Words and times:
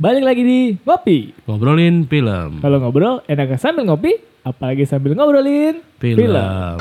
Balik 0.00 0.24
lagi 0.24 0.40
di 0.40 0.60
Ngopi. 0.80 1.44
Ngobrolin 1.44 2.08
film. 2.08 2.64
Kalau 2.64 2.80
ngobrol 2.80 3.20
enaknya 3.28 3.60
sambil 3.60 3.84
ngopi, 3.84 4.16
apalagi 4.40 4.88
sambil 4.88 5.12
ngobrolin 5.12 5.84
Film. 6.00 6.80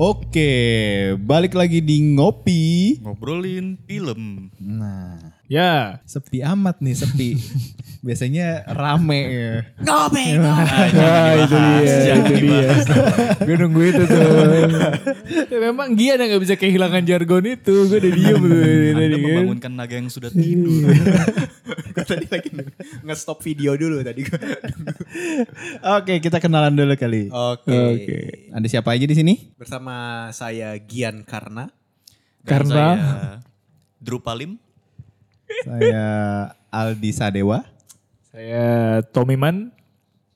Oke, 0.00 0.52
balik 1.20 1.52
lagi 1.52 1.84
di 1.84 2.16
ngopi. 2.16 2.96
Ngobrolin 3.04 3.76
film. 3.84 4.48
Nah, 4.56 5.35
Ya, 5.46 6.02
sepi 6.02 6.42
amat 6.42 6.82
nih, 6.82 6.94
sepi. 6.94 7.38
Biasanya 8.06 8.66
rame 8.70 9.20
ya. 9.26 9.52
Ngopi. 9.78 10.38
Nah, 10.38 10.58
itu 11.38 11.56
dia, 11.58 11.96
itu 12.14 12.34
dia. 12.38 12.70
gue 13.42 13.56
nunggu 13.56 13.82
itu 13.82 14.02
tuh. 14.04 14.22
Ya, 15.46 15.58
memang 15.62 15.94
Gian 15.94 16.18
yang 16.18 16.36
gak 16.36 16.42
bisa 16.42 16.54
kehilangan 16.54 17.02
jargon 17.02 17.42
itu. 17.46 17.86
Gue 17.86 17.98
udah 17.98 18.12
diem 18.12 18.38
tuh 18.38 18.62
Anda 18.62 18.92
tadi 19.00 19.10
kan. 19.10 19.22
membangunkan 19.22 19.72
naga 19.72 19.94
yang 19.96 20.06
sudah 20.06 20.30
tidur. 20.30 20.86
Gue 21.94 22.04
tadi 22.04 22.26
lagi 22.26 22.50
nge-stop 23.02 23.38
video 23.40 23.74
dulu 23.74 24.02
tadi. 24.02 24.22
Oke, 25.98 26.18
kita 26.18 26.38
kenalan 26.38 26.74
dulu 26.74 26.94
kali. 26.94 27.26
Oke. 27.30 27.74
Oke. 27.74 28.18
Ada 28.50 28.66
siapa 28.68 28.94
aja 28.94 29.02
di 29.02 29.14
sini? 29.14 29.34
Bersama 29.54 30.28
saya 30.30 30.74
Gian 30.80 31.22
Karna. 31.22 31.70
Dan 32.42 32.46
Karena- 32.46 32.70
saya 32.70 32.94
Drupalim. 33.98 34.58
Saya 35.64 36.06
Aldi 36.68 37.10
Sadewa. 37.14 37.64
Saya 38.30 39.00
Tommy 39.14 39.38
Man. 39.38 39.72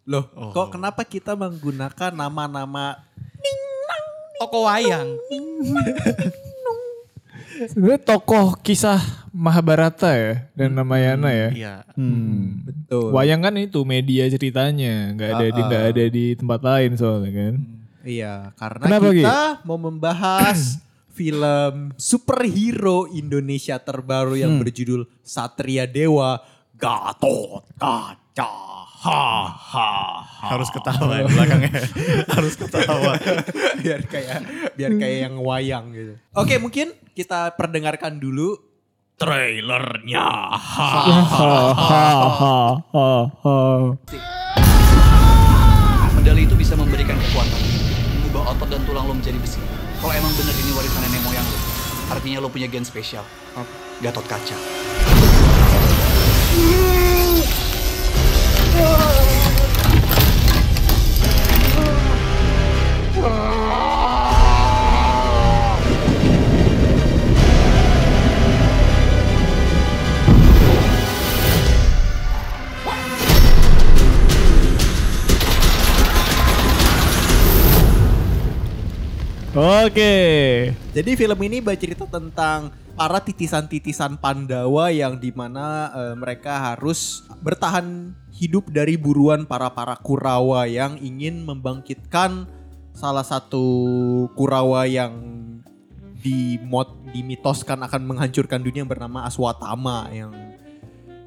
Loh, 0.08 0.26
kok 0.56 0.74
kenapa 0.74 1.06
kita 1.06 1.38
menggunakan 1.38 2.10
nama-nama 2.10 2.98
Toko 4.40 4.64
wayang. 4.64 5.20
Sebenarnya 7.60 8.00
tokoh 8.00 8.56
kisah 8.64 8.96
Mahabharata 9.36 10.16
ya 10.16 10.48
dan 10.56 10.72
Ramayana 10.72 11.28
ya. 11.28 11.48
Iya. 11.52 11.74
Hmm. 11.92 12.64
betul? 12.64 13.12
Wayang 13.12 13.44
kan 13.44 13.52
itu 13.60 13.84
media 13.84 14.24
ceritanya, 14.32 15.12
nggak 15.12 15.28
ada 15.28 15.46
di 15.52 15.60
nggak 15.60 15.84
ada 15.92 16.04
di 16.08 16.24
tempat 16.40 16.60
lain 16.64 16.90
soalnya 16.96 17.30
kan. 17.36 17.54
Iya, 18.00 18.56
karena 18.56 18.84
Kenapa, 18.88 19.12
kita 19.12 19.38
mau 19.68 19.76
membahas 19.76 20.80
film 21.20 21.92
superhero 22.00 23.04
Indonesia 23.12 23.76
terbaru 23.76 24.40
yang 24.40 24.56
berjudul 24.56 25.04
Satria 25.20 25.84
Dewa 25.84 26.40
Gatot 26.80 27.68
Kaca. 27.76 28.80
Ha 29.00 29.24
ha 29.48 29.88
ha. 30.12 30.48
Harus 30.48 30.72
ketawa 30.72 31.20
ya 31.20 31.28
belakangnya. 31.28 31.72
Harus 32.36 32.56
ketawa. 32.56 33.20
biar 33.84 34.00
kayak 34.08 34.40
biar 34.76 34.92
kayak 34.96 35.18
yang 35.28 35.36
wayang 35.44 35.92
gitu. 35.92 36.16
Oke, 36.36 36.56
mungkin 36.56 36.96
kita 37.12 37.52
perdengarkan 37.56 38.16
dulu 38.16 38.56
trailernya. 39.20 40.28
Ha. 40.56 40.88
Medali 46.16 46.48
itu 46.48 46.56
bisa 46.56 46.76
memberikan 46.76 47.16
kekuatan, 47.16 47.60
mengubah 48.20 48.56
otot 48.56 48.68
dan 48.72 48.80
tulang 48.88 49.04
lo 49.04 49.16
menjadi 49.16 49.36
besi. 49.36 49.60
Kalau 50.00 50.16
emang 50.16 50.32
bener 50.32 50.56
ini 50.56 50.72
warisan 50.72 51.09
artinya 52.10 52.42
lo 52.42 52.50
punya 52.50 52.66
gen 52.66 52.84
spesial. 52.84 53.24
Gatot 54.02 54.26
kaca. 54.26 54.58
Oke. 79.80 80.79
Jadi 80.90 81.14
film 81.14 81.38
ini 81.46 81.62
bercerita 81.62 82.02
tentang 82.10 82.74
para 82.98 83.22
titisan-titisan 83.22 84.18
Pandawa 84.18 84.90
yang 84.90 85.22
di 85.22 85.30
mana 85.30 85.86
eh, 85.94 86.14
mereka 86.18 86.74
harus 86.74 87.22
bertahan 87.38 88.10
hidup 88.34 88.74
dari 88.74 88.98
buruan 88.98 89.46
para-para 89.46 89.94
Kurawa 90.02 90.66
yang 90.66 90.98
ingin 90.98 91.46
membangkitkan 91.46 92.50
salah 92.90 93.22
satu 93.22 93.62
Kurawa 94.34 94.82
yang 94.90 95.14
dimot 96.26 96.98
dimitoskan 97.14 97.86
akan 97.86 98.10
menghancurkan 98.10 98.58
dunia 98.58 98.82
yang 98.82 98.90
bernama 98.90 99.30
Aswatama 99.30 100.10
yang 100.10 100.34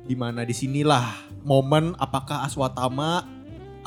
di 0.03 0.13
mana 0.19 0.43
di 0.43 0.51
sinilah 0.51 1.31
momen 1.47 1.95
apakah 2.03 2.43
Aswatama 2.43 3.23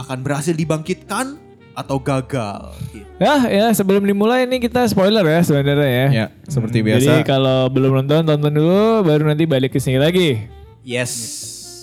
akan 0.00 0.19
berhasil 0.25 0.56
dibangkitkan 0.56 1.46
atau 1.76 2.00
gagal 2.00 2.72
gitu. 2.88 3.04
Ya, 3.16 3.44
ya 3.44 3.66
sebelum 3.70 4.00
dimulai 4.03 4.42
ini 4.42 4.56
kita 4.59 4.88
spoiler 4.88 5.20
ya 5.22 5.41
sebenarnya 5.41 5.76
ya. 5.84 6.06
Ya, 6.09 6.26
seperti 6.42 6.81
Hmm, 6.81 6.87
biasa. 6.88 7.04
Jadi 7.04 7.22
kalau 7.22 7.69
belum 7.69 7.92
nonton 7.94 8.25
tonton 8.25 8.50
dulu 8.50 9.04
baru 9.04 9.28
nanti 9.28 9.44
balik 9.44 9.70
ke 9.70 9.78
sini 9.78 10.00
lagi. 10.00 10.48
Yes. 10.81 11.12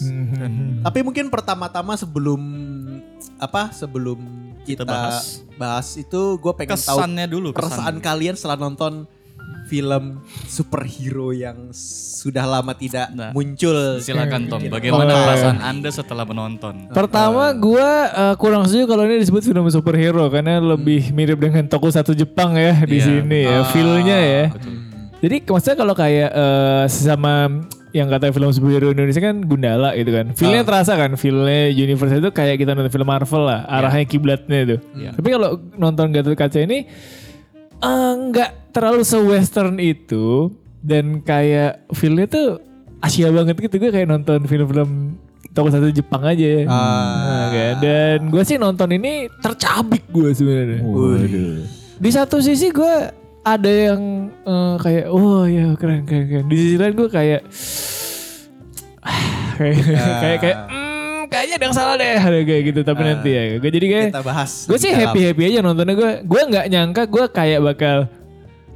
Hmm. 0.01 0.81
Tapi 0.81 0.99
mungkin 0.99 1.29
pertama-tama 1.29 1.93
sebelum 1.93 2.41
apa 3.37 3.69
sebelum 3.69 4.17
kita, 4.61 4.81
Kita 4.81 4.89
bahas. 4.89 5.45
bahas 5.53 5.87
itu 5.93 6.21
gue 6.35 6.53
pengen 6.55 6.73
Kesannya 6.73 7.25
tahu 7.25 7.33
dulu. 7.37 7.47
perasaan 7.53 7.95
Kesan. 7.95 8.03
kalian 8.03 8.35
setelah 8.35 8.57
nonton 8.59 9.05
film 9.73 10.21
superhero 10.45 11.33
yang 11.33 11.73
sudah 11.73 12.45
lama 12.45 12.71
tidak 12.71 13.09
Nah, 13.09 13.33
muncul. 13.33 13.97
Silakan 13.97 14.45
Tom. 14.45 14.61
Bagaimana 14.69 15.09
Oh, 15.11 15.23
perasaan 15.25 15.59
Anda 15.59 15.89
setelah 15.89 16.23
menonton? 16.23 16.93
Pertama 16.93 17.49
gue 17.51 17.89
uh, 18.07 18.35
kurang 18.35 18.63
setuju 18.63 18.85
kalau 18.85 19.03
ini 19.03 19.17
disebut 19.17 19.41
film 19.41 19.65
superhero 19.67 20.29
karena 20.29 20.61
lebih 20.61 21.09
mirip 21.09 21.37
dengan 21.37 21.65
toko 21.65 21.89
satu 21.89 22.13
Jepang 22.13 22.53
ya 22.53 22.77
di 22.79 22.97
Iya. 22.97 23.05
sini 23.09 23.39
ya, 23.41 23.57
Ah, 23.57 23.65
feel-nya 23.67 24.17
ya. 24.21 24.45
Betul. 24.49 24.73
Jadi 25.19 25.35
maksudnya 25.41 25.77
kalau 25.77 25.95
kayak 25.95 26.29
eh, 26.29 26.83
sesama 26.85 27.33
yang 27.89 28.09
kata 28.09 28.29
film 28.29 28.49
superhero 28.49 28.89
Indonesia 28.89 29.21
kan 29.21 29.39
Gundala 29.39 29.93
gitu 29.93 30.11
kan. 30.11 30.25
Feel-nya 30.33 30.61
terasa 30.61 30.93
kan, 30.93 31.15
feel-nya 31.15 31.71
universe 31.71 32.13
itu 32.13 32.29
kayak 32.29 32.57
kita 32.57 32.73
nonton 32.73 32.89
film 32.89 33.07
Marvel 33.07 33.41
lah, 33.41 33.63
arahnya 33.65 34.03
kiblatnya 34.03 34.59
itu. 34.61 34.75
Tapi 35.09 35.27
kalau 35.29 35.49
nonton 35.73 36.11
Gatot 36.11 36.33
Kaca 36.33 36.59
ini 36.59 36.85
eh, 37.83 38.13
nggak 38.31 38.73
terlalu 38.73 39.03
se-western 39.03 39.77
itu 39.77 40.49
dan 40.83 41.21
kayak 41.21 41.85
feel-nya 41.93 42.25
tuh 42.25 42.47
Asia 42.99 43.27
banget 43.29 43.59
gitu 43.59 43.75
gue 43.77 43.91
kayak 43.91 44.07
nonton 44.07 44.47
film-film 44.47 45.19
toko 45.53 45.69
satu 45.69 45.91
Jepang 45.91 46.23
aja. 46.23 46.65
Nah, 46.65 47.47
kan. 47.51 47.75
Dan 47.83 48.19
gue 48.31 48.43
sih 48.43 48.57
nonton 48.57 48.89
ini 48.95 49.27
tercabik 49.39 50.07
gue 50.09 50.31
sebenarnya. 50.33 50.81
Di 51.99 52.09
satu 52.09 52.41
sisi 52.41 52.73
gue 52.73 52.95
ada 53.43 53.69
yang 53.69 54.31
eh, 54.41 54.75
kayak 54.79 55.05
oh 55.11 55.43
ya 55.45 55.75
keren 55.77 56.07
keren 56.07 56.25
keren. 56.25 56.45
Di 56.47 56.55
sisi 56.57 56.75
lain 56.79 56.95
gue 56.95 57.09
kayak 57.11 57.41
kayak 59.59 59.77
kayak 60.23 60.37
kayak 60.41 60.57
"Hmm, 60.71 60.82
kayaknya 61.33 61.55
ada 61.57 61.65
yang 61.65 61.75
salah 61.75 61.95
deh 61.97 62.13
ada 62.13 62.37
kayak 62.39 62.61
gitu 62.63 62.79
tapi 62.81 63.01
nanti 63.01 63.29
ya 63.29 63.43
gue 63.57 63.71
jadi 63.71 63.87
kayak 63.89 64.07
Kita 64.13 64.21
bahas. 64.21 64.51
gue 64.63 64.77
sih 64.77 64.93
happy 64.93 65.19
happy 65.25 65.43
aja 65.47 65.59
nontonnya 65.59 65.93
gue 65.93 66.11
gue 66.21 66.41
nggak 66.47 66.65
nyangka 66.67 67.01
gue 67.05 67.25
kayak 67.27 67.59
bakal 67.59 67.97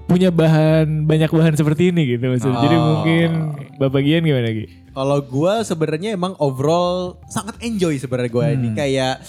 punya 0.03 0.29
bahan 0.29 1.03
banyak 1.03 1.28
bahan 1.28 1.53
seperti 1.53 1.91
ini 1.91 2.17
gitu 2.17 2.25
maksudnya 2.25 2.57
jadi 2.59 2.75
Oh. 2.75 2.84
mungkin 2.90 3.29
bapak 3.78 4.01
Gian 4.01 4.23
gimana 4.23 4.50
Gi? 4.50 4.66
Kalau 4.90 5.19
gue 5.19 5.53
sebenarnya 5.62 6.09
emang 6.12 6.34
overall 6.38 7.22
sangat 7.28 7.62
enjoy 7.62 7.94
sebenarnya 7.96 8.32
gue 8.32 8.46
ini 8.52 8.70
kayak 8.73 9.22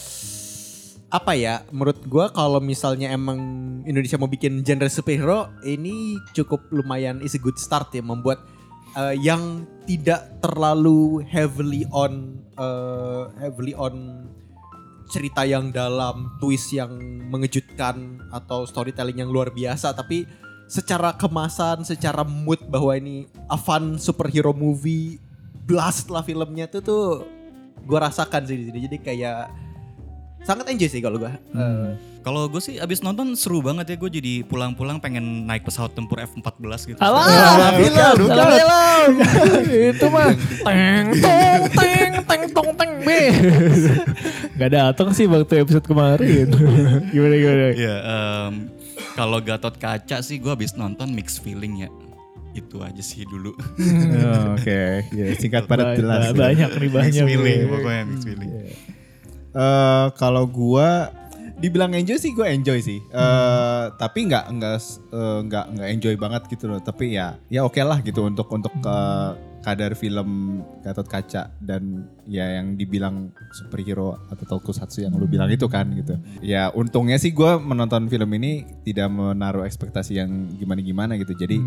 apa 1.09 1.33
ya 1.33 1.65
menurut 1.69 1.99
gue 2.03 2.25
kalau 2.31 2.61
misalnya 2.61 3.09
emang 3.09 3.41
Indonesia 3.83 4.17
mau 4.17 4.29
bikin 4.29 4.61
genre 4.61 4.87
superhero 4.87 5.49
ini 5.63 5.93
cukup 6.31 6.69
lumayan 6.69 7.21
is 7.21 7.33
a 7.33 7.41
good 7.41 7.57
start 7.57 7.89
ya 7.91 8.01
membuat 8.01 8.45
eh, 8.97 9.17
yang 9.21 9.67
tidak 9.89 10.41
terlalu 10.41 11.25
heavily 11.27 11.85
on 11.93 12.41
eh, 12.57 13.25
heavily 13.41 13.73
on 13.77 14.25
cerita 15.09 15.49
yang 15.49 15.73
dalam 15.73 16.37
twist 16.37 16.69
yang 16.77 16.93
mengejutkan 17.33 18.21
atau 18.29 18.69
storytelling 18.69 19.25
yang 19.25 19.33
luar 19.33 19.49
biasa. 19.49 19.97
Tapi 19.97 20.29
secara 20.69 21.17
kemasan 21.17 21.83
secara 21.83 22.23
mood 22.23 22.61
bahwa 22.69 22.93
ini 22.93 23.25
a 23.49 23.57
fun 23.57 23.97
superhero 23.97 24.53
movie 24.53 25.17
blast 25.65 26.13
lah 26.13 26.21
filmnya 26.21 26.69
tuh 26.69 26.85
tuh 26.85 27.05
gue 27.89 27.99
rasakan 27.99 28.45
sih 28.45 28.57
di 28.61 28.65
sini. 28.69 28.79
Jadi 28.85 28.97
kayak 29.01 29.68
sangat 30.41 30.69
enjoy 30.69 30.87
sih 30.87 31.01
kalau 31.01 31.17
gue. 31.17 31.33
Hmm. 31.51 31.97
Kalau 32.19 32.45
gue 32.45 32.61
sih 32.61 32.77
abis 32.77 33.01
nonton 33.01 33.33
seru 33.33 33.59
banget 33.59 33.89
ya. 33.89 33.97
Gue 33.97 34.11
jadi 34.11 34.43
pulang-pulang 34.43 34.99
pengen 34.99 35.23
naik 35.45 35.63
pesawat 35.63 35.93
tempur 35.93 36.21
F-14 36.21 36.61
gitu. 36.87 36.99
Alah, 36.99 37.73
film, 37.75 38.17
film. 38.21 39.13
Itu 39.89 40.07
mah 40.09 40.29
teng 40.61 41.07
tong 41.17 41.63
teng 41.73 42.13
teng 42.23 42.43
tong 42.51 42.71
teng 42.75 42.93
be. 43.01 43.21
Gak 44.55 44.71
datang 44.71 45.09
sih 45.11 45.25
waktu 45.25 45.63
episode 45.63 45.85
kemarin. 45.85 46.53
gimana 47.09 47.35
gimana? 47.35 47.67
Iya, 47.73 47.97
em, 47.97 48.53
kalau 49.15 49.39
Gatot 49.41 49.75
Kaca 49.75 50.21
sih 50.21 50.37
gue 50.37 50.51
abis 50.51 50.75
nonton 50.75 51.09
mixed 51.09 51.41
feeling 51.41 51.81
ya. 51.81 51.91
Itu 52.51 52.83
aja 52.83 53.01
sih 53.01 53.23
dulu. 53.25 53.55
Oh, 53.55 54.53
Oke, 54.53 55.07
ya, 55.09 55.25
singkat 55.35 55.65
padat 55.65 55.97
jelas. 55.97 56.35
ba- 56.35 56.51
Banyak 56.51 56.71
nih 56.77 56.91
banyak. 56.91 57.09
mixed 57.15 57.25
feeling, 57.25 57.61
pokoknya 57.71 58.03
mixed 58.05 58.27
feeling. 58.27 58.51
Eh, 59.55 60.07
kalau 60.19 60.45
gua 60.45 61.09
dibilang 61.59 61.91
enjoy 61.91 62.15
sih 62.21 62.31
gue 62.37 62.47
enjoy 62.47 62.79
sih. 62.79 63.01
Eh 63.03 63.85
tapi 63.99 64.29
nggak 64.31 64.45
nggak 64.55 64.77
eh, 65.11 65.39
nggak 65.49 65.65
nggak 65.75 65.89
enjoy 65.99 66.15
banget 66.15 66.43
gitu 66.53 66.71
loh. 66.71 66.81
Tapi 66.81 67.17
ya 67.17 67.35
ya 67.51 67.65
oke 67.65 67.81
lah 67.83 67.99
gitu 68.05 68.29
untuk 68.29 68.47
untuk 68.53 68.75
eh, 68.85 69.31
kadar 69.63 69.99
film 69.99 70.63
Gatot 70.81 71.07
Kaca 71.07 71.51
dan 71.59 72.07
ya 72.29 72.61
yang 72.61 72.79
dibilang 72.79 73.35
superhero 73.51 74.21
atau 74.31 74.45
tokusatsu 74.47 75.03
yang 75.03 75.17
lu 75.19 75.27
bilang 75.27 75.51
itu 75.51 75.67
kan 75.67 75.91
gitu. 75.93 76.15
Ya 76.41 76.71
untungnya 76.73 77.19
sih 77.19 77.35
gua 77.35 77.59
menonton 77.59 78.07
film 78.07 78.31
ini 78.39 78.65
tidak 78.87 79.11
menaruh 79.11 79.67
ekspektasi 79.67 80.21
yang 80.21 80.31
gimana-gimana 80.57 81.19
gitu. 81.19 81.35
Jadi 81.35 81.59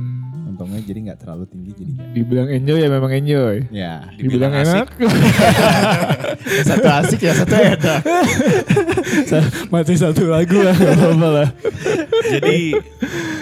untungnya 0.48 0.80
jadi 0.84 1.00
nggak 1.12 1.20
terlalu 1.24 1.44
tinggi 1.48 1.72
jadi 1.76 1.92
ya. 1.92 2.06
Dibilang 2.16 2.48
enjoy 2.52 2.78
ya 2.80 2.90
memang 2.92 3.12
enjoy. 3.12 3.56
Ya, 3.72 3.94
Dibilang, 4.16 4.52
Dibilang 4.52 4.54
enak. 4.56 4.88
satu 6.70 6.88
asik 7.02 7.20
ya 7.24 7.34
satu 7.36 7.56
enak. 7.56 8.02
Mati 9.72 9.96
satu 9.96 10.28
lagu 10.28 10.60
lah. 10.60 10.76
gak 10.76 10.96
apa-apa 10.96 11.28
lah. 11.32 11.50
Jadi 12.32 12.76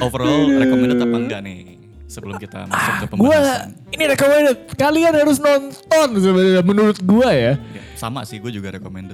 overall 0.01 0.49
recommended 0.57 0.99
apa 1.01 1.17
enggak 1.17 1.41
nih? 1.45 1.68
Sebelum 2.09 2.35
kita 2.35 2.65
masuk 2.65 2.93
ke 2.95 3.05
Gua 3.13 3.37
pembahasan. 3.37 3.69
ini 3.93 4.03
recommended. 4.03 4.57
Kalian 4.73 5.13
harus 5.13 5.37
nonton 5.37 6.07
sebenarnya 6.17 6.61
menurut 6.61 6.97
gua 6.99 7.29
ya. 7.29 7.53
Ya, 7.69 7.83
sama 7.93 8.25
sih, 8.25 8.41
gue 8.41 8.49
juga 8.49 8.73
recommended. 8.73 9.13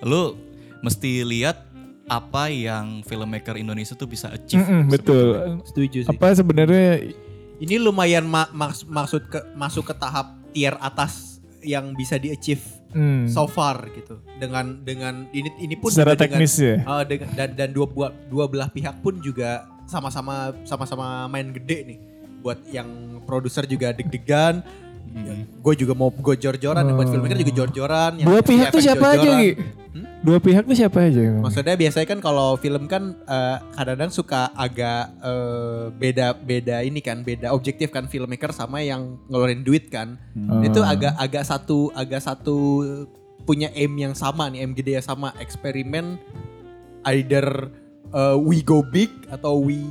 Lu 0.00 0.40
mesti 0.80 1.20
lihat 1.20 1.68
apa 2.08 2.48
yang 2.48 3.04
filmmaker 3.04 3.54
Indonesia 3.54 3.92
tuh 3.92 4.08
bisa 4.08 4.32
achieve. 4.32 4.64
Mm-mm, 4.64 4.88
betul. 4.88 5.60
Setuju 5.62 5.98
sih. 6.02 6.10
Apa 6.10 6.32
sebenarnya 6.32 7.12
Ini 7.60 7.76
lumayan 7.76 8.24
ma- 8.24 8.48
maks- 8.50 8.88
maksud 8.88 9.28
ke 9.28 9.36
masuk 9.52 9.84
ke 9.84 9.94
tahap 9.94 10.32
tier 10.50 10.72
atas 10.80 11.38
yang 11.60 11.92
bisa 11.92 12.16
di 12.16 12.32
achieve 12.32 12.64
hmm, 12.90 13.28
so 13.28 13.44
far 13.44 13.84
gitu. 13.92 14.16
Dengan 14.40 14.80
dengan 14.80 15.28
ini 15.30 15.52
ini 15.60 15.76
pun 15.76 15.92
secara 15.92 16.16
juga 16.16 16.24
dengan- 16.24 16.40
teknis 16.40 16.54
ya? 16.56 16.76
Uh, 16.82 17.04
dengan, 17.04 17.28
dan 17.36 17.48
dan 17.52 17.68
dua 17.68 17.84
buah 17.84 18.10
dua 18.26 18.48
belah 18.48 18.72
pihak 18.72 19.04
pun 19.04 19.20
juga 19.20 19.68
sama-sama 19.84 20.56
sama-sama 20.64 21.28
main 21.28 21.52
gede 21.52 21.78
nih. 21.86 21.98
Buat 22.40 22.58
yang 22.72 23.20
produser 23.28 23.68
juga 23.68 23.92
deg-degan, 23.92 24.64
gue 25.60 25.74
juga 25.74 25.92
mau 25.92 26.08
gue 26.10 26.36
jor-joran, 26.38 26.82
yang 26.86 26.96
buat 26.96 27.10
filmmaker 27.10 27.38
juga 27.42 27.54
jor-joran. 27.64 28.12
yang 28.20 28.26
Dua 28.30 28.40
pihak 28.40 28.70
tuh 28.70 28.82
siapa 28.82 29.06
aja. 29.18 29.30
Gi? 29.42 29.50
Hmm? 29.90 30.06
Dua 30.22 30.38
pihak 30.38 30.64
tuh 30.70 30.76
siapa 30.78 30.98
aja? 31.10 31.18
emang? 31.18 31.42
Maksudnya 31.50 31.74
biasanya 31.74 32.06
kan 32.06 32.18
kalau 32.22 32.54
film 32.60 32.86
kan 32.86 33.18
eh, 33.26 33.56
kadang-kadang 33.74 34.12
suka 34.14 34.54
agak 34.54 35.10
eh, 35.18 35.84
beda-beda 35.98 36.76
ini 36.86 37.02
kan, 37.02 37.26
beda 37.26 37.50
objektif 37.50 37.90
kan 37.90 38.06
filmmaker 38.06 38.54
sama 38.54 38.86
yang 38.86 39.18
ngeluarin 39.26 39.66
duit 39.66 39.90
kan. 39.90 40.14
Hmm. 40.38 40.62
Itu 40.62 40.86
agak 40.86 41.18
agak 41.18 41.42
satu 41.42 41.90
agak 41.92 42.22
satu 42.22 42.58
punya 43.42 43.72
aim 43.74 43.90
yang 43.98 44.14
sama 44.14 44.46
nih, 44.46 44.62
aim 44.62 44.72
gede 44.78 45.02
yang 45.02 45.06
sama, 45.06 45.34
eksperimen 45.42 46.22
either 47.10 47.66
eh, 48.14 48.36
we 48.38 48.62
go 48.62 48.86
big 48.86 49.10
atau 49.26 49.58
we 49.58 49.82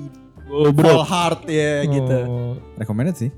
Oh, 0.50 0.70
bro. 0.70 1.02
hard 1.04 1.46
ya 1.46 1.86
gitu. 1.86 2.18
Oh, 2.26 2.54
recommended 2.76 3.16
sih 3.16 3.32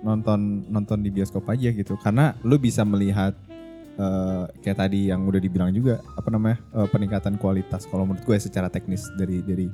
nonton 0.00 0.68
nonton 0.68 1.00
di 1.00 1.08
bioskop 1.08 1.48
aja 1.48 1.72
gitu 1.72 1.96
karena 1.96 2.36
lu 2.44 2.58
bisa 2.58 2.84
melihat 2.84 3.32
eh, 3.94 4.44
kayak 4.60 4.78
tadi 4.78 5.08
yang 5.08 5.24
udah 5.24 5.40
dibilang 5.40 5.72
juga 5.72 6.04
apa 6.12 6.28
namanya 6.28 6.60
eh, 6.74 6.84
peningkatan 6.86 7.38
kualitas 7.38 7.88
kalau 7.88 8.04
menurut 8.04 8.20
gue 8.20 8.36
secara 8.36 8.68
teknis 8.68 9.08
dari 9.14 9.40
dari 9.40 9.64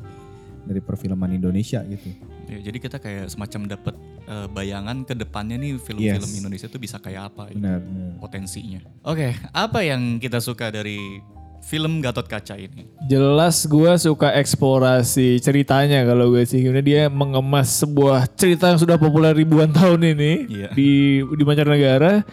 dari 0.61 0.79
perfilman 0.79 1.33
Indonesia 1.33 1.83
gitu 1.83 2.12
Ya, 2.47 2.59
jadi 2.59 2.83
kita 2.83 2.99
kayak 2.99 3.31
semacam 3.31 3.61
dapat 3.71 3.95
eh, 4.27 4.47
bayangan 4.51 5.03
ke 5.03 5.15
depannya 5.15 5.55
nih 5.55 5.79
film-film 5.79 6.27
Yes. 6.27 6.39
Indonesia 6.39 6.67
tuh 6.67 6.79
bisa 6.79 6.99
kayak 6.99 7.31
apa 7.31 7.47
ya, 7.47 7.55
benar 7.55 7.79
benar. 7.79 8.11
potensinya. 8.19 8.81
Oke, 9.07 9.39
apa 9.55 9.79
yang 9.83 10.19
kita 10.19 10.43
suka 10.43 10.67
dari 10.75 11.23
film 11.61 12.01
Gatot 12.01 12.27
Kaca 12.27 12.57
ini? 12.57 12.89
Jelas 13.07 13.65
gue 13.65 13.93
suka 13.97 14.33
eksplorasi 14.37 15.39
ceritanya 15.39 16.03
kalau 16.05 16.33
gue 16.33 16.43
sih. 16.45 16.65
Karena 16.65 16.81
dia 16.81 17.03
mengemas 17.07 17.83
sebuah 17.83 18.27
cerita 18.33 18.73
yang 18.73 18.81
sudah 18.81 18.97
populer 18.97 19.37
ribuan 19.37 19.71
tahun 19.71 20.17
ini 20.17 20.33
Iya. 20.49 20.69
di 20.73 21.21
di 21.23 21.43
mancanegara. 21.45 22.25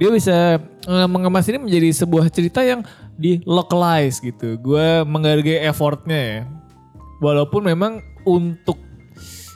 Dia 0.00 0.08
bisa 0.08 0.56
eh, 0.64 1.08
mengemas 1.08 1.44
ini 1.48 1.60
menjadi 1.60 1.92
sebuah 1.92 2.32
cerita 2.32 2.64
yang 2.64 2.80
di 3.14 3.44
localize 3.44 4.18
gitu. 4.18 4.56
Gue 4.56 5.04
menghargai 5.04 5.66
effortnya 5.68 6.20
ya. 6.20 6.40
Walaupun 7.20 7.68
memang 7.68 8.00
untuk 8.24 8.80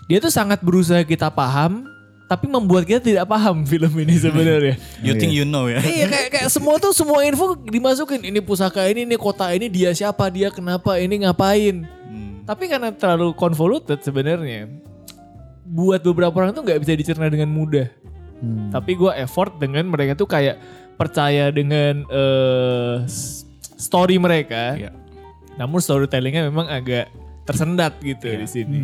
dia 0.05 0.21
tuh 0.21 0.29
sangat 0.29 0.61
berusaha 0.61 1.00
kita 1.00 1.32
paham, 1.32 1.88
tapi 2.25 2.49
membuat 2.49 2.88
kita 2.88 3.05
tidak 3.05 3.25
paham 3.29 3.62
film 3.65 3.93
ini 4.00 4.17
sebenarnya. 4.25 4.75
You 5.05 5.12
think 5.15 5.37
you 5.37 5.44
know 5.44 5.69
ya? 5.69 5.85
iya 5.85 6.09
kayak 6.09 6.29
kayak 6.32 6.49
semua 6.49 6.81
tuh 6.81 6.97
semua 6.97 7.21
info 7.23 7.53
dimasukin. 7.59 8.25
Ini 8.25 8.41
pusaka 8.41 8.88
ini, 8.88 9.05
ini 9.05 9.17
kota 9.21 9.53
ini, 9.53 9.69
dia 9.69 9.93
siapa, 9.93 10.32
dia 10.32 10.49
kenapa, 10.49 10.97
ini 10.97 11.23
ngapain. 11.23 11.85
Hmm. 11.85 12.43
Tapi 12.49 12.65
karena 12.69 12.93
terlalu 12.97 13.37
convoluted 13.37 14.00
sebenarnya, 14.00 14.69
buat 15.65 16.00
beberapa 16.00 16.32
orang 16.32 16.53
tuh 16.53 16.65
nggak 16.65 16.81
bisa 16.81 16.93
dicerna 16.97 17.29
dengan 17.29 17.53
mudah. 17.53 17.88
Tapi 18.44 18.93
gue 18.93 19.09
effort 19.25 19.56
dengan 19.56 19.88
mereka 19.88 20.12
tuh 20.12 20.29
kayak 20.29 20.61
percaya 21.00 21.49
dengan 21.49 22.05
eh, 22.12 22.97
s- 23.09 23.49
story 23.81 24.21
mereka. 24.21 24.76
Iya. 24.76 24.93
Namun 25.56 25.81
storytellingnya 25.81 26.53
memang 26.53 26.69
agak 26.69 27.09
tersendat 27.44 28.00
gitu 28.00 28.25
di 28.26 28.44
sini. 28.44 28.81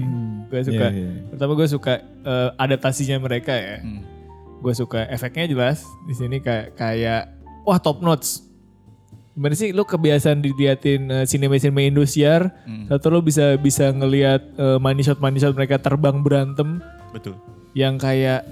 Gue 0.46 0.60
suka. 0.60 0.86
Iya, 0.88 1.00
iya. 1.00 1.10
Pertama 1.28 1.52
gue 1.54 1.66
suka 1.66 1.92
eh, 2.00 2.48
adaptasinya 2.54 3.16
mereka 3.18 3.52
ya 3.52 3.76
Hmm. 3.80 4.04
gue 4.60 4.74
suka 4.74 5.08
efeknya 5.08 5.48
jelas 5.48 5.80
di 6.04 6.12
sini 6.12 6.36
kayak 6.36 6.76
kayak 6.76 7.32
wah 7.64 7.76
top 7.76 8.00
notch 8.00 8.44
gimana 9.32 9.56
sih 9.56 9.72
lu 9.72 9.82
kebiasaan 9.82 10.44
diliatin 10.44 11.08
uh, 11.08 11.24
sinema 11.24 11.56
sinema 11.56 11.80
Indosiar 11.80 12.52
Hmm. 12.68 12.84
satu 12.84 13.08
lu 13.08 13.20
bisa 13.20 13.56
bisa 13.56 13.88
ngelihat 13.88 14.42
uh, 14.54 14.76
money 14.76 15.00
shot 15.00 15.16
money 15.16 15.40
shot 15.40 15.56
mereka 15.56 15.80
terbang 15.80 16.20
berantem 16.20 16.84
Betul. 17.08 17.40
yang 17.72 17.96
kayak 17.96 18.44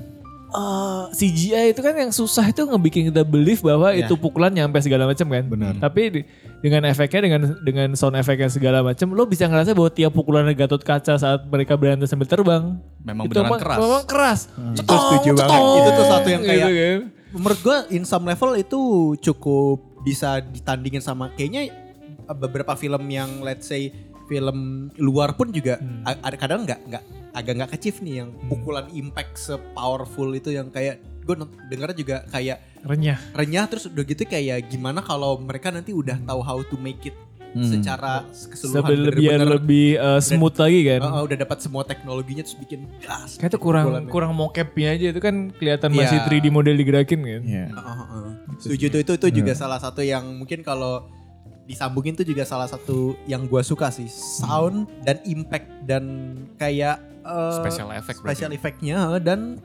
eh, 0.51 1.03
CGI 1.11 1.71
itu 1.71 1.81
kan 1.81 1.93
yang 1.93 2.09
susah 2.09 2.45
itu 2.47 2.63
ngebikin 2.63 3.09
kita 3.09 3.21
believe 3.21 3.61
bahwa 3.61 3.91
Ya. 3.91 4.03
itu 4.03 4.15
pukulan 4.15 4.49
nyampe 4.49 4.79
segala 4.79 5.05
macam 5.05 5.27
kan 5.27 5.45
Benar. 5.45 5.73
tapi 5.79 6.03
di- 6.11 6.27
dengan 6.59 6.83
efeknya 6.85 7.21
dengan 7.23 7.41
dengan 7.61 7.89
sound 7.93 8.15
efeknya 8.15 8.49
segala 8.49 8.81
macam 8.81 9.09
lo 9.09 9.23
bisa 9.23 9.45
ngerasa 9.45 9.73
bahwa 9.73 9.89
tiap 9.89 10.11
pukulan 10.11 10.49
Gatot 10.49 10.81
Kaca 10.81 11.15
saat 11.15 11.45
mereka 11.45 11.75
berantem 11.75 12.05
sambil 12.05 12.27
terbang 12.27 12.81
Memang 13.01 13.25
itu 13.25 13.33
beneran 13.33 13.47
emang- 13.47 13.61
keras. 13.61 13.79
memang 13.79 14.05
keras 14.05 14.41
Itu 14.75 14.91
setuju 14.91 15.31
banget. 15.37 15.61
Itu 15.77 15.91
tuh 15.93 16.07
satu 16.07 16.29
yang 16.29 16.43
kayak 16.43 16.65
Gitu 16.65 16.73
kan. 16.75 17.01
menurut 17.31 17.59
gua 17.61 17.77
in 17.89 18.03
some 18.03 18.25
level 18.25 18.51
itu 18.55 18.81
cukup 19.21 19.77
bisa 20.01 20.41
ditandingin 20.41 20.99
sama 20.99 21.29
kayaknya 21.31 21.69
uh, 22.25 22.33
beberapa 22.35 22.73
film 22.73 23.05
yang 23.07 23.41
let's 23.41 23.65
say 23.65 23.93
film 24.29 24.59
luar 24.97 25.33
pun 25.33 25.49
juga 25.49 25.81
Hmm. 25.81 26.05
ada 26.05 26.37
kadang 26.37 26.63
nggak 26.63 26.81
nggak 26.87 27.05
agak 27.33 27.53
nggak 27.57 27.71
kecif 27.73 27.99
nih 27.99 28.21
yang 28.21 28.31
pukulan 28.47 28.87
impact 28.93 29.35
sepowerful 29.39 30.29
itu 30.31 30.51
yang 30.51 30.69
kayak 30.69 30.97
gue 31.21 31.35
dengar 31.67 31.93
juga 31.93 32.25
kayak 32.27 32.61
renyah 32.83 33.19
renyah 33.33 33.65
terus 33.65 33.85
udah 33.87 34.01
gitu 34.03 34.23
kayak 34.23 34.65
gimana 34.67 35.01
kalau 35.01 35.37
mereka 35.39 35.69
nanti 35.69 35.91
udah 35.91 36.17
tahu 36.21 36.41
how 36.41 36.61
to 36.63 36.77
make 36.77 37.01
it 37.03 37.17
secara 37.59 38.29
keseluruhan 38.29 38.85
Sebelum 38.85 39.05
biar 39.11 39.41
bener-bener, 39.41 39.49
lebih 39.51 39.87
uh, 39.97 40.21
smooth 40.21 40.53
lagi 40.55 40.81
kan. 40.85 41.01
uh, 41.01 41.09
uh, 41.11 41.23
udah 41.25 41.37
dapat 41.39 41.59
semua 41.59 41.83
teknologinya 41.83 42.45
terus 42.45 42.55
bikin 42.55 42.85
gas 43.01 43.37
Kayak 43.37 43.51
itu 43.51 43.59
kurang 43.59 43.87
kurang 44.07 44.33
mocapnya 44.33 44.93
aja 44.93 45.07
itu 45.09 45.17
kan 45.17 45.49
kelihatan 45.51 45.89
Iya. 45.91 45.97
masih 45.99 46.19
3D 46.29 46.47
model 46.49 46.77
digerakin 46.77 47.19
kan. 47.19 47.43
Iya. 47.43 47.65
Uh, 47.73 47.81
uh, 47.81 48.01
uh. 48.05 48.27
Setuju 48.59 48.85
tuh 48.91 49.01
itu 49.01 49.13
itu 49.17 49.29
juga 49.35 49.53
salah 49.55 49.81
satu 49.81 50.05
yang 50.05 50.29
mungkin 50.35 50.61
kalau 50.61 51.09
disambungin 51.69 52.17
tuh 52.17 52.25
juga 52.25 52.49
salah 52.49 52.65
satu 52.65 53.13
yang 53.29 53.45
gua 53.45 53.61
suka 53.61 53.93
sih. 53.93 54.09
Sound 54.09 54.89
dan 55.05 55.21
impact 55.29 55.69
dan 55.85 56.05
kayak 56.57 56.97
uh, 57.29 57.61
Special 57.61 57.93
effect 57.93 58.19
special 58.25 58.51
effectnya 58.57 58.97
uh, 58.97 59.21
dan 59.21 59.61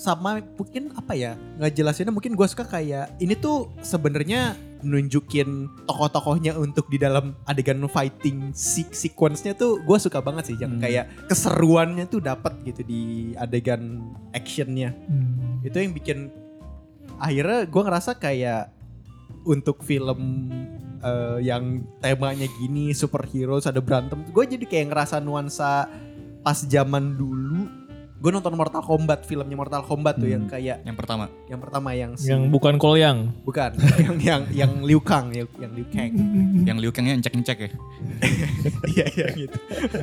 sama 0.00 0.40
mungkin 0.56 0.96
apa 0.96 1.12
ya 1.12 1.36
ngejelasinnya 1.60 2.14
mungkin 2.14 2.32
gua 2.32 2.48
suka 2.48 2.64
kayak 2.64 3.12
ini 3.20 3.36
tuh 3.36 3.68
sebenarnya 3.84 4.56
nunjukin 4.80 5.68
tokoh-tokohnya 5.84 6.56
untuk 6.56 6.88
di 6.88 6.96
dalam 6.96 7.36
adegan 7.44 7.84
fighting 7.84 8.48
se- 8.56 8.88
sequence-nya 8.88 9.52
tuh 9.52 9.76
gua 9.84 10.00
suka 10.00 10.24
banget 10.24 10.54
sih 10.54 10.56
yang 10.56 10.80
kayak 10.80 11.12
keseruannya 11.28 12.08
tuh 12.08 12.24
dapat 12.24 12.56
gitu 12.64 12.80
di 12.86 13.34
adegan 13.36 14.14
actionnya. 14.32 14.96
Hmm. 15.04 15.60
itu 15.60 15.76
yang 15.76 15.92
bikin 15.92 16.32
akhirnya 17.20 17.68
gue 17.68 17.82
ngerasa 17.84 18.16
kayak 18.16 18.72
untuk 19.44 19.84
film 19.84 20.48
eh, 21.04 21.38
yang 21.44 21.84
temanya 22.00 22.46
gini 22.60 22.92
superhero 22.96 23.58
ada 23.60 23.80
berantem. 23.80 24.24
Gue 24.30 24.44
jadi 24.46 24.64
kayak 24.64 24.86
ngerasa 24.92 25.20
nuansa 25.20 25.88
pas 26.40 26.58
zaman 26.64 27.16
dulu 27.20 27.68
gue 28.20 28.30
nonton 28.30 28.52
Mortal 28.52 28.80
Kombat 28.80 29.24
filmnya 29.24 29.56
Mortal 29.56 29.80
Kombat 29.80 30.16
tuh 30.16 30.28
yang 30.28 30.44
kayak 30.44 30.84
Yang 30.84 30.92
pertama. 30.94 31.32
yang 31.48 31.56
pertama 31.56 31.88
yang 31.90 32.12
si, 32.14 32.28
Yang 32.28 32.52
bukan 32.52 32.76
Kolyang. 32.76 33.32
bukan 33.42 33.72
yang 34.04 34.16
yang 34.20 34.42
yang 34.52 34.72
Liu 34.80 35.00
Kang 35.00 35.32
yang, 35.32 35.48
yang 35.56 35.72
Liu 35.72 35.86
Kang 35.86 36.12
Yang 36.68 36.76
Liu 36.78 36.92
Kangnya 36.92 37.14
encek-encek 37.16 37.58
ya. 37.58 37.70
iya 38.92 39.04
iya 39.10 39.26
gitu 39.34 39.56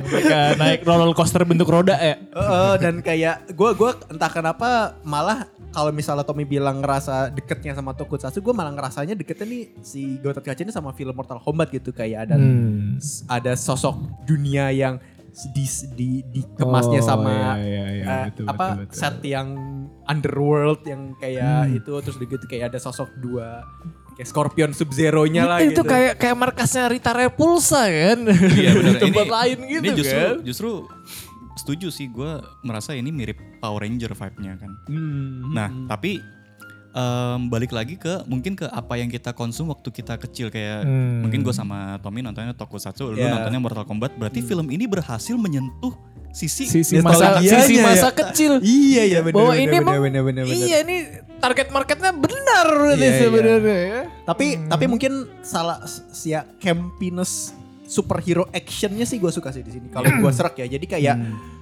Mereka 0.04 0.38
naik 0.56 0.80
roller 0.82 1.10
coaster 1.12 1.42
bentuk 1.42 1.66
roda 1.66 1.94
ya. 1.94 2.18
Heeh, 2.18 2.72
dan 2.78 2.98
kayak 3.00 3.50
gue 3.50 3.70
gua 3.72 3.94
entah 4.08 4.28
kenapa 4.28 4.68
malah 5.00 5.46
kalau 5.68 5.92
misalnya 5.92 6.24
Tommy 6.24 6.42
bilang 6.42 6.80
ngerasa 6.80 7.28
deketnya 7.28 7.70
sama 7.70 7.92
Tokusatsu, 7.92 8.40
gue 8.40 8.50
malah 8.50 8.72
ngerasanya 8.72 9.12
deketnya 9.12 9.46
nih 9.46 9.62
si 9.78 10.16
Gotot 10.18 10.40
Kaca 10.40 10.58
ini 10.58 10.72
sama 10.72 10.90
film 10.90 11.12
Mortal 11.12 11.38
Kombat 11.38 11.70
gitu 11.70 11.92
kayak 11.92 12.26
ada 12.26 12.34
Hmm. 12.34 12.96
ada 13.28 13.52
sosok 13.52 13.94
dunia 14.24 14.72
yang 14.72 14.96
di, 15.48 15.64
di 15.94 16.08
dikemasnya 16.26 17.00
Oh, 17.00 17.06
sama 17.06 17.30
iya, 17.30 17.52
iya, 17.62 17.84
iya, 17.94 18.04
eh, 18.04 18.24
betul, 18.30 18.46
apa 18.46 18.66
betul, 18.68 18.80
betul. 18.84 18.96
set 18.96 19.16
yang 19.22 19.48
underworld 20.04 20.80
yang 20.82 21.14
kayak 21.16 21.68
Hmm. 21.68 21.78
itu 21.78 21.92
terus 22.02 22.16
gitu 22.18 22.44
kayak 22.46 22.74
ada 22.74 22.78
sosok 22.78 23.06
dua 23.16 23.62
kayak 24.14 24.26
Scorpion 24.26 24.70
Sub 24.72 24.90
Zero-nya 24.90 25.46
lah 25.46 25.58
itu 25.62 25.78
gitu. 25.78 25.82
kayak 25.84 26.18
kayak 26.18 26.34
markasnya 26.34 26.90
Rita 26.90 27.12
Repulsa 27.12 27.86
kan. 27.86 28.18
Iya 28.50 28.70
benar. 28.74 28.90
Di 28.90 29.00
tempat 29.00 29.26
lain 29.28 29.58
gitu 29.64 29.82
ini 29.84 29.88
justru, 29.94 30.18
kan. 30.18 30.36
Justru 30.42 30.70
setuju 31.54 31.88
sih 31.88 32.06
gue 32.08 32.32
merasa 32.62 32.94
ini 32.94 33.10
mirip 33.10 33.38
Power 33.58 33.82
Ranger 33.82 34.14
vibe-nya 34.14 34.58
kan. 34.58 34.70
Hmm, 34.86 35.54
Nah, 35.54 35.68
hmm. 35.70 35.86
tapi 35.86 36.18
em, 36.98 37.46
balik 37.46 37.70
lagi 37.70 37.94
ke 37.94 38.26
mungkin 38.26 38.52
ke 38.52 38.66
apa 38.66 38.94
yang 38.94 39.06
kita 39.06 39.30
konsum 39.30 39.70
waktu 39.70 39.86
kita 39.88 40.18
kecil 40.18 40.50
kayak 40.50 40.82
Hmm. 40.82 41.22
mungkin 41.22 41.40
gue 41.40 41.52
sama 41.52 41.94
Tommy 41.98 42.20
nontonnya 42.20 42.50
Tokusatsu, 42.52 43.14
lu 43.14 43.16
Ya. 43.16 43.30
nontonnya 43.32 43.58
Mortal 43.58 43.84
Kombat. 43.84 44.14
Berarti 44.14 44.42
film 44.42 44.66
ini 44.66 44.84
berhasil 44.84 45.32
menyentuh 45.32 45.94
sisi, 46.28 46.66
Sisi 46.66 46.98
masa 46.98 47.38
sisi 47.40 47.78
ya. 47.78 47.84
masa 47.84 48.10
kecil. 48.10 48.58
Iya 48.58 49.02
iya 49.06 49.18
benar 49.20 49.36
Bahwa 49.38 49.54
ini 49.54 49.66
benar, 49.68 49.80
emang 49.80 49.94
benar, 50.02 50.22
benar, 50.22 50.44
benar. 50.44 50.58
iya 50.60 50.76
ini 50.82 50.96
target 51.38 51.68
marketnya 51.68 52.10
benar 52.12 52.66
Iya, 52.90 52.98
iya. 52.98 53.10
sebenarnya 53.16 53.78
ya. 53.80 54.00
Tapi 54.24 54.46
tapi 54.66 54.84
mungkin 54.86 55.12
salah 55.40 55.78
si 55.86 56.30
ya, 56.30 56.42
campiness 56.58 57.54
superhero 57.84 58.44
actionnya 58.50 59.02
sih 59.02 59.16
gue 59.16 59.30
suka 59.30 59.48
sih 59.48 59.62
di 59.62 59.70
sini. 59.70 59.86
Kalau 59.88 60.04
gue 60.04 60.32
serak 60.36 60.54
ya, 60.56 60.68
jadi 60.68 60.84
kayak, 60.84 61.16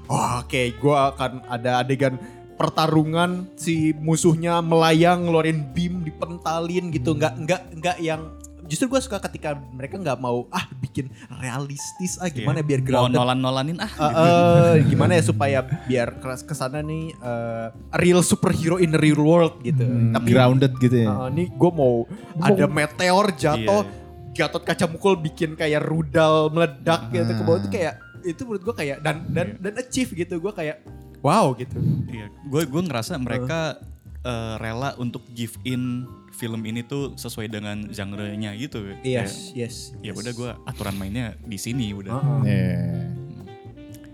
wah 0.07 0.41
oke 0.41 0.63
gue 0.73 0.97
akan 0.97 1.47
ada 1.47 1.81
adegan 1.81 2.19
pertarungan 2.57 3.53
si 3.55 3.93
musuhnya 3.95 4.59
melayang 4.61 5.29
ngeluarin 5.29 5.63
beam 5.71 6.03
dipentalin 6.03 6.89
gitu, 6.91 7.13
nggak 7.13 7.35
nggak 7.45 7.63
nggak 7.77 7.97
yang 8.01 8.33
justru 8.67 8.91
gue 8.91 8.99
suka 8.99 9.23
ketika 9.23 9.55
mereka 9.71 9.95
nggak 9.95 10.19
mau 10.19 10.51
ah 10.51 10.67
bikin 10.83 11.07
realistis 11.39 12.19
ah 12.19 12.27
gimana 12.27 12.67
biar 12.67 12.83
Iya. 12.83 12.91
mau 12.91 13.07
grounded. 13.07 13.19
nolan-nolanin 13.19 13.79
ah. 13.79 13.91
Eh, 13.95 14.11
eh, 14.11 14.75
gimana 14.91 15.15
ya 15.15 15.23
supaya 15.23 15.63
biar 15.87 16.19
keras 16.19 16.43
ke 16.43 16.51
sana 16.51 16.83
nih 16.83 17.15
eh, 17.15 17.69
real 17.95 18.27
superhero 18.27 18.83
in 18.83 18.91
the 18.91 18.99
real 18.99 19.23
world 19.23 19.63
gitu. 19.63 19.87
Tapi 19.87 20.29
grounded 20.29 20.75
gitu 20.83 21.07
ya. 21.07 21.15
Uh, 21.15 21.31
nih 21.31 21.47
gue 21.47 21.71
mau 21.71 22.11
ada 22.43 22.67
meteor 22.67 23.31
jatuh, 23.33 23.87
Gatot 24.35 24.61
kaca 24.61 24.85
mukul 24.85 25.17
bikin 25.17 25.57
kayak 25.57 25.81
rudal 25.81 26.53
meledak 26.53 27.09
gitu 27.09 27.33
ke 27.33 27.43
bawah. 27.47 27.57
Itu 27.63 27.71
kayak 27.73 27.95
itu 28.21 28.43
menurut 28.45 28.63
gue 28.67 28.75
kayak 28.77 28.97
dan 29.01 29.25
dan 29.31 29.57
dan 29.57 29.73
achieve 29.79 30.11
gitu. 30.13 30.37
Gue 30.37 30.53
kayak 30.53 30.83
wow 31.27 31.51
gitu. 31.59 31.75
Iya, 32.07 32.31
gue 32.47 32.63
gue 32.71 32.83
ngerasa 32.87 33.19
mereka 33.19 33.83
eh, 34.23 34.55
rela 34.63 34.95
untuk 35.03 35.27
give 35.35 35.59
in 35.67 36.07
film 36.31 36.63
ini 36.69 36.87
tuh 36.87 37.19
sesuai 37.19 37.51
dengan 37.51 37.91
genre-nya 37.91 38.55
gitu. 38.55 38.95
Yes 39.03 39.51
yes. 39.57 39.91
Kayak, 39.99 40.05
Ya 40.07 40.13
yes. 40.15 40.17
udah 40.23 40.33
gue 40.37 40.51
aturan 40.71 40.95
mainnya 40.95 41.35
di 41.43 41.59
sini 41.59 41.91
udah. 41.91 42.15
Uh-uh. 42.15 42.41
Iya. 42.47 43.11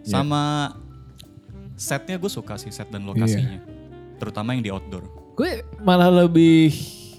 Sama 0.02 0.72
setnya 1.76 2.16
gue 2.16 2.30
suka 2.32 2.56
sih 2.56 2.72
set 2.72 2.88
dan 2.88 3.04
lokasinya. 3.04 3.60
Terutama 4.16 4.54
yang 4.56 4.62
di 4.64 4.70
outdoor. 4.72 5.04
Gue 5.36 5.66
malah 5.84 6.08
lebih 6.08 6.72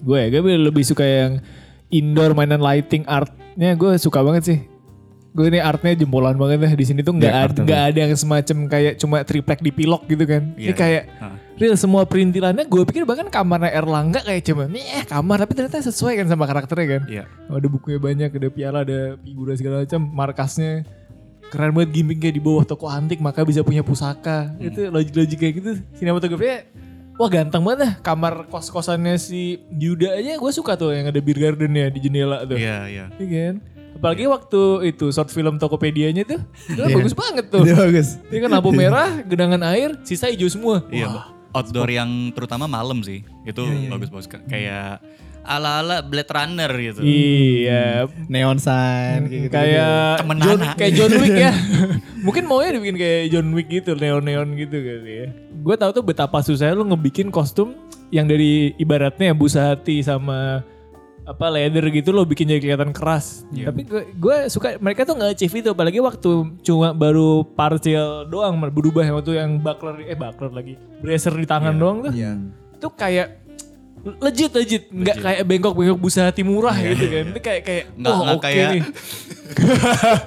gue 0.04 0.18
ya, 0.18 0.28
gue 0.34 0.56
lebih 0.58 0.84
suka 0.84 1.04
yang 1.06 1.44
indoor 1.94 2.34
mainan 2.34 2.60
lighting 2.64 3.06
artnya 3.06 3.78
gue 3.78 3.94
suka 4.02 4.26
banget 4.26 4.44
sih. 4.44 4.60
Gue 5.34 5.50
ini 5.50 5.58
artnya 5.58 5.98
jempolan 5.98 6.38
banget 6.38 6.62
deh 6.62 6.74
di 6.78 6.86
sini 6.86 7.02
tuh 7.02 7.18
nggak 7.18 7.34
Iya, 7.34 7.42
ada 7.50 7.60
nggak 7.66 7.82
ada 7.90 8.00
yang 8.06 8.14
semacam 8.14 8.58
kayak 8.70 8.94
cuma 9.02 9.18
triplek 9.26 9.66
dipilok 9.66 10.06
gitu 10.06 10.30
kan. 10.30 10.54
Iya, 10.54 10.62
ini 10.62 10.70
iya. 10.70 10.78
kayak 10.78 11.04
Hah. 11.18 11.36
real 11.58 11.74
semua 11.74 12.06
perintilannya 12.06 12.70
gue 12.70 12.84
pikir 12.86 13.02
bahkan 13.02 13.26
kamarnya 13.34 13.74
Erlangga 13.74 14.22
kayak 14.22 14.46
cuma 14.46 14.70
nih 14.70 14.86
eh 15.02 15.04
kamar 15.10 15.42
tapi 15.42 15.58
ternyata 15.58 15.82
sesuai 15.82 16.22
kan 16.22 16.28
sama 16.30 16.46
karakternya 16.46 16.86
kan. 16.86 17.02
Iya. 17.10 17.24
Oh, 17.50 17.58
ada 17.58 17.66
bukunya 17.66 17.98
banyak, 17.98 18.30
ada 18.30 18.50
piala, 18.54 18.86
ada 18.86 19.18
figura 19.26 19.58
segala 19.58 19.82
macam, 19.82 20.02
markasnya 20.06 20.86
keren 21.50 21.74
banget 21.74 21.90
gimmicknya 21.98 22.32
di 22.34 22.42
bawah 22.42 22.66
toko 22.66 22.86
antik 22.86 23.18
maka 23.18 23.42
bisa 23.42 23.66
punya 23.66 23.82
pusaka. 23.82 24.54
Itu 24.62 24.94
logik-logik 24.94 25.38
kayak 25.42 25.54
gitu. 25.58 25.72
Sinematografinya 25.98 26.62
wah 27.18 27.30
ganteng 27.30 27.62
banget 27.66 27.80
dah. 27.90 27.94
Kamar 28.06 28.50
kos-kosannya 28.54 29.18
si 29.18 29.62
Yuda 29.70 30.14
aja 30.18 30.38
gue 30.38 30.52
suka 30.54 30.78
tuh 30.78 30.94
yang 30.94 31.10
ada 31.10 31.18
beer 31.18 31.42
gardennya 31.42 31.90
di 31.90 32.00
jendela 32.02 32.46
tuh. 32.46 32.58
Iya, 32.58 32.78
iya. 32.86 33.06
Iya 33.18 33.28
kan? 33.30 33.56
Apalagi 34.04 34.28
waktu 34.28 34.92
itu 34.92 35.16
short 35.16 35.32
film 35.32 35.56
Tokopedia-nya 35.56 36.28
tuh, 36.28 36.44
itu 36.68 36.76
kan 36.76 36.92
bagus 36.92 37.16
banget 37.16 37.48
tuh. 37.48 37.64
Itu 37.64 37.72
bagus. 37.72 38.20
Ini 38.28 38.40
kan 38.44 38.50
lampu 38.52 38.76
merah, 38.76 39.24
genangan 39.24 39.64
air, 39.72 39.96
sisa 40.04 40.28
hijau 40.28 40.52
semua. 40.52 40.84
Iya, 40.92 41.32
outdoor 41.56 41.88
yang 41.88 42.36
terutama 42.36 42.68
malam 42.68 43.00
sih. 43.00 43.24
Itu 43.48 43.64
bagus-bagus 43.64 44.28
kayak 44.28 45.00
ala-ala 45.48 46.04
Blade 46.04 46.28
Runner 46.28 46.72
gitu. 46.84 47.00
Iya, 47.00 48.12
Neon 48.28 48.60
sign 48.60 49.32
kayak 49.32 49.44
gitu. 49.48 49.56
kayak 49.56 50.20
Temen 50.20 50.38
John, 50.44 50.60
Nana. 50.60 50.74
kayak 50.76 50.94
John 51.00 51.12
Wick 51.24 51.38
ya. 51.40 51.54
Mungkin 52.28 52.44
maunya 52.44 52.76
dibikin 52.76 52.98
kayak 53.00 53.22
John 53.32 53.48
Wick 53.56 53.68
gitu, 53.72 53.96
neon-neon 53.96 54.52
gitu 54.60 54.78
kali 54.84 55.14
ya. 55.16 55.28
Gue 55.64 55.76
tahu 55.80 55.92
tuh 55.96 56.04
betapa 56.04 56.44
susahnya 56.44 56.76
lu 56.76 56.92
ngebikin 56.92 57.32
kostum 57.32 57.72
yang 58.12 58.28
dari 58.28 58.76
ibaratnya 58.76 59.32
busa 59.32 59.72
hati 59.72 60.04
sama 60.04 60.64
apa 61.24 61.46
leather 61.48 61.88
gitu 61.88 62.12
lo 62.12 62.24
bikin 62.24 62.46
jadi 62.46 62.60
kelihatan 62.60 62.92
keras. 62.92 63.42
Iya. 63.50 63.72
Tapi 63.72 63.82
gue 63.84 64.02
gue 64.14 64.36
suka 64.48 64.76
mereka 64.78 65.04
tuh 65.04 65.16
nggak 65.16 65.34
achieve 65.34 65.56
itu 65.56 65.70
apalagi 65.72 65.98
waktu 65.98 66.30
cuma 66.62 66.92
baru 66.92 67.42
partial 67.46 68.28
doang 68.28 68.60
berubah 68.68 69.02
yang 69.02 69.16
waktu 69.16 69.32
yang 69.36 69.50
buckler 69.58 70.04
eh 70.04 70.14
buckler 70.14 70.52
lagi 70.52 70.74
bracer 71.00 71.32
di 71.32 71.44
tangan 71.44 71.74
doang 71.74 72.04
tuh. 72.04 72.12
Iya. 72.12 72.38
Itu 72.76 72.88
kayak 72.90 73.40
legit 74.04 74.52
legit 74.52 74.84
nggak 74.92 75.16
kayak 75.16 75.42
bengkok 75.48 75.74
bengkok 75.74 75.96
busa 75.96 76.28
hati 76.28 76.44
murah 76.44 76.76
gitu 76.76 77.08
kan 77.08 77.24
itu 77.32 77.40
kayak 77.40 77.62
kayak 77.64 77.84
Nggak- 77.96 78.20
nggak 78.20 78.36
oke 78.36 78.44
kayak- 78.44 78.72
nih 78.76 78.82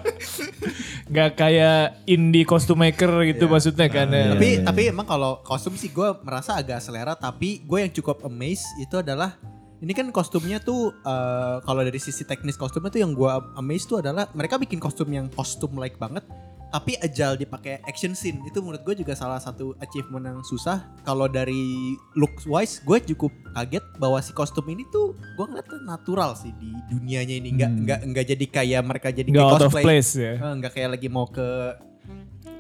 nggak 1.07 1.31
kayak 1.37 1.79
indie 2.05 2.43
costume 2.43 2.89
maker 2.89 3.23
gitu 3.29 3.45
maksudnya 3.47 3.87
kan 3.87 4.09
ya. 4.09 4.33
Tapi 4.33 4.49
tapi 4.65 4.81
emang 4.89 5.05
kalau 5.05 5.39
kostum 5.45 5.77
sih 5.77 5.89
gue 5.89 6.09
merasa 6.25 6.57
agak 6.57 6.81
selera 6.81 7.13
tapi 7.13 7.61
gue 7.63 7.79
yang 7.79 7.93
cukup 7.93 8.25
amazed 8.25 8.65
itu 8.81 8.97
adalah 8.97 9.37
ini 9.85 9.93
kan 9.93 10.09
kostumnya 10.09 10.57
tuh 10.63 10.95
eh, 11.05 11.57
kalau 11.65 11.81
dari 11.85 12.01
sisi 12.01 12.25
teknis 12.25 12.57
kostumnya 12.57 12.89
tuh 12.89 13.01
yang 13.03 13.13
gue 13.13 13.31
amazed 13.61 13.93
tuh 13.93 14.01
adalah 14.01 14.29
mereka 14.33 14.57
bikin 14.57 14.81
kostum 14.81 15.13
yang 15.13 15.29
kostum 15.33 15.77
like 15.77 16.01
banget 16.01 16.25
tapi 16.67 16.99
ajal 16.99 17.39
dipakai 17.39 17.81
action 17.87 18.13
scene. 18.13 18.43
Itu 18.45 18.61
menurut 18.61 18.83
gue 18.83 19.01
juga 19.01 19.15
salah 19.15 19.39
satu 19.39 19.79
achievement 19.81 20.27
yang 20.27 20.41
susah. 20.43 20.85
Kalau 21.07 21.31
dari 21.31 21.95
looks 22.19 22.45
wise 22.45 22.83
gue 22.83 22.99
cukup 23.15 23.33
kaget 23.55 23.85
bahwa 23.97 24.19
si 24.21 24.35
kostum 24.35 24.67
ini 24.69 24.85
tuh 24.91 25.15
gue 25.15 25.47
ngeliat 25.47 25.67
natural 25.87 26.35
sih 26.37 26.53
di 26.59 26.69
dunianya 26.91 27.35
ini. 27.39 27.57
Nggak 27.57 27.71
nggak 27.87 28.01
nggak 28.13 28.25
jadi 28.35 28.47
kayak 28.51 28.83
mereka 28.83 29.09
jadi 29.15 29.29
nggak 29.31 29.47
kayak 29.47 29.63
cosplay. 29.63 29.85
place 29.85 30.13
ya. 30.19 30.33
Eh, 30.37 30.53
nggak 30.61 30.73
kayak 30.75 30.91
lagi 30.99 31.09
mau 31.09 31.27
ke 31.31 31.49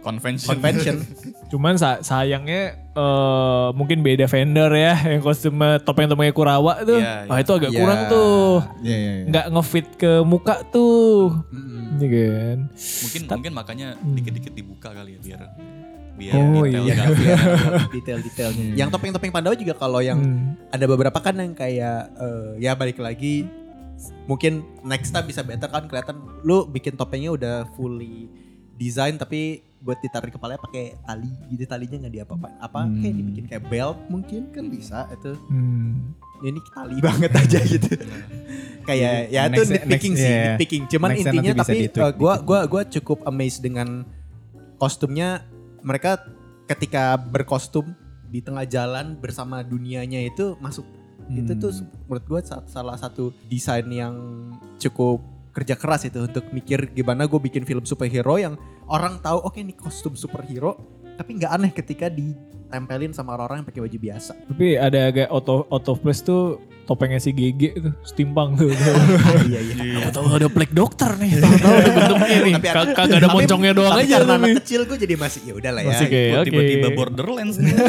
Convention. 0.06 0.46
convention 0.48 0.96
cuman 1.50 1.74
sa- 1.74 1.98
sayangnya 2.00 2.62
eh, 2.88 3.68
mungkin 3.72 4.00
beda 4.00 4.24
vendor 4.24 4.70
ya 4.70 4.94
yang 5.04 5.18
kostumnya 5.18 5.78
topeng-topengnya 5.78 6.30
Kurawa 6.30 6.78
tuh 6.80 6.96
Iya, 6.96 7.26
wah 7.26 7.34
iya. 7.34 7.42
itu 7.42 7.52
agak 7.52 7.70
Iya. 7.70 7.78
kurang 7.78 8.00
tuh 8.06 8.50
Iya, 8.80 8.96
iya, 8.96 9.12
iya. 9.12 9.24
nggak 9.26 9.46
ngefit 9.50 9.86
ke 9.96 10.12
muka 10.22 10.62
tuh 10.68 11.34
Mm-mm. 11.50 11.98
Iya 11.98 12.08
kan 12.30 12.58
Mungkin 13.02 13.20
mungkin 13.28 13.52
makanya 13.52 13.88
dikit-dikit 14.00 14.52
dibuka 14.52 14.88
kali 14.90 15.10
ya 15.12 15.20
biar 15.20 15.40
biar 16.14 16.32
Oh, 16.32 16.62
detail 16.62 16.82
iya. 16.82 16.94
Iya, 17.12 17.36
detail-detailnya. 17.90 18.64
Yang 18.80 18.88
topeng-topeng 18.90 19.28
Pandawa 19.28 19.52
juga 19.52 19.74
kalau 19.74 20.00
yang 20.00 20.16
Hmm. 20.16 20.56
ada 20.68 20.84
beberapa 20.84 21.18
kan 21.18 21.34
yang 21.34 21.52
kayak 21.52 22.08
eh, 22.14 22.50
ya 22.58 22.72
balik 22.72 22.96
lagi 22.96 23.44
mungkin 24.24 24.60
next 24.82 25.08
time 25.10 25.24
bisa 25.24 25.40
better 25.40 25.66
kan 25.66 25.84
kelihatan 25.84 26.16
lu 26.42 26.64
bikin 26.66 26.92
topengnya 26.94 27.32
udah 27.32 27.56
fully 27.72 28.28
design 28.76 29.16
tapi 29.16 29.64
buat 29.80 30.00
ditarik 30.00 30.32
kepalanya 30.32 30.60
pakai 30.60 30.96
tali. 31.04 31.30
Gitu 31.52 31.64
talinya 31.64 31.96
nggak 32.06 32.14
diapa-apain. 32.22 32.56
Apa 32.60 32.80
kayak 32.88 33.14
dibikin 33.16 33.44
kayak 33.48 33.64
belt 33.68 33.98
mungkin 34.08 34.52
kan 34.52 34.64
bisa 34.68 35.08
itu. 35.12 35.32
Hmm. 35.48 36.14
ini 36.44 36.60
tali 36.68 37.00
banget 37.08 37.32
aja 37.32 37.58
gitu. 37.64 37.96
Kayak 38.84 39.32
ya 39.32 39.48
itu 39.48 39.62
nitpicking 39.72 40.14
next- 40.14 40.22
sih 40.22 40.28
yeah. 40.30 40.44
nitpicking. 40.52 40.82
Cuman 40.92 41.08
Next 41.16 41.24
intinya 41.24 41.52
tapi 41.64 41.74
ditweak 41.88 42.04
uh, 42.04 42.12
gua 42.12 42.34
gua 42.44 42.60
gua 42.68 42.82
cukup 42.84 43.24
amazed 43.24 43.64
dengan 43.64 44.04
kostumnya. 44.76 45.48
Mereka 45.80 46.20
ketika 46.68 47.16
berkostum 47.16 47.96
di 48.28 48.44
tengah 48.44 48.68
jalan 48.68 49.16
bersama 49.16 49.64
dunianya 49.64 50.28
itu 50.28 50.58
masuk. 50.60 50.84
Itu 51.26 51.58
tuh 51.58 51.72
menurut 52.06 52.24
gue 52.26 52.40
sa- 52.46 52.62
salah 52.70 52.94
satu 52.94 53.34
desain 53.50 53.86
yang 53.90 54.14
cukup 54.78 55.18
kerja 55.56 55.72
keras 55.72 56.04
itu 56.04 56.20
untuk 56.20 56.44
mikir 56.52 56.92
gimana 56.92 57.24
gue 57.24 57.40
bikin 57.40 57.64
film 57.64 57.88
superhero 57.88 58.36
yang 58.36 58.60
orang 58.92 59.16
tahu 59.24 59.40
oke 59.40 59.56
ini 59.56 59.72
kostum 59.72 60.12
superhero 60.12 60.76
tapi 61.16 61.40
nggak 61.40 61.48
aneh 61.48 61.72
ketika 61.72 62.12
ditempelin 62.12 63.16
sama 63.16 63.32
orang-orang 63.40 63.64
yang 63.64 63.68
pakai 63.72 63.80
baju 63.88 63.98
biasa. 64.04 64.32
Tapi 64.52 64.76
ada 64.76 65.08
agak 65.08 65.32
out 65.32 65.48
of, 65.48 65.64
out 65.72 65.86
of 65.88 65.96
place 66.04 66.20
tuh 66.20 66.60
topengnya 66.84 67.16
si 67.16 67.32
GG 67.32 67.62
tuh, 67.80 67.94
steampunk 68.04 68.60
tuh. 68.60 68.68
iya 69.48 69.60
iya. 69.64 70.04
Aku 70.04 70.12
tahu 70.12 70.28
ada 70.36 70.48
black 70.52 70.76
doctor 70.76 71.16
nih, 71.16 71.40
tahu-tahu 71.40 71.72
ada 71.72 71.88
bentuknya 71.88 72.36
nih. 72.36 72.52
Kagak 72.60 73.00
ada 73.00 73.16
tapi- 73.16 73.32
moncongnya 73.32 73.72
doang 73.72 73.96
tapi 73.96 74.04
aja. 74.04 74.14
karena 74.20 74.32
anak 74.36 74.60
kecil 74.60 74.80
gue 74.84 74.98
jadi 75.00 75.14
masih 75.16 75.40
ya 75.48 75.52
udahlah 75.56 75.82
ya. 75.82 75.88
Masih 75.88 76.06
kayak 76.12 76.44
tiba-tiba 76.52 76.88
Borderlands 76.92 77.56
nih. 77.56 77.72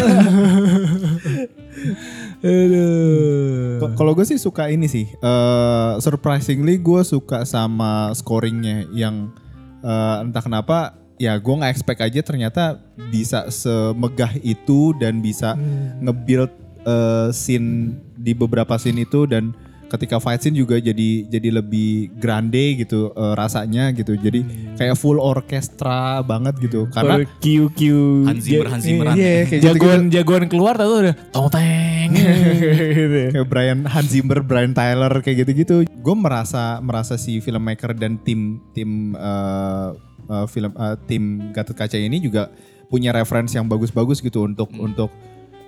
Kalau 3.98 4.12
gue 4.14 4.26
sih 4.26 4.38
suka 4.38 4.70
ini 4.70 4.86
sih. 4.86 5.10
eh 5.10 5.92
surprisingly 6.00 6.78
gue 6.78 7.02
suka 7.02 7.44
sama 7.46 8.14
scoringnya 8.14 8.86
yang 8.94 9.34
eh, 9.82 10.24
entah 10.24 10.44
kenapa 10.44 10.98
ya 11.18 11.34
gue 11.42 11.54
nggak 11.54 11.74
expect 11.74 12.02
aja 12.02 12.22
ternyata 12.22 12.78
bisa 13.10 13.50
semegah 13.50 14.30
itu 14.46 14.94
dan 15.02 15.18
bisa 15.22 15.58
nge-build 16.02 16.54
eh, 16.86 17.30
scene 17.34 17.98
di 18.14 18.38
beberapa 18.38 18.78
scene 18.78 19.02
itu 19.06 19.26
dan 19.26 19.54
ketika 19.88 20.20
fight 20.20 20.44
scene 20.44 20.56
juga 20.60 20.76
jadi 20.78 21.26
jadi 21.32 21.50
lebih 21.64 22.12
grande 22.20 22.76
gitu 22.84 23.12
eh, 23.16 23.34
rasanya 23.34 23.96
gitu. 23.96 24.14
Jadi 24.20 24.44
kayak 24.76 24.96
full 25.00 25.18
orkestra 25.18 26.22
banget 26.22 26.60
gitu 26.60 26.86
karena 26.92 27.24
Baru 27.24 27.28
QQ. 27.40 27.80
Hans 28.28 28.44
Zimmer, 28.44 28.68
Hans. 28.70 28.84
Iya, 28.86 29.48
kayak 29.48 29.48
gitu-gitu. 29.48 29.68
jagoan 29.74 30.02
jagoan 30.12 30.44
keluar 30.52 30.74
tahu 30.76 31.08
udah 31.08 31.16
tong 31.32 31.48
teng. 31.50 31.87
Gitu. 32.12 33.20
kayak 33.36 33.48
Brian 33.48 33.80
Hans 33.86 34.10
Zimmer, 34.12 34.40
Brian 34.44 34.74
Tyler 34.74 35.12
kayak 35.20 35.46
gitu-gitu. 35.46 35.84
Gue 36.02 36.16
merasa 36.16 36.80
merasa 36.80 37.20
si 37.20 37.40
filmmaker 37.44 37.94
dan 37.94 38.18
tim 38.22 38.64
tim 38.72 39.14
eh, 39.16 39.90
eh, 40.30 40.46
film 40.52 40.72
eh, 40.76 40.96
tim 41.08 41.52
Gatot 41.52 41.76
Kaca 41.76 41.98
ini 41.98 42.20
juga 42.24 42.50
punya 42.88 43.12
referensi 43.12 43.60
yang 43.60 43.68
bagus-bagus 43.68 44.24
gitu 44.24 44.48
untuk 44.48 44.72
untuk 44.80 45.12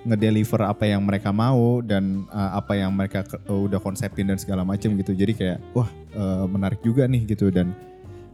ngedeliver 0.00 0.64
apa 0.64 0.88
yang 0.88 1.04
mereka 1.04 1.28
mau 1.28 1.84
dan 1.84 2.24
eh, 2.32 2.50
apa 2.56 2.72
yang 2.76 2.96
mereka 2.96 3.20
ke- 3.28 3.40
udah 3.48 3.80
konsepin 3.82 4.32
dan 4.32 4.40
segala 4.40 4.64
macam 4.64 4.96
gitu. 4.96 5.12
Jadi 5.12 5.32
kayak 5.36 5.58
wah 5.76 5.88
eh, 6.16 6.44
menarik 6.48 6.80
juga 6.80 7.04
nih 7.04 7.28
gitu 7.28 7.52
dan 7.52 7.76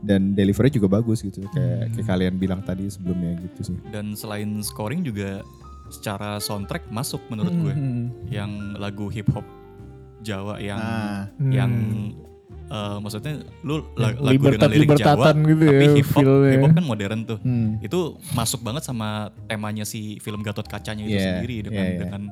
dan 0.06 0.36
delivery 0.36 0.70
juga 0.70 1.00
bagus 1.00 1.24
gitu 1.24 1.42
kayak 1.50 1.90
kayak 1.98 2.06
kalian 2.06 2.34
bilang 2.38 2.60
tadi 2.62 2.86
sebelumnya 2.86 3.42
gitu 3.42 3.72
sih. 3.72 3.76
Dan 3.90 4.14
selain 4.14 4.62
scoring 4.62 5.02
juga 5.02 5.42
secara 5.88 6.38
soundtrack 6.38 6.88
masuk 6.88 7.22
menurut 7.26 7.52
gue. 7.52 7.74
Yang 8.28 8.50
lagu 8.76 9.06
hip 9.08 9.28
hop 9.30 9.46
Jawa 10.18 10.58
yang 10.58 10.76
Ah. 10.76 11.30
yang 11.38 11.70
Hmm. 11.70 12.10
eh, 12.66 12.96
maksudnya 12.98 13.34
lu 13.62 13.78
la- 13.94 14.10
lagu 14.12 14.42
Libertat- 14.42 14.66
dengan 14.66 14.70
lirik 14.74 14.98
Jawa 14.98 15.26
gitu 15.30 15.54
tapi 15.62 15.84
ya 15.86 15.90
hip 15.94 16.08
hop 16.08 16.18
feel-nya. 16.18 16.50
hip 16.50 16.62
hop 16.62 16.72
kan 16.74 16.84
modern 16.84 17.20
tuh. 17.22 17.38
Hmm. 17.38 17.68
Itu 17.78 17.98
masuk 18.32 18.60
banget 18.60 18.82
sama 18.82 19.08
temanya 19.46 19.86
si 19.86 20.18
film 20.18 20.42
Gatot 20.42 20.66
Kacanya 20.66 21.02
itu 21.02 21.14
Yeah, 21.14 21.38
sendiri 21.38 21.56
dengan 21.62 21.78
yeah, 21.78 21.92
yeah. 21.94 22.02
dengan 22.02 22.22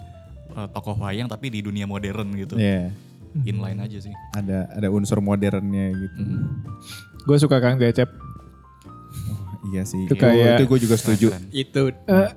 eh, 0.55 0.69
tokoh 0.71 0.95
wayang 0.97 1.27
tapi 1.27 1.51
di 1.51 1.61
dunia 1.61 1.83
modern 1.85 2.35
gitu. 2.35 2.55
Iya. 2.55 2.91
Inline 3.35 3.79
aja 3.81 3.99
sih. 4.01 4.15
Ada 4.33 4.71
ada 4.71 4.89
unsur 4.89 5.19
modernnya 5.19 5.91
gitu. 5.93 6.19
Gue 7.25 7.37
suka 7.37 7.59
Kang 7.59 7.75
Cecep. 7.77 8.07
Iya 9.65 9.83
sih. 9.83 10.05
Itu 10.05 10.15
kayak- 10.15 10.59
itu 10.59 10.65
gue 10.67 10.79
juga 10.81 10.97
setuju. 10.97 11.27
Keren. 11.31 11.45
Itu 11.49 11.81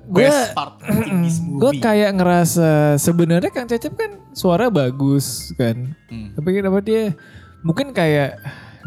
gue 0.06 0.22
best 0.22 0.52
part 0.52 0.80
in 1.06 1.20
this 1.20 1.38
gue 1.38 1.72
kayak 1.78 2.10
ngerasa 2.14 2.70
sebenarnya 2.96 3.50
Kang 3.50 3.66
Cecep 3.66 3.92
kan 3.92 4.10
suara 4.30 4.68
bagus 4.68 5.52
kan. 5.54 5.92
Hmm. 6.06 6.32
Tapi 6.32 6.48
kenapa 6.54 6.80
dia 6.80 7.12
mungkin 7.60 7.90
kayak 7.90 8.38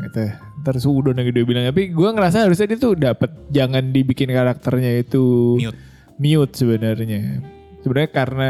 gitu 0.02 0.26
ntar 0.62 0.78
suudon 0.78 1.14
yang 1.14 1.28
dia 1.28 1.42
bilang 1.42 1.66
tapi 1.66 1.90
gue 1.90 2.10
ngerasa 2.12 2.46
harusnya 2.46 2.66
dia 2.68 2.80
tuh 2.80 2.94
dapat 2.94 3.30
jangan 3.50 3.90
dibikin 3.90 4.30
karakternya 4.30 5.02
itu 5.02 5.58
Mute. 5.58 5.78
mute 6.18 6.54
sebenarnya 6.54 7.42
sebenarnya 7.80 8.10
karena 8.10 8.50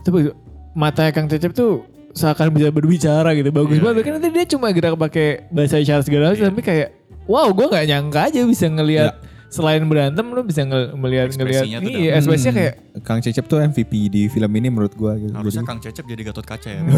tapi 0.00 0.30
mata 0.72 1.08
Kang 1.10 1.26
Cecep 1.26 1.50
tuh 1.50 1.80
seakan 2.12 2.48
bisa 2.50 2.68
berbicara 2.68 3.32
gitu 3.32 3.48
bagus 3.50 3.72
Iya, 3.72 3.82
banget 3.82 3.96
iya. 3.98 4.04
kan 4.04 4.12
nanti 4.14 4.28
dia 4.30 4.46
cuma 4.46 4.66
gerak 4.70 4.96
pakai 4.96 5.28
bahasa 5.48 5.76
isyarat 5.76 6.04
segala 6.04 6.32
macam 6.32 6.44
tapi 6.46 6.62
kayak 6.62 6.88
wow 7.26 7.50
gue 7.50 7.66
nggak 7.66 7.86
nyangka 7.86 8.20
aja 8.30 8.40
bisa 8.42 8.66
ngelihat 8.66 9.14
selain 9.46 9.86
berantem 9.86 10.26
lu 10.26 10.42
bisa 10.42 10.66
ngel- 10.66 10.98
melihat 10.98 11.30
ngelihat 11.32 11.64
iya 11.80 12.18
ekspresinya 12.18 12.52
kayak 12.52 12.74
Kang 13.06 13.22
Cecep 13.22 13.46
tuh 13.46 13.62
MVP 13.62 14.10
di 14.10 14.22
film 14.26 14.50
ini 14.52 14.68
menurut 14.68 14.92
gue. 14.92 15.12
Gitu. 15.22 15.32
Harusnya 15.32 15.62
Jadi- 15.62 15.70
Kang 15.70 15.80
Cecep 15.80 16.04
jadi 16.04 16.22
Gatot 16.26 16.46
Kaca 16.46 16.68
ya. 16.68 16.80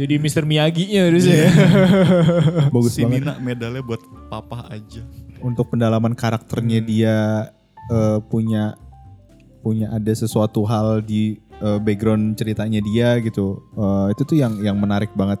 jadi 0.00 0.14
Mr. 0.16 0.44
Miyagi-nya 0.48 1.00
harusnya 1.12 1.36
ya. 1.36 1.50
bagus 2.74 2.96
si 2.96 3.04
banget. 3.04 3.28
Nina 3.28 3.32
medalnya 3.38 3.82
buat 3.84 4.00
papa 4.32 4.72
aja. 4.72 5.04
Untuk 5.44 5.68
pendalaman 5.68 6.16
karakternya 6.16 6.80
dia 6.80 7.14
eh, 7.92 8.18
punya 8.32 8.74
punya 9.60 9.92
ada 9.92 10.12
sesuatu 10.16 10.64
hal 10.64 11.04
di 11.04 11.36
eh, 11.60 11.78
background 11.78 12.40
ceritanya 12.40 12.80
dia 12.80 13.20
gitu. 13.20 13.60
Eh, 13.76 14.06
itu 14.16 14.22
tuh 14.24 14.36
yang 14.40 14.56
yang 14.64 14.80
menarik 14.80 15.12
banget 15.12 15.38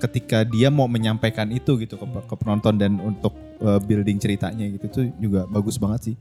ketika 0.00 0.42
dia 0.42 0.68
mau 0.68 0.86
menyampaikan 0.86 1.46
itu 1.48 1.76
gitu 1.76 1.94
ke, 1.94 2.04
ke 2.04 2.34
penonton 2.34 2.74
dan 2.74 2.96
untuk 2.98 3.30
eh, 3.58 3.78
building 3.78 4.16
ceritanya 4.16 4.64
gitu 4.70 4.86
tuh 4.88 5.04
juga 5.16 5.44
bagus 5.46 5.76
banget 5.76 6.00
sih. 6.02 6.14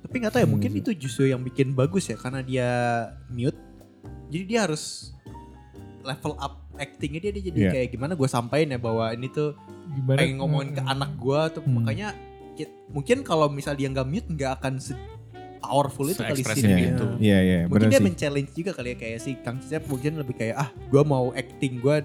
Tapi 0.00 0.14
nggak 0.16 0.32
tahu 0.32 0.40
ya 0.40 0.48
mungkin 0.48 0.70
itu 0.72 0.90
justru 0.92 1.28
yang 1.28 1.40
bikin 1.40 1.70
bagus 1.72 2.06
ya 2.06 2.16
karena 2.16 2.40
dia 2.40 2.68
mute. 3.28 3.58
Jadi 4.26 4.44
dia 4.44 4.64
harus 4.64 5.12
level 6.00 6.34
up 6.36 6.62
actingnya 6.76 7.20
dia, 7.20 7.32
dia 7.32 7.44
jadi 7.44 7.58
Iya. 7.58 7.70
kayak 7.72 7.88
gimana 7.90 8.12
gue 8.12 8.28
sampaikan 8.28 8.68
ya 8.70 8.78
bahwa 8.78 9.10
ini 9.10 9.26
tuh 9.26 9.56
gimana 9.88 10.18
pengen 10.18 10.36
ngomongin 10.38 10.70
ke 10.72 10.82
anak 10.82 11.10
gue 11.16 11.40
tuh 11.50 11.62
Hmm. 11.62 11.74
makanya 11.76 12.08
mungkin 12.88 13.20
kalau 13.20 13.48
misal 13.48 13.74
dia 13.74 13.88
nggak 13.88 14.04
mute 14.04 14.28
nggak 14.30 14.52
akan 14.56 14.78
se 14.78 14.94
powerful 15.58 16.06
itu 16.06 16.16
kali 16.16 16.38
Se-ekspresif 16.38 16.62
scene 16.62 16.78
Iya, 16.78 16.88
itu. 16.88 17.06
Iya 17.18 17.38
iya 17.40 17.58
Mungkin 17.66 17.90
dia 17.90 17.98
sih. 17.98 18.06
men-challenge 18.06 18.50
juga 18.54 18.70
kali 18.70 18.88
ya 18.88 18.96
kayak 18.96 19.18
si 19.18 19.30
Kang 19.36 19.58
Cecep 19.58 19.82
mungkin 19.84 20.12
lebih 20.14 20.34
kayak 20.36 20.56
ah 20.56 20.68
gue 20.70 21.02
mau 21.02 21.32
acting 21.32 21.80
gue 21.80 21.96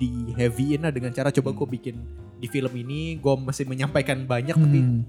di 0.00 0.32
heavyin 0.32 0.80
lah 0.80 0.88
dengan 0.88 1.12
cara 1.12 1.28
coba 1.28 1.52
gue 1.52 1.68
bikin 1.70 1.96
di 2.34 2.48
film 2.48 2.72
ini 2.72 3.20
gue 3.20 3.34
mesti 3.36 3.68
menyampaikan 3.68 4.24
banyak 4.24 4.56
tapi 4.56 4.80
Hmm. 4.80 5.04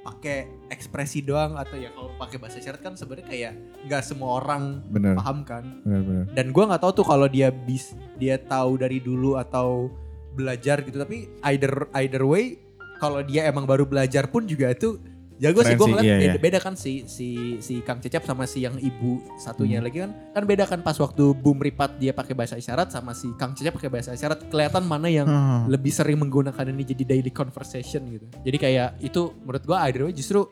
pakai 0.00 0.38
ekspresi 0.68 1.20
doang 1.20 1.54
atau 1.54 1.76
ya 1.76 1.92
kalau 1.92 2.10
pakai 2.16 2.36
bahasa 2.36 2.58
isyarat 2.58 2.80
kan 2.80 2.96
sebenarnya 2.96 3.28
kayak 3.28 3.52
nggak 3.84 4.02
semua 4.02 4.40
orang 4.40 4.80
Bener 4.88 5.12
paham 5.14 5.44
kan 5.44 5.84
bener 5.84 6.02
bener. 6.02 6.24
dan 6.32 6.46
gue 6.48 6.64
nggak 6.64 6.80
tahu 6.80 6.92
tuh 6.94 7.06
kalau 7.06 7.28
dia 7.28 7.52
bis 7.52 7.92
dia 8.16 8.40
tahu 8.40 8.80
dari 8.80 8.98
dulu 8.98 9.36
atau 9.36 9.92
belajar 10.32 10.80
gitu 10.80 10.96
tapi 10.96 11.28
either 11.44 11.70
either 11.94 12.24
way 12.24 12.56
kalau 12.96 13.20
dia 13.20 13.46
emang 13.46 13.62
baru 13.62 13.84
belajar 13.84 14.26
pun 14.26 14.48
juga 14.48 14.72
itu 14.72 14.96
jago 15.38 15.62
sih 15.62 15.70
Keren 15.70 15.78
gue 15.78 15.86
sih, 15.86 15.92
ngeliat 15.94 16.04
iya, 16.04 16.16
beda, 16.18 16.28
iya. 16.28 16.42
beda 16.42 16.58
kan 16.58 16.74
si 16.74 17.06
si 17.06 17.28
si 17.58 17.78
Kang 17.80 17.98
Cecep 17.98 18.22
sama 18.22 18.42
si 18.44 18.60
yang 18.60 18.74
ibu 18.76 19.18
Hmm. 19.18 19.38
satunya 19.38 19.78
lagi 19.78 20.02
kan 20.02 20.10
kan 20.34 20.42
beda 20.42 20.66
kan 20.66 20.82
pas 20.82 20.94
waktu 20.94 21.30
Boom 21.32 21.58
Ripat 21.58 21.96
dia 21.96 22.10
pakai 22.10 22.34
bahasa 22.34 22.54
isyarat 22.54 22.90
sama 22.90 23.14
si 23.14 23.30
Kang 23.34 23.54
Cecep 23.54 23.70
pakai 23.72 23.86
bahasa 23.86 24.10
isyarat 24.10 24.50
kelihatan 24.50 24.82
mana 24.82 25.06
yang 25.06 25.24
Hmm. 25.24 25.70
lebih 25.70 25.88
sering 25.88 26.18
menggunakan 26.18 26.68
ini 26.68 26.82
jadi 26.84 27.02
daily 27.08 27.30
conversation 27.30 28.02
gitu. 28.10 28.26
Jadi 28.42 28.56
kayak 28.56 28.98
itu 28.98 29.30
menurut 29.40 29.62
gua 29.62 29.86
either 29.86 30.02
way 30.02 30.12
justru 30.12 30.42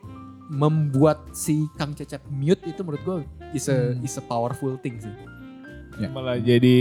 membuat 0.47 1.35
si 1.35 1.67
Kang 1.75 1.91
Cecep 1.91 2.23
mute 2.31 2.63
itu 2.63 2.79
menurut 2.81 3.03
gua 3.03 3.15
is 3.51 3.67
a 3.67 3.91
Hmm. 3.91 4.01
is 4.01 4.15
a 4.15 4.23
powerful 4.23 4.79
thing 4.79 4.97
sih. 4.97 5.11
malah 6.07 6.37
jadi 6.37 6.77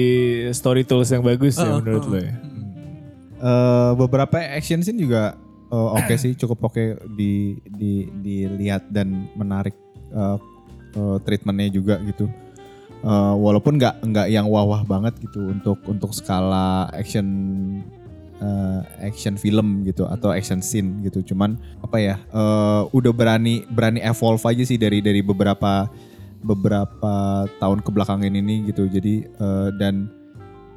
story 0.52 0.84
tools 0.84 1.08
yang 1.08 1.24
bagus 1.24 1.56
ya 1.56 1.64
Uh, 1.64 1.80
menurut 1.80 2.04
uh, 2.04 2.10
lo 2.12 2.18
ya. 2.20 2.32
Eh, 3.36 3.92
beberapa 3.96 4.36
action 4.40 4.80
scene 4.80 4.96
juga 4.96 5.36
eh, 5.72 5.88
oke 5.98 6.14
sih 6.18 6.32
cukup 6.38 6.70
oke 6.70 7.08
di, 7.14 7.58
di 7.66 8.06
dilihat 8.22 8.90
dan 8.90 9.30
menarik 9.34 9.74
eh, 10.14 10.38
eh, 10.96 11.16
treatmentnya 11.22 11.68
juga 11.70 11.98
gitu. 12.04 12.30
Eh, 13.06 13.34
walaupun 13.36 13.78
nggak 13.78 14.02
nggak 14.02 14.28
yang 14.32 14.48
wah-wah 14.48 14.82
banget 14.82 15.14
gitu 15.20 15.52
untuk 15.52 15.78
untuk 15.86 16.10
skala 16.16 16.90
action 16.90 17.26
eh, 18.40 18.80
action 19.04 19.36
film 19.36 19.84
gitu 19.84 20.08
atau 20.08 20.32
action 20.32 20.64
scene 20.64 21.04
gitu. 21.04 21.22
Cuman 21.34 21.60
apa 21.84 21.96
ya 22.00 22.16
eh, 22.18 22.82
udah 22.90 23.12
berani 23.12 23.62
berani 23.68 24.00
evolve 24.02 24.42
aja 24.48 24.64
sih 24.64 24.80
dari 24.80 25.04
dari 25.04 25.20
beberapa 25.20 25.86
beberapa 26.46 27.44
tahun 27.58 27.82
kebelakangan 27.82 28.32
ini 28.32 28.70
gitu. 28.70 28.88
Jadi 28.88 29.26
eh, 29.26 29.68
dan 29.76 30.08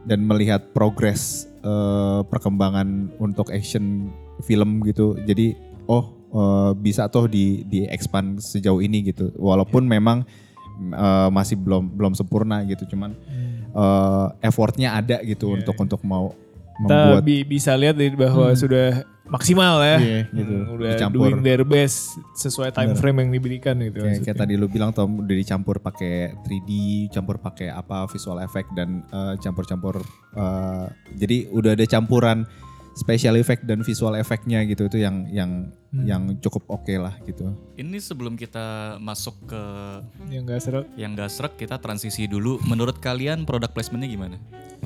dan 0.08 0.23
melihat 0.23 0.71
progres 0.75 1.47
eh, 1.63 2.21
perkembangan 2.28 3.15
untuk 3.19 3.52
action 3.52 4.12
film 4.41 4.82
gitu. 4.82 5.17
Jadi 5.19 5.54
oh 5.86 6.04
eh, 6.30 6.71
bisa 6.75 7.08
toh 7.08 7.25
di 7.25 7.63
di 7.63 7.84
expand 7.86 8.38
sejauh 8.38 8.80
ini 8.80 9.04
gitu. 9.06 9.32
Walaupun 9.34 9.84
memang 9.84 10.23
eh, 10.86 11.30
masih 11.30 11.56
belum 11.56 11.91
belum 11.91 12.13
sempurna 12.13 12.62
gitu. 12.63 12.86
Cuman 12.88 13.15
eh, 13.69 14.28
effortnya 14.41 14.95
ada 14.95 15.21
gitu 15.21 15.54
untuk 15.54 15.75
untuk 15.75 16.02
mau 16.02 16.32
Kita 16.80 16.88
membuat 16.88 17.23
bi- 17.23 17.43
bisa 17.45 17.75
lihat 17.75 17.93
bahwa 18.15 18.47
Hmm. 18.47 18.56
sudah 18.56 19.04
maksimal 19.28 19.78
ya. 19.80 19.97
Iya, 19.99 20.19
gitu. 20.32 20.56
Hmm, 20.56 20.73
udah 20.73 20.89
Dicampur. 20.95 21.19
doing 21.21 21.39
their 21.43 21.62
best 21.62 21.97
sesuai 22.34 22.71
time 22.71 22.95
frame 22.95 23.19
yang 23.19 23.30
diberikan 23.30 23.75
gitu. 23.78 23.99
Kayak, 23.99 24.23
kayak 24.23 24.38
tadi 24.39 24.54
lu 24.56 24.65
bilang 24.65 24.89
Tom 24.89 25.21
udah 25.21 25.36
dicampur 25.36 25.78
pakai 25.78 26.34
3D, 26.39 26.71
campur 27.10 27.36
pakai 27.38 27.67
apa 27.69 28.08
visual 28.08 28.39
effect 28.39 28.71
dan 28.73 29.04
campur-campur 29.38 29.99
eh, 30.34 30.86
jadi 31.13 31.52
udah 31.52 31.75
ada 31.75 31.86
campuran 31.86 32.47
special 32.93 33.36
effect 33.36 33.63
dan 33.63 33.82
visual 33.82 34.13
effectnya 34.13 34.62
gitu 34.63 34.86
itu 34.86 34.97
yang 34.97 35.25
yang 35.30 35.52
yang 35.89 36.21
cukup 36.38 36.69
oke 36.69 36.93
lah 36.93 37.17
gitu. 37.25 37.49
Ini 37.73 37.97
sebelum 37.97 38.38
kita 38.38 38.97
masuk 38.97 39.49
ke 39.49 39.62
Yang 40.30 40.43
gak 40.45 40.60
serak. 40.62 40.86
yang 40.93 41.12
gak 41.13 41.32
serak, 41.32 41.54
kita 41.56 41.75
transisi 41.78 42.30
dulu. 42.30 42.62
Menurut 42.62 43.02
kalian 43.02 43.41
product 43.41 43.73
placementnya 43.73 44.06
gimana? 44.06 44.38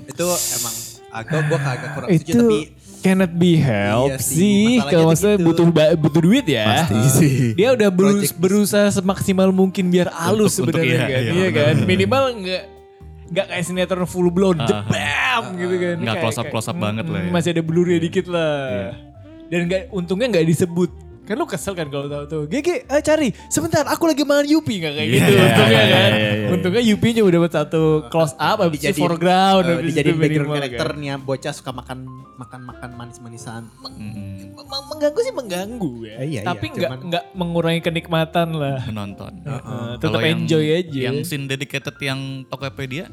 Itu 0.08 0.24
emang 0.26 0.76
agak 1.14 1.42
gue 1.46 1.60
agak 1.60 1.90
kurang 1.94 2.08
setuju 2.10 2.24
Itu 2.24 2.40
tapi 2.40 2.58
cannot 3.04 3.32
be 3.36 3.52
helped 3.60 4.16
Iya 4.16 4.18
sih, 4.18 4.80
sih. 4.80 4.82
Kalau 4.82 5.12
maksudnya 5.12 5.38
gitu. 5.38 5.46
butuh 5.46 5.66
butuh 6.00 6.22
duit 6.24 6.46
ya. 6.48 6.66
Pasti 6.88 6.98
sih. 7.20 7.36
Dia 7.54 7.76
udah 7.76 7.90
berus- 7.92 8.32
berusaha 8.34 8.88
semaksimal 8.90 9.52
mungkin 9.52 9.92
biar 9.92 10.08
halus 10.08 10.56
sebenarnya 10.56 10.88
iya, 10.88 11.04
kan. 11.04 11.10
iya, 11.12 11.32
Iya 11.36 11.50
kan. 11.52 11.76
Minimal 11.84 12.24
enggak 12.40 12.64
nggak 13.34 13.46
kayak 13.50 13.64
sinetron 13.66 14.06
full 14.06 14.30
blown 14.30 14.62
Ah, 14.62 14.68
jebam 14.70 15.44
gitu 15.58 15.76
kan. 15.76 15.96
Nggak 15.98 16.16
close 16.22 16.38
up- 16.38 16.50
close 16.54 16.68
up 16.70 16.78
kayak, 16.78 16.84
banget 16.86 17.06
lah 17.10 17.20
ya. 17.20 17.32
Masih 17.34 17.50
ada 17.58 17.62
blurnya 17.66 17.98
dikit 17.98 18.26
lah. 18.30 18.54
Iya. 18.70 18.92
Dan 19.50 19.60
nggak 19.68 19.84
untungnya 19.90 20.28
nggak 20.30 20.46
disebut. 20.48 20.90
Kan 21.24 21.36
lu 21.36 21.46
kesel 21.46 21.72
kan 21.72 21.88
kalau 21.88 22.06
tahu 22.06 22.24
tuh. 22.26 22.42
GG, 22.46 22.68
eh 22.84 23.00
cari. 23.00 23.32
Sebentar, 23.48 23.84
aku 23.86 24.06
lagi 24.06 24.22
makan 24.22 24.44
Yupi 24.46 24.76
nggak 24.78 24.94
kayak 24.94 25.08
gitu. 25.10 25.24
Iya, 25.26 25.40
Untungnya 25.42 25.72
iya, 25.72 25.84
kan. 25.88 26.12
iya, 26.12 26.32
iya. 26.36 26.48
Untungnya 26.52 26.84
Yupi 26.84 27.08
cuma 27.14 27.30
dapat 27.30 27.52
satu 27.54 27.82
close 28.08 28.36
up, 28.36 28.58
habis 28.60 28.76
itu 28.76 28.92
dijadiin, 28.92 29.02
foreground, 29.02 29.64
eh, 29.64 29.70
habis 29.70 29.80
itu 29.80 29.88
dijadiin 29.90 30.14
background 30.14 30.28
minimal 30.44 30.52
kan. 30.52 30.64
karakternya 30.68 31.14
bocah 31.18 31.54
suka 31.54 31.72
makan 31.72 31.98
makan 32.36 32.60
makan 32.66 32.90
manis-manisan. 32.94 33.62
Meng- 33.80 34.00
mengganggu 34.86 35.20
sih 35.22 35.34
mengganggu 35.34 35.94
ya. 36.04 36.16
Eh, 36.18 36.28
iya, 36.30 36.42
Tapi 36.44 36.66
iya, 36.66 36.74
nggak 36.74 36.90
cuman- 36.90 37.04
nggak 37.08 37.24
mengurangi 37.34 37.82
kenikmatan 37.82 38.48
lah. 38.54 38.80
Menonton. 38.84 39.34
Heeh, 39.42 39.90
tetap 39.96 40.04
Kalau 40.04 40.20
yang- 40.20 40.44
enjoy 40.44 40.66
aja. 40.68 41.00
Yang 41.08 41.18
scene 41.26 41.46
dedicated 41.46 41.96
yang 42.00 42.20
Tokopedia, 42.46 43.08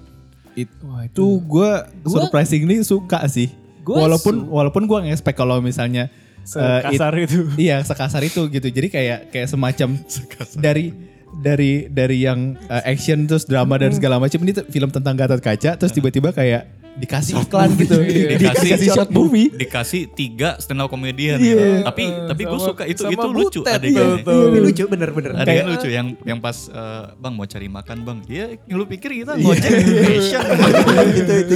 It- 0.52 0.74
Wah, 0.82 1.06
itu 1.06 1.22
gue 1.40 1.70
surprisingly 2.04 2.82
suka 2.82 3.22
sih. 3.24 3.54
Gua 3.80 4.02
walaupun 4.02 4.34
su- 4.36 4.48
walaupun 4.50 4.82
gue 4.84 4.98
nge-expect 5.00 5.38
kalau 5.38 5.56
misalnya 5.58 6.10
eh, 6.42 6.90
it- 6.90 6.96
sekasar 6.96 7.12
itu. 7.18 7.38
iya 7.68 7.76
sekasar 7.84 8.22
itu 8.24 8.40
gitu. 8.48 8.68
Jadi 8.68 8.88
kayak 8.88 9.18
kayak 9.30 9.48
semacam 9.48 9.88
dari 10.64 10.92
dari 11.30 11.86
dari 11.86 12.18
yang 12.26 12.58
eh, 12.66 12.82
action 12.90 13.24
terus 13.24 13.46
drama 13.46 13.78
dan 13.78 13.94
segala 13.94 14.18
macam 14.18 14.40
ini 14.42 14.52
film 14.66 14.90
tentang 14.90 15.14
Gatot 15.14 15.38
Kaca 15.38 15.78
terus 15.78 15.94
tiba-tiba 15.94 16.34
kayak 16.34 16.79
dikasih 16.98 17.34
iklan 17.46 17.70
gitu. 17.78 17.96
dikasih, 18.02 18.68
dikasih 18.74 18.88
short 18.90 19.10
movie. 19.14 19.48
dikasih 19.54 20.10
tiga 20.12 20.58
stand 20.58 20.82
up 20.82 20.90
comedian. 20.90 21.38
Iya. 21.38 21.86
Tapi 21.86 22.04
tapi 22.26 22.42
gue 22.44 22.60
suka 22.60 22.82
itu 22.84 23.02
itu 23.06 23.26
lucu 23.30 23.60
adegannya. 23.62 24.26
tuh. 24.26 24.32
Iya, 24.34 24.44
ini 24.50 24.58
lucu 24.58 24.82
bener-bener. 24.90 25.30
Ada 25.38 25.52
yang 25.52 25.68
lucu 25.70 25.88
yang 25.88 26.06
yang 26.26 26.38
pas 26.42 26.66
eh, 26.66 27.04
bang 27.14 27.32
mau 27.32 27.46
cari 27.46 27.68
makan 27.70 27.98
bang, 28.02 28.18
ya 28.26 28.44
lu 28.70 28.84
pikir 28.84 29.10
kita 29.14 29.38
ngojek 29.38 29.70
fashion 30.02 30.42
gitu 31.16 31.32
itu 31.46 31.54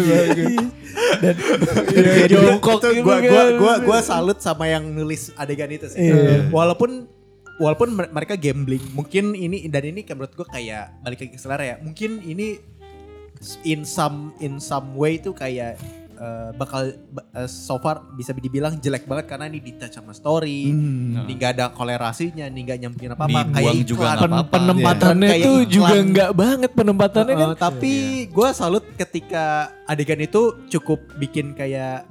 dan 1.20 1.34
Iya, 1.94 2.26
jongkok 2.30 2.78
gitu 2.82 3.02
gua 3.02 3.18
gua 3.58 3.74
gua 3.82 3.98
salut 4.00 4.38
sama 4.38 4.70
yang 4.70 4.84
nulis 4.86 5.34
adegan 5.34 5.70
itu 5.70 5.90
sih. 5.90 6.10
Iya. 6.10 6.48
Walaupun 6.50 7.06
walaupun 7.54 7.94
mer- 7.94 8.10
mereka 8.10 8.34
gambling, 8.34 8.82
mungkin 8.94 9.34
ini 9.34 9.70
dan 9.70 9.86
ini 9.86 10.02
kayak 10.02 10.16
menurut 10.18 10.34
gua 10.34 10.46
kayak 10.50 10.98
balik 11.02 11.18
lagi 11.22 11.32
ke 11.34 11.40
selera 11.40 11.64
ya. 11.64 11.76
Mungkin 11.82 12.22
ini 12.24 12.58
in 13.62 13.82
some 13.82 14.16
in 14.38 14.56
some 14.56 14.94
way 14.94 15.16
itu 15.16 15.30
kayak 15.30 15.76
eh, 16.14 16.50
bakal 16.54 16.80
ba- 17.10 17.26
eh, 17.34 17.44
so 17.44 17.74
far 17.76 18.06
bisa 18.12 18.30
dibilang 18.32 18.78
jelek 18.78 19.02
banget 19.02 19.26
karena 19.26 19.44
ini 19.44 19.58
ditouch 19.60 19.90
sama 19.90 20.12
story, 20.12 20.70
Hmm. 20.70 21.20
ini 21.20 21.32
nggak 21.34 21.52
ada 21.52 21.66
kolerasinya, 21.68 22.46
ini 22.46 22.60
nggak 22.62 22.78
nyambungin 22.80 23.12
apa-apa. 23.12 23.40
Dibuang 23.44 23.82
juga 23.82 23.98
iklan. 24.00 24.14
nggak 24.14 24.22
Pen- 24.22 24.32
apa-apa. 24.32 24.54
penempatannya 24.54 25.28
Kayak 25.28 25.42
tuh 25.42 25.56
iklan. 25.56 25.72
juga 25.72 25.94
nggak 26.06 26.30
banget 26.32 26.70
penempatannya 26.72 27.34
kan. 27.34 27.48
Uh, 27.48 27.58
tapi 27.58 27.94
gue 28.26 28.48
salut 28.52 28.84
ketika 28.94 29.44
adegan 29.84 30.20
itu 30.20 30.42
cukup 30.70 31.02
bikin 31.16 31.50
kayak 31.52 32.06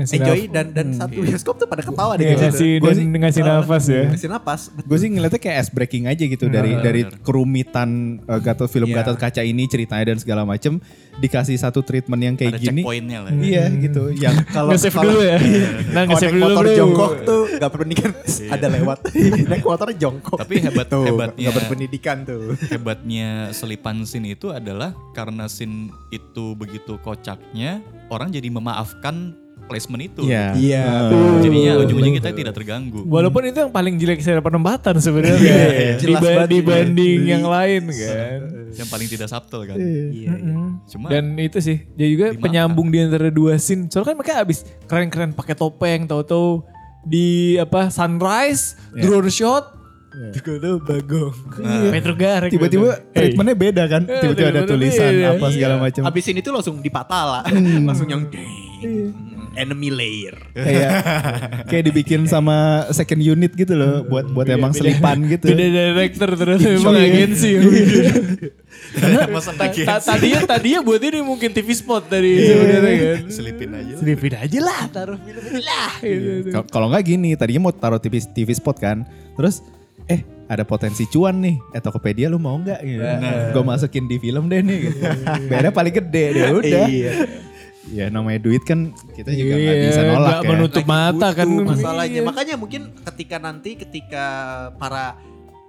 enjoy 0.00 0.40
dan 0.46 0.66
dan 0.70 0.86
satu 0.92 1.18
bioskop 1.18 1.54
tuh 1.56 1.66
pada 1.66 1.80
ketawa 1.80 2.14
deh 2.14 2.22
Iya, 2.22 2.30
gitu. 2.30 2.44
ngasih 2.44 2.70
Gua 2.78 2.92
sih- 2.92 3.06
ngasih 3.08 3.42
nafas 3.42 3.84
ya. 3.86 4.02
Ngasih 4.06 4.28
napas. 4.28 4.60
Gue 4.78 4.98
sih 4.98 5.08
ngeliatnya 5.08 5.38
kayak 5.38 5.56
ice 5.58 5.70
breaking 5.70 6.04
aja 6.04 6.24
gitu 6.24 6.46
dari 6.46 6.72
Benar, 6.72 6.84
dari 6.84 7.00
kerumitan 7.20 7.88
uh, 8.24 8.38
Gatot 8.38 8.66
film 8.66 8.86
Iya. 8.86 9.02
Gatot 9.02 9.16
Kaca 9.16 9.40
ini 9.40 9.64
ceritanya 9.64 10.04
dan 10.06 10.18
segala 10.18 10.42
macem 10.42 10.78
dikasih 11.16 11.54
satu 11.54 11.82
treatment 11.82 12.20
yang 12.20 12.34
kayak 12.34 12.54
Ada 12.54 12.60
gini. 12.60 12.80
checkpointnya 12.80 13.18
lah. 13.20 13.30
Iya 13.32 13.64
gitu. 13.76 14.02
Yang 14.12 14.36
Kalau 14.54 14.70
kalau- 14.70 15.04
dulu 15.04 15.20
ya. 15.20 15.38
Nah, 15.38 15.42
Kalau 15.98 16.06
nge-save 16.08 16.28
naik 16.28 16.34
dulu 16.34 16.46
motor 16.48 16.66
jongkok 16.70 17.10
tuh 17.22 17.42
gak 17.54 17.70
berpendidikan 17.70 18.10
ada 18.48 18.66
lewat. 18.68 18.98
naik 19.50 19.64
motor 19.64 19.88
jongkok. 19.92 20.38
Tapi 20.38 20.54
hebat 20.60 20.86
tuh, 20.86 21.02
hebatnya 21.04 21.44
Gak 21.44 21.56
berpendidikan 21.56 22.16
tuh. 22.22 22.54
hebatnya 22.68 23.28
selipan 23.50 24.02
scene 24.02 24.30
itu 24.30 24.50
adalah 24.50 24.94
karena 25.10 25.46
scene 25.46 25.90
itu 26.08 26.54
begitu 26.54 26.98
kocaknya 26.98 27.80
orang 28.08 28.28
jadi 28.28 28.48
memaafkan 28.48 29.34
placement 29.68 30.02
itu. 30.02 30.22
Iya. 30.24 30.44
Iya. 30.52 30.84
Uh, 31.08 31.38
Jadinya 31.38 31.72
ujung-ujungnya 31.78 32.18
kita 32.18 32.30
tidak 32.32 32.52
terganggu. 32.52 33.04
Walaupun 33.04 33.44
itu 33.44 33.58
yang 33.58 33.68
paling 33.68 33.94
jelek 33.94 34.18
secara 34.18 34.40
penempatan 34.40 34.96
sebenarnya 34.98 35.36
Iya, 35.38 35.54
Diba- 35.94 36.00
jelas 36.00 36.22
banget. 36.24 36.48
dibanding 36.50 37.18
Iya. 37.20 37.30
yang 37.30 37.44
lain 37.44 37.82
kan. 37.86 38.38
Yang 38.72 38.88
paling 38.88 39.06
tidak 39.06 39.28
subtle 39.28 39.62
kan. 39.62 39.76
Iya. 39.76 40.30
Mm-mm. 40.32 40.66
Cuma 40.88 41.06
Dan 41.06 41.36
itu 41.36 41.58
sih, 41.58 41.84
dia 41.92 42.08
juga 42.08 42.26
Dimakan. 42.30 42.42
penyambung 42.42 42.88
di 42.88 42.98
antara 42.98 43.28
dua 43.28 43.54
scene. 43.56 43.86
Soalnya 43.86 44.08
kan 44.08 44.16
mereka 44.16 44.34
abis 44.40 44.58
keren-keren 44.84 45.30
pakai 45.30 45.52
topeng, 45.52 46.04
tahu-tahu 46.04 46.64
di 47.00 47.26
apa 47.54 47.88
sunrise, 47.88 48.72
drone 48.92 49.28
shot, 49.28 49.76
Tiba-tiba 50.08 50.82
bagong. 50.82 51.36
Petro 51.92 52.10
Garek. 52.12 52.50
Tiba-tiba 52.50 52.90
gitu. 52.90 53.06
Hey. 53.12 53.30
treatmentnya 53.30 53.54
beda 53.54 53.82
kan. 53.86 54.02
Tiba-tiba 54.02 54.48
ada 54.50 54.64
treatmentnya 54.64 54.72
tulisan 54.72 55.12
beda. 55.14 55.28
apa 55.30 55.46
segala 55.48 55.74
macam. 55.78 56.02
Abis 56.02 56.24
ini 56.26 56.40
tuh 56.40 56.50
langsung 56.50 56.76
dipatala. 56.80 57.40
langsung 57.84 58.08
yang 58.08 58.24
ding. 58.26 59.14
Enemy 59.58 59.88
layer. 59.90 60.36
kayak 60.54 60.90
kayak 61.66 61.84
dibikin 61.84 62.24
sama 62.24 62.56
second 62.90 63.18
unit 63.18 63.50
gitu 63.52 63.74
loh 63.74 64.02
buat 64.02 64.24
buat 64.28 64.46
emang 64.46 64.70
selipan 64.70 65.26
gitu. 65.26 65.50
Beda 65.50 65.66
director 65.66 66.30
memang 66.48 66.94
Iya. 66.94 67.04
agensi 67.04 67.50
Ta- 68.94 69.26
agensi. 69.60 69.84
ta- 69.84 70.00
Tadinya 70.00 70.40
tadinya 70.46 70.80
buat 70.80 71.00
ini 71.00 71.18
mungkin 71.20 71.50
TV 71.50 71.68
spot 71.72 72.06
dari 72.06 72.38
sebenarnya 72.40 72.94
kan. 72.96 73.18
selipin 73.28 73.70
aja. 73.72 73.92
Selipin 73.96 74.34
aja 74.34 74.58
lah, 74.60 74.80
taruh 74.88 75.18
film 75.18 75.42
lah. 75.58 75.92
gitu. 76.00 76.48
Kal- 76.50 76.68
Kalau 76.68 76.86
nggak 76.88 77.04
gini, 77.04 77.34
tadinya 77.34 77.60
mau 77.60 77.74
taruh 77.74 77.98
TV 77.98 78.22
TV 78.24 78.48
spot 78.52 78.78
kan, 78.78 79.02
terus 79.34 79.60
eh 80.06 80.20
ada 80.46 80.64
potensi 80.64 81.04
cuan 81.04 81.36
nih, 81.38 81.56
eh 81.70 81.80
Tokopedia 81.80 82.26
lu 82.26 82.38
mau 82.38 82.56
nggak? 82.56 82.80
Gitu. 82.80 83.02
Gue 83.52 83.62
masukin 83.62 84.04
di 84.06 84.16
film 84.16 84.46
deh 84.46 84.62
nih. 84.62 84.78
Gitu. 84.86 84.98
Bayarnya 85.44 85.72
paling 85.74 85.94
gede 85.94 86.24
deh 86.32 86.48
udah. 86.54 86.86
Iya. 86.88 87.12
Ya 87.88 88.10
namanya 88.10 88.42
duit 88.42 88.66
kan 88.66 88.90
kita 89.14 89.30
juga 89.30 89.54
nggak 89.56 89.76
Iya, 89.76 89.86
bisa 89.88 90.00
nolak 90.02 90.18
nggak 90.20 90.42
ya. 90.42 90.48
menutup 90.50 90.84
mata 90.84 91.28
kan. 91.32 91.48
Masalahnya. 91.48 92.20
Iya. 92.20 92.26
Makanya 92.26 92.54
mungkin 92.58 92.82
ketika 93.00 93.36
nanti 93.38 93.70
ketika 93.74 94.24
para 94.76 95.16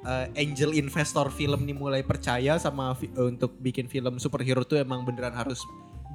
uh, 0.04 0.26
angel 0.34 0.74
investor 0.74 1.30
film 1.30 1.63
nih 1.63 1.78
mulai 1.78 2.02
percaya 2.04 2.58
sama 2.58 2.91
fi- 2.93 3.13
untuk 3.15 3.56
bikin 3.58 3.88
film 3.88 4.19
superhero 4.19 4.65
tuh 4.65 4.82
emang 4.82 5.06
beneran 5.06 5.32
harus 5.32 5.63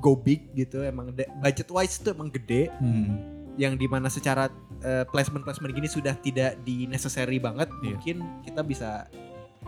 go 0.03 0.13
big 0.13 0.53
gitu. 0.53 0.85
Emang 0.85 1.09
budget 1.15 1.69
wise 1.71 1.97
tuh 1.97 2.13
emang 2.13 2.29
gede. 2.29 2.69
Hmm. 2.77 3.17
Yang 3.55 3.75
di 3.81 3.87
mana 3.87 4.11
secara 4.11 4.51
uh, 4.83 5.05
placement-placement 5.09 5.73
gini 5.73 5.87
sudah 5.87 6.19
tidak 6.19 6.59
di 6.67 6.85
necessary 6.85 7.39
banget. 7.39 7.71
Iya. 7.81 7.97
Mungkin 7.97 8.17
kita 8.45 8.61
bisa 8.61 9.07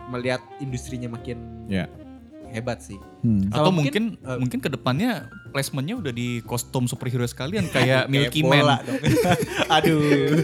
melihat 0.07 0.39
industrinya 0.59 1.09
makin 1.09 1.65
Ya. 1.65 1.89
Hebat 2.57 2.81
sih. 2.81 2.97
Hmm. 3.21 3.53
Atau 3.53 3.69
Sama 3.69 3.77
mungkin 3.79 4.03
mungkin, 4.17 4.27
eh, 4.27 4.37
mungkin 4.41 4.59
ke 4.59 4.69
depannya 4.69 5.29
placementnya 5.53 5.95
udah 5.97 6.13
di 6.13 6.41
kostum 6.43 6.89
superhero 6.89 7.23
sekalian 7.23 7.69
kayak 7.75 8.09
Milky 8.09 8.41
Man. 8.41 8.65
dong. 8.81 8.99
Aduh. 9.77 10.41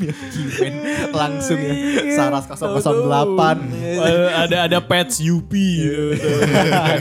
Milky 0.00 0.42
Man 0.58 0.74
langsung 1.12 1.58
ya. 1.60 1.74
Saras 2.16 2.48
008. 2.48 3.60
Eh, 3.72 4.30
ada 4.32 4.56
ada 4.66 4.78
pets 4.80 5.20
Yupi 5.26 5.68
gitu. 5.88 6.28
kan. 6.72 6.98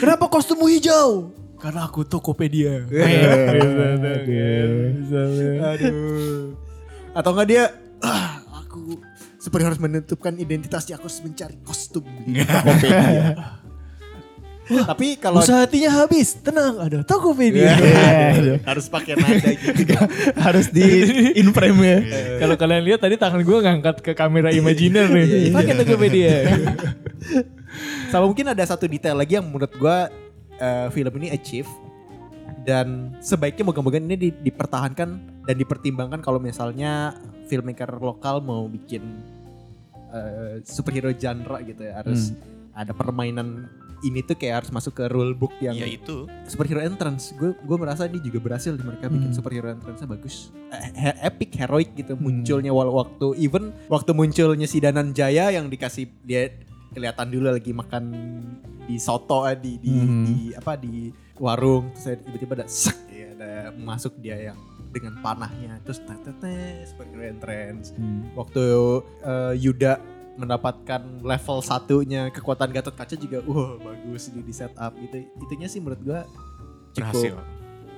Kenapa 0.00 0.24
kostummu 0.30 0.66
hijau? 0.70 1.30
Karena 1.62 1.86
aku 1.86 2.02
Tokopedia. 2.02 2.82
Aduh. 5.62 6.58
Atau 7.14 7.30
enggak 7.36 7.48
dia 7.48 7.64
ah, 8.02 8.40
aku 8.64 8.98
seperti 9.42 9.64
harus 9.66 9.80
menentukan 9.82 10.38
identitasnya 10.38 10.94
aku 10.94 11.10
harus 11.10 11.18
mencari 11.26 11.58
kostum 11.66 12.06
di 12.22 12.46
Tokopedia. 12.46 13.26
Tapi 14.72 15.18
kalau 15.18 15.42
Usaha 15.42 15.66
hatinya 15.66 15.90
habis, 15.90 16.38
tenang 16.38 16.78
ada 16.78 17.02
Tokopedia. 17.02 17.74
harus 18.70 18.86
pakai 18.86 19.18
nada 19.18 19.50
gitu. 19.50 19.98
Harus 20.38 20.70
di 20.70 20.86
in 21.34 21.50
frame 21.50 21.80
ya. 21.82 21.98
Kalau 22.38 22.54
kalian 22.54 22.86
lihat 22.86 23.02
tadi 23.02 23.18
tangan 23.18 23.42
gue 23.42 23.58
ngangkat 23.58 23.96
ke 24.06 24.12
kamera 24.14 24.54
imajiner 24.54 25.10
nih. 25.10 25.50
Pakai 25.50 25.74
Tokopedia. 25.82 26.46
Sama 28.14 28.30
mungkin 28.30 28.46
ada 28.46 28.62
satu 28.62 28.86
detail 28.86 29.18
lagi 29.18 29.42
yang 29.42 29.46
menurut 29.50 29.74
gua 29.74 30.06
eh, 30.62 30.86
film 30.94 31.12
ini 31.18 31.34
achieve. 31.34 31.68
Dan 32.62 32.86
sebaiknya 33.18 33.64
moga-moga 33.64 33.96
ini 33.96 34.14
di- 34.14 34.38
dipertahankan 34.40 35.08
dan 35.42 35.56
dipertimbangkan 35.56 36.18
kalau 36.18 36.38
misalnya 36.38 37.18
filmmaker 37.46 37.98
lokal 37.98 38.38
mau 38.38 38.64
bikin 38.64 39.02
eh, 40.10 40.62
superhero 40.62 41.10
genre 41.12 41.58
gitu 41.60 41.82
ya 41.82 41.98
harus 41.98 42.32
ada 42.72 42.90
permainan 42.90 43.68
ini 44.02 44.18
tuh 44.20 44.34
kayak 44.34 44.62
harus 44.62 44.70
masuk 44.70 44.96
ke 44.96 45.04
rule 45.06 45.30
book 45.30 45.54
yang 45.58 45.78
Ya 45.78 45.86
itu. 45.86 46.26
superhero 46.42 46.82
entrance. 46.82 47.30
Gue 47.32 47.54
gue 47.54 47.76
merasa 47.76 48.02
ini 48.02 48.18
juga 48.18 48.42
berhasil 48.42 48.74
di 48.74 48.82
mereka 48.82 49.06
bikin 49.06 49.30
superhero 49.30 49.70
entrance 49.70 50.02
bagus. 50.02 50.50
Eh, 50.68 50.90
he- 50.92 51.18
epic 51.22 51.54
heroic 51.54 51.94
gitu 51.94 52.14
munculnya 52.16 52.70
walau 52.70 52.98
waktu 52.98 53.38
even 53.38 53.70
waktu 53.86 54.10
munculnya 54.10 54.66
si 54.66 54.82
Danan 54.82 55.14
Jaya 55.14 55.50
yang 55.50 55.70
dikasih 55.70 56.10
dia 56.20 56.50
kelihatan 56.90 57.30
dulu 57.30 57.46
lagi 57.48 57.70
makan 57.70 58.04
di 58.82 58.98
soto 58.98 59.46
eh, 59.46 59.54
di 59.54 59.78
di, 59.78 59.92
di 60.20 60.36
apa 60.50 60.74
di 60.74 61.14
warung 61.42 61.90
terus 61.90 62.06
ada- 62.06 62.22
tiba-tiba 62.22 62.52
ada 62.62 62.66
sak 62.70 62.98
ya 63.10 63.26
ada 63.34 63.50
masuk 63.74 64.14
dia 64.16 64.38
yang 64.38 64.58
dengan 64.92 65.18
panahnya. 65.18 65.80
Terus 65.82 66.04
tete 66.04 66.54
superhero 66.86 67.24
entrance 67.24 67.90
waktu 68.36 68.62
eh, 69.24 69.54
Yuda 69.58 69.98
mendapatkan 70.32 71.00
level 71.20 71.58
satunya 71.60 72.28
kekuatan 72.28 72.70
Gatot 72.70 72.94
Kaca 72.94 73.16
juga 73.16 73.42
wah 73.44 73.76
bagus 73.76 74.30
di, 74.30 74.40
di 74.40 74.54
setup 74.54 74.92
gitu. 74.96 75.26
Itunya 75.42 75.66
sih 75.66 75.80
menurut 75.80 76.00
gua 76.00 76.20
cukup 76.92 77.08
Berhasil. 77.10 77.34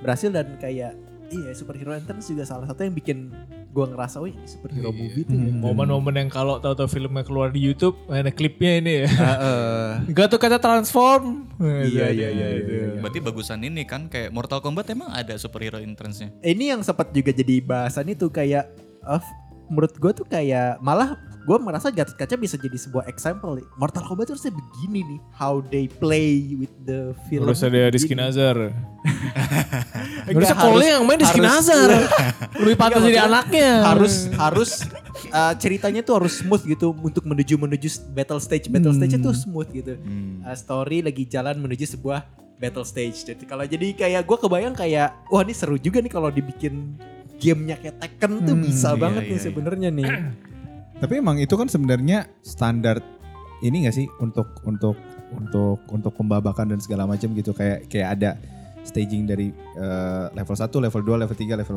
berhasil 0.00 0.30
dan 0.30 0.46
kayak 0.56 0.94
iya 1.28 1.50
superhero 1.52 1.92
entrance 1.92 2.30
juga 2.30 2.46
salah 2.46 2.64
satu 2.64 2.86
yang 2.86 2.94
bikin 2.94 3.34
gua 3.74 3.86
ngerasa 3.86 4.22
wih 4.22 4.30
ini 4.30 4.46
superhero 4.46 4.88
Iya. 4.88 4.94
movie 4.94 5.24
tuh 5.24 5.34
ya. 5.34 5.50
Momen-momen 5.52 6.14
yang 6.16 6.30
kalau 6.30 6.56
tahu-tahu 6.56 6.86
filmnya 6.86 7.20
keluar 7.20 7.50
di 7.50 7.58
YouTube, 7.58 7.98
ada 8.06 8.30
klipnya 8.30 8.78
ini 8.78 8.92
ya. 9.02 9.08
Heeh. 9.26 10.14
Gak 10.14 10.30
tuh 10.30 10.38
kata 10.38 10.56
transform. 10.56 11.50
Iya, 11.58 12.06
iya, 12.08 12.28
iya, 12.30 12.48
iya, 12.54 12.84
Berarti 12.96 13.18
bagusan 13.18 13.60
ini 13.60 13.82
kan 13.82 14.06
kayak 14.06 14.30
Mortal 14.30 14.58
Kombat 14.58 14.86
emang 14.88 15.10
ada 15.10 15.34
superhero 15.34 15.76
entrance-nya. 15.76 16.30
ini 16.40 16.70
yang 16.70 16.80
sempat 16.80 17.10
juga 17.10 17.30
jadi 17.30 17.58
bahasan 17.58 18.06
itu 18.08 18.26
kayak 18.28 18.70
eh, 19.02 19.22
menurut 19.66 19.92
gue 19.92 20.12
tuh 20.14 20.24
kayak 20.24 20.78
malah 20.78 21.18
gue 21.44 21.56
merasa 21.60 21.92
Gatot 21.92 22.16
Kaca 22.16 22.34
bisa 22.34 22.56
jadi 22.56 22.72
sebuah 22.74 23.04
example 23.04 23.60
nih. 23.60 23.66
Mortal 23.76 24.00
Kombat 24.02 24.26
tuh 24.26 24.34
harusnya 24.34 24.52
begini 24.52 25.04
nih 25.04 25.20
how 25.36 25.60
they 25.60 25.86
play 25.86 26.56
with 26.56 26.72
the 26.82 27.12
film 27.28 27.44
Terus 27.44 27.60
ada 27.62 27.92
Rizky. 27.92 28.16
Nazar. 28.16 28.56
Harusnya 30.24 30.56
harus- 30.56 30.64
Cole 30.64 30.84
yang 30.88 31.02
main 31.04 31.20
Rizky 31.20 31.40
harus- 31.44 31.68
Nazar. 31.68 31.90
Lebih 32.64 32.76
pantas 32.80 33.00
jadi 33.04 33.20
anaknya. 33.28 33.70
harus 33.84 34.14
harus 34.34 34.70
uh, 35.30 35.52
ceritanya 35.56 36.00
tuh 36.00 36.24
harus 36.24 36.40
smooth 36.40 36.64
gitu 36.64 36.96
untuk 36.96 37.24
menuju 37.24 37.60
menuju 37.60 37.88
battle 38.16 38.40
stage 38.40 38.72
battle 38.72 38.96
stage 38.96 39.14
itu 39.14 39.30
smooth 39.30 39.68
gitu 39.70 39.94
Uh, 40.44 40.52
story 40.52 41.00
lagi 41.00 41.24
jalan 41.24 41.56
menuju 41.56 41.84
sebuah 41.86 42.24
battle 42.56 42.84
stage 42.84 43.24
jadi 43.24 43.44
kalau 43.44 43.64
jadi 43.64 43.92
kayak 43.92 44.22
gue 44.24 44.36
kebayang 44.36 44.72
kayak 44.72 45.12
wah 45.28 45.40
ini 45.40 45.52
seru 45.52 45.76
juga 45.76 46.00
nih 46.00 46.12
kalau 46.12 46.28
dibikin 46.28 46.96
gamenya 47.36 47.76
kayak 47.76 47.96
Tekken 48.00 48.44
tuh 48.44 48.56
bisa 48.56 48.94
iya, 48.94 49.00
banget 49.00 49.22
iya, 49.24 49.30
nih 49.30 49.38
iya. 49.38 49.44
sebenarnya 49.44 49.88
nih 49.90 50.08
Tapi 50.98 51.12
emang 51.18 51.36
itu 51.42 51.54
kan 51.54 51.66
sebenarnya 51.66 52.30
standar 52.40 53.02
ini 53.60 53.86
gak 53.88 53.96
sih 53.96 54.06
untuk 54.20 54.60
untuk 54.62 54.96
untuk 55.34 55.80
untuk 55.90 56.12
pembabakan 56.14 56.76
dan 56.76 56.78
segala 56.78 57.08
macam 57.08 57.32
gitu 57.34 57.50
kayak 57.50 57.90
kayak 57.90 58.08
ada 58.20 58.30
staging 58.84 59.24
dari 59.24 59.48
eh, 59.80 60.24
level 60.36 60.54
1, 60.54 60.68
level 60.68 61.02
2, 61.02 61.22
level 61.24 61.36
3, 61.36 61.60
level 61.60 61.76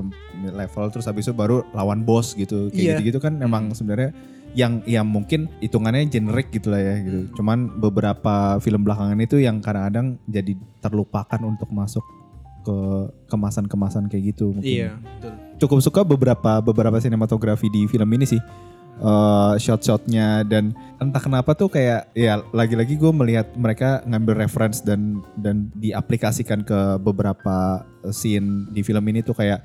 level 0.51 0.85
terus 0.91 1.07
habis 1.07 1.23
itu 1.25 1.33
baru 1.33 1.63
lawan 1.71 2.03
boss 2.03 2.35
gitu. 2.35 2.67
Kayak 2.69 2.77
Iya. 2.77 2.91
gitu-gitu 2.99 3.19
kan 3.23 3.39
emang 3.39 3.71
sebenarnya 3.71 4.11
yang 4.55 4.83
yang 4.83 5.07
mungkin 5.07 5.47
hitungannya 5.63 6.07
generik 6.11 6.51
gitu 6.51 6.71
lah 6.71 6.81
ya 6.83 6.95
gitu. 7.01 7.31
Cuman 7.39 7.79
beberapa 7.79 8.59
film 8.59 8.83
belakangan 8.83 9.17
itu 9.23 9.39
yang 9.39 9.63
kadang-kadang 9.63 10.19
jadi 10.27 10.53
terlupakan 10.83 11.39
untuk 11.47 11.71
masuk 11.71 12.03
ke 12.67 12.77
kemasan-kemasan 13.31 14.11
kayak 14.11 14.35
gitu 14.35 14.51
mungkin 14.51 14.67
iya 14.67 14.91
betul 14.99 15.31
cukup 15.55 15.79
suka 15.79 15.99
beberapa 16.03 16.59
beberapa 16.59 16.99
sinematografi 16.99 17.71
di 17.71 17.87
film 17.87 18.11
ini 18.11 18.27
sih 18.27 18.43
Eh, 18.97 19.53
shot-shotnya 19.61 20.41
dan 20.41 20.73
entah 20.97 21.21
kenapa 21.21 21.53
tuh 21.53 21.69
kayak 21.69 22.09
ya 22.17 22.41
lagi-lagi 22.49 22.97
gue 22.97 23.13
melihat 23.13 23.45
mereka 23.53 24.01
ngambil 24.09 24.41
reference 24.41 24.81
dan 24.81 25.21
dan 25.37 25.69
diaplikasikan 25.77 26.65
ke 26.65 26.97
beberapa 26.97 27.85
scene 28.09 28.65
di 28.73 28.81
film 28.81 29.05
ini 29.05 29.21
tuh 29.21 29.37
kayak 29.37 29.61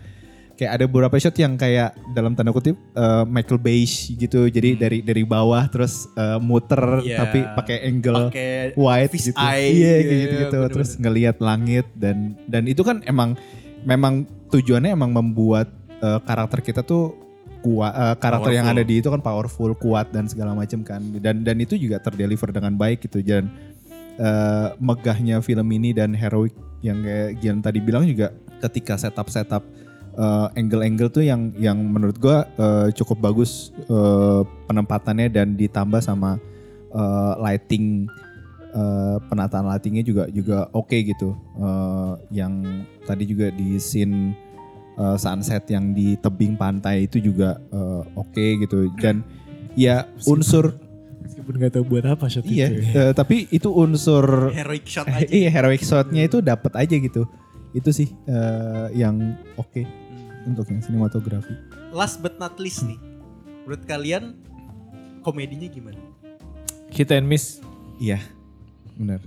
kayak 0.53 0.77
ada 0.77 0.85
beberapa 0.85 1.17
shot 1.17 1.33
yang 1.41 1.57
kayak 1.57 1.97
dalam 2.13 2.37
tanda 2.37 2.53
kutip 2.53 2.77
eh, 2.77 3.25
Michael 3.25 3.57
Bay 3.57 3.89
gitu 3.89 4.53
jadi 4.53 4.77
dari 4.77 5.01
dari 5.01 5.25
bawah 5.25 5.65
terus 5.65 6.13
eh, 6.13 6.37
muter 6.37 7.01
Iya. 7.01 7.25
tapi 7.25 7.41
pakai 7.57 7.77
angle 7.89 8.29
pakai 8.29 8.77
wide 8.77 9.17
gitu. 9.17 9.33
eye, 9.41 9.65
Iya 9.73 9.93
kayak 9.97 10.05
gitu 10.05 10.13
gitu. 10.13 10.37
bener-bener. 10.45 10.73
Terus 10.77 10.91
ngelihat 11.01 11.37
langit 11.41 11.89
dan 11.97 12.37
dan 12.45 12.69
itu 12.69 12.85
kan 12.85 13.01
emang 13.09 13.41
memang 13.89 14.29
tujuannya 14.53 14.93
emang 14.93 15.17
membuat 15.17 15.73
eh, 16.05 16.21
karakter 16.21 16.61
kita 16.61 16.85
tuh 16.85 17.22
kuat 17.63 17.93
eh, 17.95 18.17
karakter 18.19 18.53
yang 18.53 18.67
Powerful. 18.67 18.83
ada 18.83 18.91
di 18.91 18.95
itu 18.99 19.09
kan 19.09 19.23
powerful, 19.23 19.71
kuat 19.79 20.11
dan 20.11 20.27
segala 20.27 20.53
macam 20.53 20.83
kan. 20.83 21.01
Dan 21.23 21.47
dan 21.47 21.57
itu 21.63 21.79
juga 21.79 22.03
terdeliver 22.03 22.51
dengan 22.51 22.75
baik 22.75 23.07
gitu 23.07 23.23
dan 23.23 23.49
eh, 24.19 24.69
megahnya 24.77 25.41
film 25.41 25.69
ini 25.73 25.95
dan 25.95 26.13
heroik 26.13 26.53
yang 26.83 27.01
kayak 27.01 27.39
Gian 27.39 27.63
tadi 27.63 27.79
bilang 27.79 28.03
juga 28.05 28.35
ketika 28.61 28.99
setup-setup 28.99 29.63
eh, 30.19 30.59
angle-angle 30.59 31.09
tuh 31.09 31.25
yang 31.25 31.55
yang 31.57 31.79
menurut 31.79 32.19
gua 32.19 32.45
eh, 32.59 32.89
cukup 32.93 33.23
bagus 33.33 33.71
eh, 33.87 34.43
penempatannya 34.67 35.31
dan 35.31 35.55
ditambah 35.55 36.03
sama 36.03 36.37
eh, 36.93 37.35
lighting 37.41 38.11
eh, 38.75 39.17
penataan 39.31 39.71
lightingnya 39.71 40.05
juga 40.05 40.25
juga 40.29 40.67
oke 40.75 40.99
gitu 40.99 41.33
Eh, 41.53 42.15
yang 42.33 42.83
tadi 43.05 43.29
juga 43.29 43.53
di 43.53 43.77
scene 43.77 44.33
eh, 44.99 45.17
sunset 45.17 45.65
yang 45.69 45.93
di 45.93 46.17
tebing 46.19 46.57
pantai 46.57 47.07
itu 47.07 47.19
juga 47.23 47.61
eh, 47.71 48.03
oke 48.17 48.47
gitu. 48.65 48.89
Dan 48.99 49.25
ya 49.77 50.05
unsur 50.29 50.77
Meskipun 51.23 51.55
gak 51.63 51.73
tahu 51.79 51.85
buat 51.87 52.05
apa 52.05 52.27
shot 52.27 52.43
iya 52.45 52.67
itu. 52.69 52.83
eh, 52.99 53.13
tapi 53.15 53.47
itu 53.55 53.71
unsur 53.71 54.51
heroic 54.51 54.85
shot 54.87 55.07
aja. 55.07 55.27
Iya 55.39 55.51
heroic 55.55 55.83
shotnya 55.83 56.27
itu 56.27 56.43
dapat 56.43 56.75
aja 56.75 56.95
gitu. 56.99 57.25
Itu 57.73 57.91
sih 57.95 58.11
eh, 58.27 58.87
yang 58.99 59.39
oke 59.55 59.83
untuk 60.45 60.67
yang 60.69 60.83
sinematografi. 60.83 61.55
Last 61.95 62.19
but 62.21 62.37
not 62.43 62.59
least 62.59 62.83
nih 62.85 62.99
menurut 63.63 63.83
kalian 63.87 64.35
komedinya 65.23 65.71
gimana? 65.71 65.99
Hit 66.91 67.09
and 67.15 67.31
miss. 67.31 67.63
iya 68.03 68.19
benar 68.99 69.23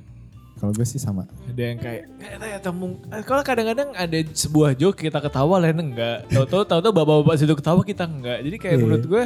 kalau 0.55 0.71
gue 0.71 0.83
sih 0.83 0.97
sama 0.97 1.27
Ada 1.45 1.61
yang 1.61 1.77
kayak 1.77 2.03
tahu 2.33 2.47
ya 2.47 2.59
temung. 2.59 2.93
Kalau 3.23 3.41
kadang-kadang 3.41 3.89
ada 3.91 4.17
sebuah 4.25 4.71
joke 4.73 4.97
kita 4.97 5.19
ketawa 5.19 5.59
lain 5.59 5.91
enggak. 5.91 6.25
Tahu-tahu 6.27 6.63
tahu-tahu 6.63 6.93
bapak-bapak 6.93 7.35
situ 7.35 7.53
ketawa 7.53 7.81
kita 7.81 8.03
enggak. 8.03 8.39
Jadi 8.39 8.57
kayak 8.57 8.73
Iya. 8.73 8.81
menurut 8.81 9.05
gue 9.05 9.23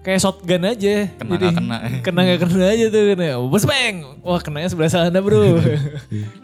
kayak 0.00 0.22
shotgun 0.22 0.62
aja. 0.62 1.10
Kena 1.10 1.32
Jadi, 1.34 1.46
kena. 1.50 1.76
Kena 2.06 2.20
nggak 2.22 2.38
kena 2.38 2.66
aja 2.70 2.84
tuh 2.86 3.02
kena. 3.10 3.26
Bos 3.42 3.64
bang. 3.64 3.96
Wah 4.22 4.38
kenanya 4.38 4.68
sebelah 4.68 4.86
sana 4.86 5.18
bro. 5.18 5.58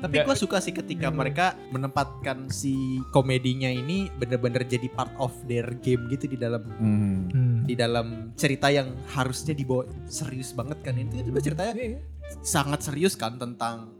Tapi 0.03 0.17
gue 0.19 0.35
suka 0.35 0.59
sih 0.59 0.73
ketika 0.73 1.13
mereka 1.13 1.55
menempatkan 1.71 2.49
si 2.49 2.75
komedinya 3.13 3.69
ini 3.69 4.11
bener-bener 4.13 4.65
jadi 4.65 4.91
part 4.91 5.15
of 5.15 5.31
their 5.45 5.77
game 5.79 6.09
gitu 6.09 6.27
di 6.27 6.35
dalam 6.35 6.63
Hmm. 6.73 7.63
di 7.63 7.79
dalam 7.79 8.35
cerita 8.35 8.67
yang 8.67 8.91
harusnya 9.09 9.55
dibawa 9.55 9.87
serius 10.07 10.51
banget 10.51 10.83
kan 10.83 10.99
itu 10.99 11.23
itu 11.23 11.31
ceritanya 11.39 11.75
sangat 12.43 12.83
serius 12.83 13.15
kan 13.15 13.39
tentang 13.39 13.91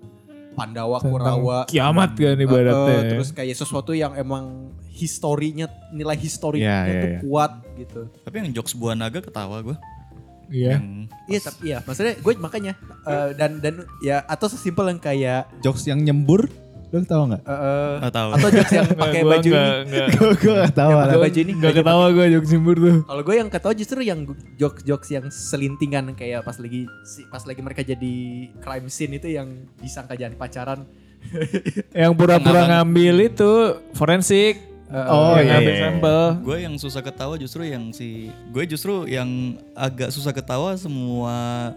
Pandawa 0.53 1.01
Tentang 1.01 1.13
Kurawa 1.17 1.59
kiamat 1.65 2.13
kan 2.13 2.37
ibaratnya. 2.37 2.93
eh, 2.93 3.03
terus 3.17 3.29
kayak 3.33 3.57
sesuatu 3.57 3.97
yang 3.97 4.13
emang 4.15 4.73
historinya 4.93 5.65
nilai 5.97 6.17
historinya 6.21 6.85
iya, 6.85 6.93
tuh 6.93 7.09
iya. 7.09 7.21
kuat 7.25 7.53
gitu 7.81 8.03
Tapi 8.21 8.35
yang 8.45 8.53
jokes 8.53 8.77
buah 8.77 8.93
naga 8.93 9.25
ketawa 9.25 9.65
gue. 9.65 9.77
Iya. 10.53 10.77
Iya 11.33 11.41
tapi 11.41 11.73
iya 11.73 11.79
maksudnya 11.81 12.21
gue 12.21 12.33
makanya 12.37 12.73
eh, 13.09 13.33
dan 13.41 13.65
dan 13.65 13.89
ya 14.05 14.21
atau 14.29 14.53
sesimpel 14.53 14.93
yang 14.93 15.01
kayak 15.01 15.49
jokes 15.65 15.89
yang 15.89 16.05
nyembur 16.05 16.45
lo 16.93 17.01
tau 17.03 17.23
nggak 17.25 17.43
eh, 17.43 17.53
eh, 17.53 17.93
Nggak 17.99 18.13
tahu. 18.13 18.29
atau 18.31 18.49
jokes 18.51 18.73
yang 18.73 18.89
pakai 19.01 19.21
Gua 19.21 19.31
baju 19.33 19.43
ini 19.43 19.57
nggak- 19.57 19.83
nggak- 19.83 20.11
gue 20.37 20.55
gak 20.55 20.75
tahu 20.75 20.91
Yang 20.93 21.01
lah. 21.03 21.17
baju 21.19 21.39
ini 21.39 21.53
baju 21.55 21.75
ketawa 21.75 22.05
gue 22.07 22.27
joke 22.31 22.47
simbur 22.47 22.77
tuh. 22.77 22.97
Kalau 23.03 23.23
gue 23.23 23.35
yang 23.35 23.49
ketawa 23.49 23.73
justru 23.73 23.99
yang 24.01 24.21
jokes-jokes 24.55 25.09
yang 25.11 25.25
selintingan 25.27 26.05
kayak 26.13 26.41
pas 26.41 26.55
lagi 26.55 26.85
si- 27.03 27.25
pas 27.27 27.41
lagi 27.41 27.61
mereka 27.61 27.81
jadi 27.81 28.15
crime 28.59 28.87
scene 28.87 29.15
itu 29.15 29.29
yang 29.29 29.49
disangka 29.77 30.13
jadi 30.13 30.33
pacaran. 30.33 30.85
Yang 31.95 32.13
pura-pura 32.13 32.67
ngambil 32.69 33.15
itu 33.25 33.51
forensik. 33.93 34.59
Oh, 34.91 35.33
yang 35.33 35.39
iya, 35.39 35.53
ngambil 35.55 35.63
iya, 35.65 35.73
iya. 35.73 35.85
sampel. 35.89 36.21
gue 36.43 36.57
yang 36.61 36.75
susah 36.77 37.01
ketawa 37.01 37.35
justru 37.35 37.65
yang 37.65 37.89
si 37.91 38.09
gue 38.51 38.65
justru 38.67 39.07
yang 39.07 39.31
agak 39.73 40.11
susah 40.11 40.31
ketawa 40.31 40.77
semua 40.77 41.73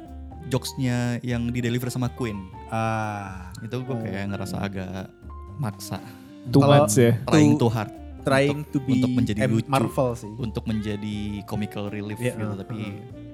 jokesnya 0.47 0.97
yang 1.21 1.49
di 1.49 1.59
deliver 1.59 1.87
sama 1.87 2.09
Queen 2.09 2.49
Ah, 2.67 3.49
itu 3.59 3.75
gue 3.75 3.97
kayak 3.97 4.29
ngerasa 4.29 4.55
agak 4.59 5.09
maksa 5.55 5.97
Too 6.45 6.59
Kalau- 6.59 6.85
much 6.85 6.95
ya. 6.95 7.13
trying 7.23 7.55
too 7.55 7.67
hard 7.67 7.89
trying 8.21 8.61
Untuk- 8.61 8.73
to 8.73 8.79
be 8.81 8.93
untuk 8.95 9.11
menjadi 9.13 9.39
M- 9.41 9.53
lucu. 9.53 9.67
Marvel 9.67 10.09
sih. 10.15 10.31
untuk 10.35 10.63
menjadi 10.65 11.17
comical 11.43 11.87
relief 11.87 12.17
Iya, 12.17 12.33
gitu 12.33 12.45
uh, 12.47 12.57
tapi 12.57 12.77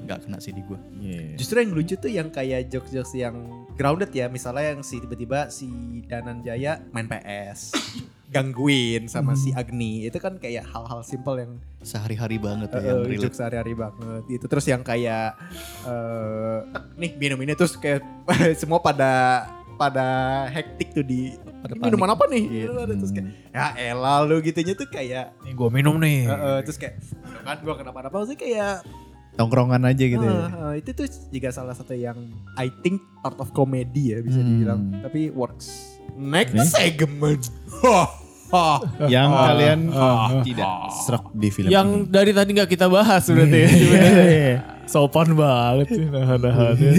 nggak 0.01 0.19
kena 0.25 0.37
sih 0.37 0.51
di 0.51 0.61
gue 0.61 0.79
Justru 1.35 1.55
yang 1.57 1.71
lucu 1.71 1.95
tuh 1.95 2.09
yang 2.09 2.27
kayak 2.27 2.67
jokes-jokes 2.67 3.13
yang 3.13 3.35
grounded 3.73 4.11
ya. 4.11 4.27
Misalnya 4.27 4.71
yang 4.71 4.81
si 4.81 4.97
tiba-tiba 4.97 5.47
si 5.47 5.67
Danan 6.03 6.41
Jaya 6.41 6.83
main 6.89 7.05
PS, 7.05 7.71
gangguin 8.31 9.05
sama 9.05 9.35
si 9.35 9.51
Agni. 9.51 10.07
Itu 10.07 10.17
kan 10.17 10.35
kayak 10.35 10.63
hal-hal 10.65 11.03
simple 11.03 11.35
yang 11.35 11.51
Sehari-hari 11.81 12.37
banget 12.37 12.69
ya 12.69 12.77
uh, 12.77 12.81
yang 12.81 12.97
uh, 12.97 13.05
relate. 13.05 13.33
sehari-hari 13.33 13.73
banget. 13.73 14.23
Itu 14.29 14.45
terus 14.47 14.65
yang 14.65 14.81
kayak 14.81 15.35
eh 15.83 16.57
nih 16.95 17.11
minum 17.15 17.37
ini 17.37 17.51
terus 17.51 17.75
kayak 17.75 17.99
semua 18.61 18.79
pada 18.79 19.43
pada 19.75 20.07
hektik 20.47 20.93
tuh 20.93 21.01
di 21.01 21.33
Pada 21.59 21.73
"Ini 21.73 21.81
minuman 21.83 22.09
apa 22.11 22.25
nih? 22.25 22.43
Terus 22.69 23.11
kayak 23.11 23.27
ya 23.49 23.65
elah 23.89 24.21
lu 24.21 24.37
gitunya 24.39 24.73
tuh 24.73 24.85
kayak 24.87 25.33
Nih 25.41 25.51
gue 25.51 25.69
minum 25.69 25.97
nih. 25.97 26.25
eh, 26.25 26.31
eh, 26.31 26.59
terus 26.61 26.77
kayak 26.77 27.01
"Aduh 27.25 27.41
kan 27.43 27.57
gua 27.61 27.75
kenapa-napa 27.75 28.17
sih 28.25 28.35
kayak 28.35 28.85
Tongkrongan 29.31 29.81
aja 29.85 30.03
gitu 30.03 30.21
ya. 30.21 30.37
Ah, 30.43 30.49
ah, 30.51 30.73
itu 30.75 30.91
tuh 30.91 31.07
juga 31.31 31.49
salah 31.49 31.71
satu 31.71 31.95
yang 31.95 32.19
I 32.53 32.67
think 32.83 32.99
part 33.21 33.39
of 33.39 33.49
comedy 33.51 34.11
ya 34.11 34.19
bisa 34.19 34.37
Hmm. 34.37 34.45
dibilang 34.45 34.81
tapi 35.01 35.31
works 35.31 35.97
next 36.13 36.53
segment. 36.69 37.47
Yang 39.13 39.29
Ah, 39.31 39.43
kalian 39.47 39.79
ah, 39.91 40.27
tidak 40.43 40.69
serak 41.03 41.25
di 41.31 41.49
film 41.49 41.69
Yang 41.69 41.87
ini. 41.87 42.07
dari 42.09 42.31
tadi 42.31 42.49
nggak 42.53 42.69
kita 42.69 42.87
bahas 42.87 43.23
berarti 43.25 43.57
ya. 43.57 43.69
Sopan 44.91 45.33
banget 45.33 45.87
sih 45.89 46.05
nahan-nahannya. 46.05 46.91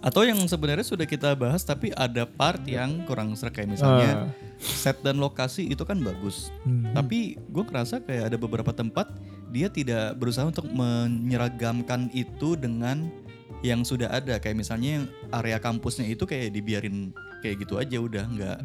Atau 0.00 0.24
yang 0.24 0.40
sebenarnya 0.46 0.86
sudah 0.86 1.04
kita 1.04 1.36
bahas 1.36 1.60
tapi 1.60 1.92
ada 1.92 2.24
part 2.24 2.64
yang 2.64 3.04
kurang 3.04 3.36
serak 3.36 3.58
kayak 3.58 3.76
misalnya 3.76 4.32
set 4.56 4.96
dan 5.02 5.20
lokasi 5.20 5.68
itu 5.68 5.82
kan 5.84 6.00
bagus. 6.00 6.48
Tapi 6.94 7.36
gue 7.36 7.64
ngerasa 7.66 8.00
kayak 8.00 8.32
ada 8.32 8.36
beberapa 8.40 8.72
tempat 8.72 9.10
dia 9.50 9.66
tidak 9.68 10.16
berusaha 10.16 10.46
untuk 10.46 10.70
menyeragamkan 10.70 12.08
itu 12.14 12.54
dengan 12.56 13.10
yang 13.60 13.80
sudah 13.82 14.08
ada 14.08 14.36
kayak 14.36 14.56
misalnya 14.56 15.00
yang 15.00 15.04
area 15.32 15.56
kampusnya 15.56 16.04
itu 16.04 16.24
kayak 16.24 16.50
dibiarin 16.50 17.12
kayak 17.40 17.60
gitu 17.60 17.76
aja 17.76 17.96
udah 17.96 18.24
nggak 18.26 18.58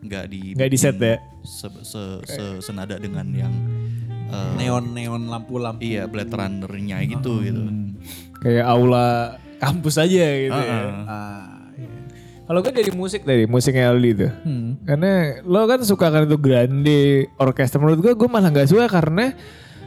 nggak 0.00 0.24
di 0.26 0.40
Nggak 0.54 0.70
di 0.70 0.78
set 0.78 0.96
ya? 0.96 1.16
se- 1.42 1.82
se- 1.82 2.22
se- 2.24 2.60
senada 2.60 2.96
dengan 2.96 3.26
yang 3.30 3.54
eh, 4.26 4.50
neon 4.56 4.90
neon 4.90 5.26
lampu-lampu 5.26 5.82
iya 5.82 6.06
Blade 6.06 6.30
Runner-nya 6.30 7.02
gitu 7.04 7.42
gitu. 7.42 7.60
Kayak 8.40 8.66
aula 8.66 9.36
kampus 9.58 9.98
aja 9.98 10.24
gitu 10.24 10.54
ya. 10.56 10.72
Ah, 10.72 10.88
Ah, 11.04 11.44
iya. 11.76 11.90
Kalau 12.42 12.58
gue 12.60 12.72
dari 12.72 12.90
musik 12.90 13.22
tadi, 13.22 13.44
musiknya 13.44 13.90
Aldi 13.90 14.10
tuh. 14.16 14.32
Karena 14.82 15.12
lo 15.42 15.66
kan 15.66 15.82
suka 15.82 16.08
kan 16.08 16.24
itu 16.24 16.38
grande 16.38 17.00
orkestra. 17.36 17.76
Menurut 17.76 18.00
gue, 18.00 18.12
gue 18.16 18.28
malah 18.28 18.48
nggak 18.48 18.66
suka 18.66 18.86
karena 18.86 19.34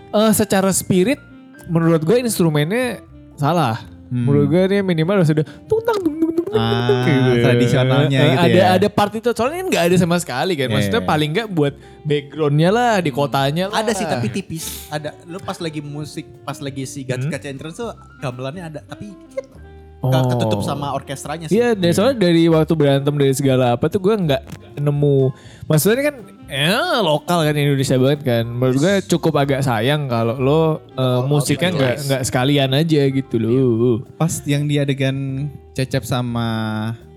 eh, 0.10 0.32
secara 0.32 0.69
spirit, 0.69 1.17
menurut 1.65 1.99
gue 1.99 2.17
instrumennya 2.19 3.02
salah. 3.34 3.80
Menurut 4.15 4.47
gue 4.47 4.62
dia 4.67 4.82
minimal 4.82 5.15
harus 5.17 5.30
udah 5.30 5.45
tung 5.65 5.82
tung 5.82 5.99
tung 5.99 6.15
tung 6.15 6.30
tung 6.30 6.60
tung, 6.86 7.02
gitu. 7.04 7.32
tradisionalnya 7.41 8.19
Eh, 8.19 8.30
gitu 8.30 8.45
ada, 8.45 8.54
ya. 8.54 8.65
Ada 8.76 8.88
part 8.88 9.10
itu, 9.12 9.26
soalnya 9.28 9.58
kan 9.58 9.67
nggak 9.67 9.84
ada 9.84 9.95
sama 9.97 10.15
sekali 10.15 10.54
kan. 10.54 10.67
Iya, 10.67 10.73
Maksudnya 10.76 11.02
iya. 11.02 11.10
paling 11.10 11.30
nggak 11.32 11.47
buat 11.49 11.73
backgroundnya 12.04 12.69
lah 12.69 12.93
di 12.99 13.10
kotanya 13.10 13.65
lah. 13.67 13.80
ada 13.80 13.91
sih 13.91 14.06
tapi 14.06 14.28
tipis 14.30 14.86
ada 14.88 15.17
lu 15.23 15.39
pas 15.39 15.58
lagi 15.58 15.80
musik 15.80 16.28
pas 16.41 16.58
lagi 16.58 16.84
si 16.84 17.02
Gacha 17.02 17.26
Gacha 17.26 17.47
Entrance 17.47 17.80
tuh 17.80 17.89
gamelannya 18.19 18.63
ada 18.67 18.80
tapi 18.82 19.10
dikit 19.10 19.49
Oh. 19.97 20.12
Ke- 20.12 20.36
ketutup 20.36 20.60
sama 20.62 20.91
orkestranya 20.91 21.47
sih 21.47 21.56
Iya, 21.56 21.73
dan 21.73 21.89
soalnya 21.89 22.19
dari 22.19 22.43
waktu 22.45 22.76
berantem 22.76 23.15
dari 23.15 23.32
segala 23.32 23.71
apa 23.71 23.88
tuh 23.88 24.04
gue 24.04 24.12
nggak 24.13 24.41
nemu. 24.76 25.32
Maksudnya 25.63 26.04
kan, 26.04 26.15
ya 26.54 27.02
lokal 27.02 27.50
kan 27.50 27.58
Indonesia 27.58 27.98
banget 27.98 28.22
kan. 28.22 28.46
Menurut 28.46 28.78
gue 28.78 28.96
cukup 29.10 29.42
agak 29.42 29.66
sayang 29.66 30.06
kalau 30.06 30.38
lo 30.38 30.62
uh, 30.94 31.26
musiknya 31.26 31.74
nggak 31.74 31.96
nggak 32.06 32.22
sekalian 32.30 32.72
aja 32.78 33.02
gitu 33.10 33.36
loh. 33.42 34.06
Pas 34.13 34.30
yang 34.46 34.70
di 34.70 34.78
adegan 34.78 35.50
Cecep 35.74 36.06
sama 36.06 36.46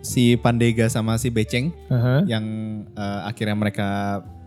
si 0.07 0.38
Pandega 0.38 0.87
sama 0.87 1.18
si 1.18 1.29
Beceng 1.35 1.75
Aha. 1.90 2.22
yang 2.31 2.44
eh, 2.94 3.20
akhirnya 3.27 3.59
mereka 3.59 3.88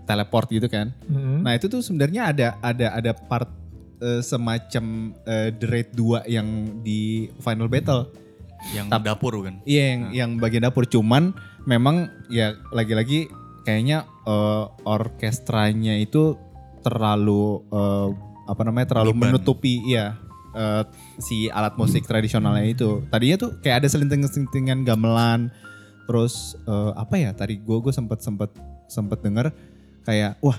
teleport 0.08 0.47
gitu 0.49 0.65
kan. 0.71 0.95
Mhm. 1.06 1.45
Nah, 1.45 1.54
itu 1.54 1.67
tuh 1.67 1.84
sebenarnya 1.84 2.32
ada 2.32 2.47
ada 2.63 2.88
ada 2.95 3.12
part 3.13 3.52
eh, 3.99 4.23
semacam 4.23 5.13
eh, 5.28 5.52
The 5.54 5.67
Raid 5.67 5.89
2 5.93 6.25
yang 6.32 6.47
di 6.82 7.28
Final 7.43 7.67
Battle. 7.67 8.10
yang 8.75 8.91
dapur 8.91 9.32
kan. 9.39 9.63
Iya 9.63 9.84
yang 9.95 10.02
yang 10.12 10.30
bagian 10.36 10.67
dapur 10.67 10.84
cuman 10.84 11.32
memang 11.63 12.12
ya 12.28 12.60
lagi-lagi 12.75 13.32
kayaknya 13.63 14.04
eh, 14.29 14.65
orkestranya 14.85 15.97
itu 15.97 16.37
terlalu 16.85 17.65
eh, 17.73 18.09
apa 18.45 18.61
namanya 18.61 18.93
terlalu 18.97 19.17
Beban. 19.17 19.33
menutupi 19.33 19.81
iya 19.89 20.17
eh, 20.53 20.83
si 21.17 21.49
alat 21.49 21.73
musik 21.75 22.05
tradisionalnya 22.05 22.69
itu. 22.69 23.01
Tadinya 23.09 23.37
tuh 23.41 23.51
kayak 23.65 23.85
ada 23.85 23.87
selinting-selintingan 23.89 24.85
gamelan 24.85 25.49
terus 26.09 26.57
eh, 26.65 26.91
apa 26.97 27.21
ya 27.21 27.33
tadi 27.33 27.61
gue 27.61 27.77
gue 27.81 27.93
sempat 27.93 28.21
sempat 28.21 28.49
sempat 28.89 29.21
denger 29.21 29.53
kayak 30.01 30.41
wah 30.41 30.57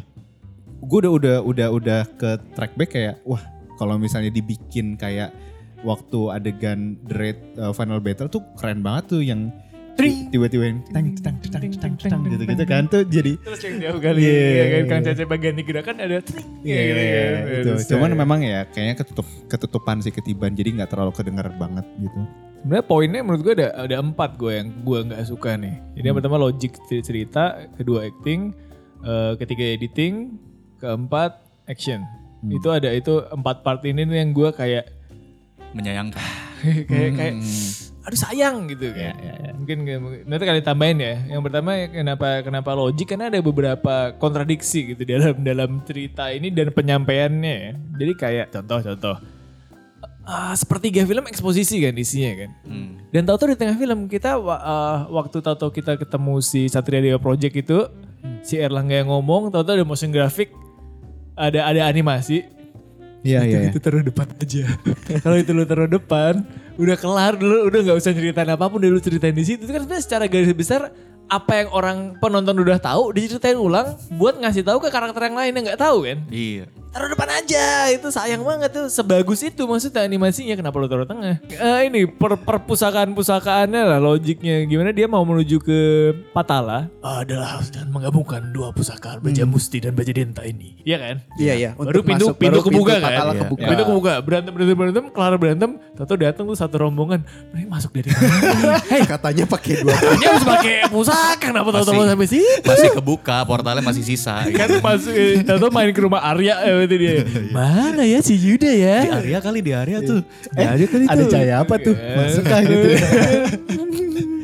gue 0.80 0.98
udah 1.02 1.12
udah 1.12 1.36
udah 1.42 1.68
udah 1.74 2.00
ke 2.14 2.30
track 2.54 2.78
back 2.78 2.94
kayak 2.94 3.18
wah 3.26 3.42
kalau 3.74 3.98
misalnya 3.98 4.30
dibikin 4.30 4.94
kayak 4.94 5.34
waktu 5.82 6.20
adegan 6.30 7.00
The 7.08 7.14
Raid 7.16 7.38
uh, 7.56 7.72
Final 7.72 7.98
Battle 7.98 8.28
tuh 8.28 8.44
keren 8.56 8.84
banget 8.84 9.04
tuh 9.16 9.22
yang 9.24 9.50
tiba-tiba 10.30 10.64
yang 10.70 10.78
tang 10.90 11.06
tang 11.18 11.36
tang 11.40 11.64
tang 11.76 11.94
tang 11.98 12.20
gitu 12.28 12.44
gitu 12.46 12.64
kan 12.64 12.84
tuh 12.88 13.02
jadi 13.04 13.36
Terus 13.40 13.60
yang 13.66 13.76
jauh 13.82 14.00
kali 14.00 14.22
ya 14.24 14.64
kan. 14.64 14.82
Kang 14.88 15.00
Cece 15.04 15.24
bagian 15.28 15.54
di 15.58 15.64
gerakan 15.66 15.96
ada 16.00 16.18
tring, 16.24 16.48
gitu 16.64 17.70
kan. 17.76 17.84
Cuman 17.90 18.10
memang 18.16 18.40
ya 18.40 18.64
kayaknya 18.70 18.94
ketutup 19.02 19.26
ketutupan 19.50 20.00
sih 20.00 20.12
ketiban 20.14 20.54
jadi 20.54 20.72
nggak 20.80 20.90
terlalu 20.90 21.12
kedenger 21.12 21.48
banget 21.58 21.86
gitu. 22.00 22.20
Sebenarnya 22.60 22.84
poinnya 22.84 23.20
menurut 23.24 23.40
gue 23.40 23.54
ada 23.56 23.68
ada 23.72 23.96
empat 24.04 24.30
gue 24.36 24.52
yang 24.52 24.68
gue 24.84 24.98
nggak 25.10 25.22
suka 25.24 25.56
nih. 25.56 25.76
Jadi 25.96 26.04
yang 26.04 26.16
pertama 26.20 26.36
logik 26.36 26.72
cerita, 26.88 27.64
kedua 27.80 28.04
acting, 28.04 28.52
eh, 29.00 29.32
ketiga 29.40 29.64
editing, 29.64 30.36
keempat 30.76 31.40
action. 31.64 32.04
Itu 32.44 32.72
ada 32.72 32.92
itu 32.92 33.24
empat 33.32 33.64
part 33.64 33.84
ini 33.84 34.04
nih 34.04 34.24
yang 34.24 34.32
gue 34.32 34.52
kayak 34.52 35.00
Menyayangkan. 35.70 36.24
kayak 36.90 37.10
kayak 37.16 37.34
aduh 38.00 38.16
sayang 38.16 38.68
gitu 38.72 38.90
kan. 38.96 39.14
Mungkin 39.60 39.78
kayak- 39.84 40.24
nanti 40.24 40.44
kali 40.48 40.60
tambahin 40.64 40.98
ya. 41.00 41.14
Yang 41.36 41.40
pertama 41.48 41.70
kenapa 41.88 42.28
kenapa 42.40 42.70
logik 42.72 43.06
karena 43.12 43.28
ada 43.28 43.40
beberapa 43.44 44.16
kontradiksi 44.16 44.96
gitu 44.96 45.02
dalam 45.04 45.36
dalam 45.44 45.70
cerita 45.84 46.32
ini 46.32 46.48
dan 46.48 46.72
penyampaiannya. 46.72 47.54
ya. 47.60 47.72
Jadi 48.00 48.12
kayak 48.16 48.46
contoh-contoh 48.56 49.40
ah, 50.30 50.54
sepertiga 50.54 51.02
film 51.02 51.24
eksposisi 51.26 51.82
kan 51.82 51.94
isinya 51.98 52.46
kan. 52.46 52.50
Hmm. 52.64 52.90
Dan 53.10 53.26
tahu-tahu 53.26 53.52
di 53.54 53.58
tengah 53.58 53.76
film 53.76 54.06
kita 54.06 54.38
uh, 54.38 55.10
waktu 55.10 55.42
tahu-tahu 55.42 55.70
kita 55.74 55.98
ketemu 55.98 56.34
si 56.38 56.70
Satria 56.70 57.02
Dewa 57.02 57.18
Project 57.18 57.54
itu 57.58 57.78
si 58.46 58.60
Erlangga 58.60 59.00
yang 59.02 59.10
ngomong, 59.10 59.50
tahu-tahu 59.50 59.82
ada 59.82 59.86
motion 59.86 60.14
graphic, 60.14 60.54
ada 61.34 61.66
ada 61.66 61.82
animasi. 61.90 62.46
Iya 63.20 63.44
iya. 63.44 63.58
Itu 63.68 63.82
taruh 63.82 64.00
depan 64.00 64.30
aja. 64.40 64.64
Kalau 65.24 65.36
itu 65.36 65.52
lu 65.52 65.68
taruh 65.68 65.90
depan, 65.90 66.40
udah 66.80 66.96
kelar 66.96 67.36
dulu, 67.36 67.68
udah 67.68 67.80
nggak 67.84 67.98
usah 68.00 68.12
ceritain 68.16 68.48
apa 68.48 68.64
pun, 68.72 68.80
udah 68.80 68.90
lu 68.90 69.00
ceritain 69.04 69.36
di 69.36 69.44
situ. 69.44 69.68
Itu 69.68 69.72
kan 69.76 69.84
sebenarnya 69.84 70.04
secara 70.04 70.24
garis 70.24 70.56
besar 70.56 70.88
apa 71.30 71.62
yang 71.62 71.68
orang 71.70 71.98
penonton 72.18 72.58
udah 72.58 72.76
tahu 72.76 73.14
diceritain 73.14 73.54
ulang 73.54 73.94
buat 74.12 74.34
ngasih 74.36 74.66
tahu 74.66 74.82
ke 74.82 74.90
karakter 74.90 75.30
yang 75.30 75.38
lain 75.38 75.52
yang 75.54 75.64
nggak 75.64 75.80
tahu 75.80 76.02
kan? 76.02 76.18
Iya. 76.28 76.66
taruh 76.90 77.06
depan 77.06 77.30
aja 77.30 77.86
itu 77.86 78.10
sayang 78.10 78.42
banget 78.42 78.74
tuh 78.74 78.90
sebagus 78.90 79.46
itu 79.46 79.62
maksudnya 79.62 80.02
animasinya 80.02 80.58
kenapa 80.58 80.74
lo 80.74 80.90
taruh 80.90 81.06
tengah? 81.06 81.38
Eh, 81.46 81.86
ini 81.86 82.02
per 82.02 82.34
perpustakaan 82.34 83.14
pusakaannya 83.14 83.86
lah 83.86 84.02
logiknya. 84.02 84.66
Gimana 84.66 84.90
dia 84.90 85.06
mau 85.06 85.22
menuju 85.22 85.62
ke 85.62 85.78
Patala? 86.34 86.90
Adalah 86.98 87.62
dan 87.70 87.94
menggabungkan 87.94 88.50
dua 88.50 88.74
pusaka 88.74 89.22
baja 89.22 89.46
musti 89.46 89.78
dan 89.78 89.94
baja 89.94 90.10
denta 90.10 90.42
ini. 90.42 90.82
Iya 90.82 90.98
kan? 90.98 91.16
Iya 91.38 91.54
iya. 91.54 91.70
baru 91.78 92.02
pintu 92.02 92.34
masuk, 92.34 92.42
pintu 92.42 92.58
baru 92.58 92.66
kebuka 92.66 92.90
pintu 92.90 92.90
kan? 92.90 93.00
Patala 93.06 93.30
Iya. 93.30 93.40
kebuka. 93.46 93.66
pintu 93.70 93.82
kebuka. 93.86 94.12
Berantem 94.26 94.50
berantem 94.50 94.74
berantem 94.82 95.04
kelar 95.14 95.34
berantem 95.38 95.70
tahu 95.94 96.18
datang 96.18 96.44
tuh 96.50 96.58
satu 96.58 96.74
rombongan. 96.82 97.22
Ini 97.54 97.70
masuk 97.70 97.94
dari 97.94 98.10
mana? 98.10 98.82
Hei 98.90 99.06
katanya 99.14 99.46
pakai 99.46 99.86
dua. 99.86 99.94
dia 100.18 100.26
harus 100.26 100.42
pakai 100.42 100.74
pusaka 100.90 101.19
kenapa 101.36 101.68
tahu-tahu 101.70 101.94
Masih- 101.96 102.10
sampai 102.10 102.28
situ 102.28 102.66
Masih 102.66 102.88
kebuka, 102.92 103.36
portalnya 103.44 103.80
masih 103.80 104.04
sisa. 104.04 104.44
kan 104.58 104.68
masuk 104.78 105.12
eh, 105.12 105.40
tahu 105.42 105.68
main 105.68 105.90
ke 105.90 106.00
rumah 106.00 106.22
Arya 106.22 106.54
eh, 106.64 106.84
itu 106.84 106.96
dia 106.96 107.12
mana 107.50 108.02
ya 108.02 108.18
si 108.20 108.34
Yuda 108.34 108.70
ya 108.70 108.98
Di 109.02 109.10
area 109.10 109.38
kali 109.38 109.58
di 109.60 109.72
area 109.72 109.98
tuh. 110.00 110.20
Eh, 110.54 110.66
ada 111.06 111.24
cahaya 111.24 111.54
apa 111.62 111.74
tuh? 111.76 111.94
Masukkah 111.94 112.60
gitu. 112.64 112.88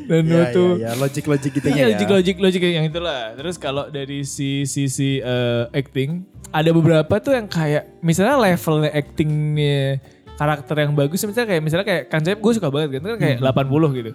dan 0.07 0.23
Iya 0.23 0.39
waktu 0.39 0.63
iya 0.63 0.79
iya. 0.79 0.91
Logik-logik 0.95 1.51
gitu 1.51 1.67
Iya 1.67 1.85
ya. 1.91 1.99
logik 2.07 2.39
logik 2.39 2.63
yang 2.63 2.87
itulah. 2.87 3.35
Terus 3.35 3.59
kalau 3.59 3.91
dari 3.91 4.23
si 4.23 4.63
sisi 4.63 5.19
eh, 5.19 5.67
acting 5.75 6.23
ada 6.55 6.71
beberapa 6.71 7.19
tuh 7.19 7.35
yang 7.35 7.51
kayak 7.51 7.99
misalnya 8.01 8.39
levelnya 8.39 8.91
actingnya 8.95 9.99
karakter 10.37 10.77
yang 10.79 10.93
bagus 10.95 11.25
misalnya 11.25 11.49
kayak 11.51 11.63
misalnya 11.65 11.87
kayak 11.89 12.03
kan 12.07 12.21
gue 12.23 12.53
suka 12.55 12.69
banget 12.71 13.01
kan 13.01 13.03
kan 13.03 13.19
kayak 13.19 13.39
80 13.43 13.99
gitu 13.99 14.13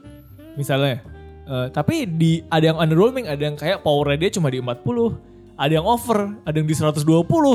misalnya 0.53 1.01
Eh, 1.51 1.67
tapi 1.75 2.07
di 2.07 2.39
ada 2.47 2.71
yang 2.71 2.79
underwhelming 2.79 3.27
ada 3.27 3.43
yang 3.43 3.59
kayak 3.59 3.83
powernya 3.83 4.23
dia 4.23 4.31
cuma 4.39 4.47
di 4.47 4.63
40 4.63 4.71
ada 5.59 5.73
yang 5.75 5.83
over 5.83 6.31
ada 6.47 6.55
yang 6.55 6.63
di 6.63 6.71
120 6.71 7.03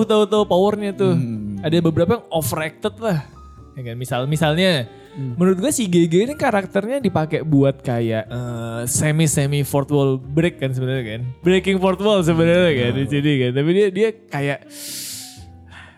tahu-tahu 0.04 0.42
powernya 0.44 0.92
tuh. 0.92 1.16
Ada 1.64 1.80
beberapa 1.80 2.20
yang 2.20 2.24
overacted 2.28 2.92
lah. 3.00 3.24
Ya 3.72 3.80
kan? 3.92 3.96
Misal 3.96 4.28
misalnya 4.28 4.84
menurut 5.16 5.64
gue 5.64 5.72
si 5.72 5.88
GG 5.88 6.28
ini 6.28 6.34
karakternya 6.36 7.00
dipakai 7.00 7.40
buat 7.40 7.80
kayak 7.80 8.28
semi 8.84 9.24
semi 9.24 9.64
fourth 9.64 9.88
wall 9.88 10.20
break 10.20 10.60
kan 10.60 10.76
sebenarnya 10.76 11.16
kan? 11.16 11.20
Breaking 11.40 11.80
fourth 11.80 12.04
wall 12.04 12.20
sebenarnya 12.20 12.76
kan 12.76 12.92
di 13.00 13.04
sini 13.08 13.32
kan? 13.48 13.50
Tapi 13.56 13.70
dia 13.72 13.88
dia 13.88 14.08
kayak 14.12 14.60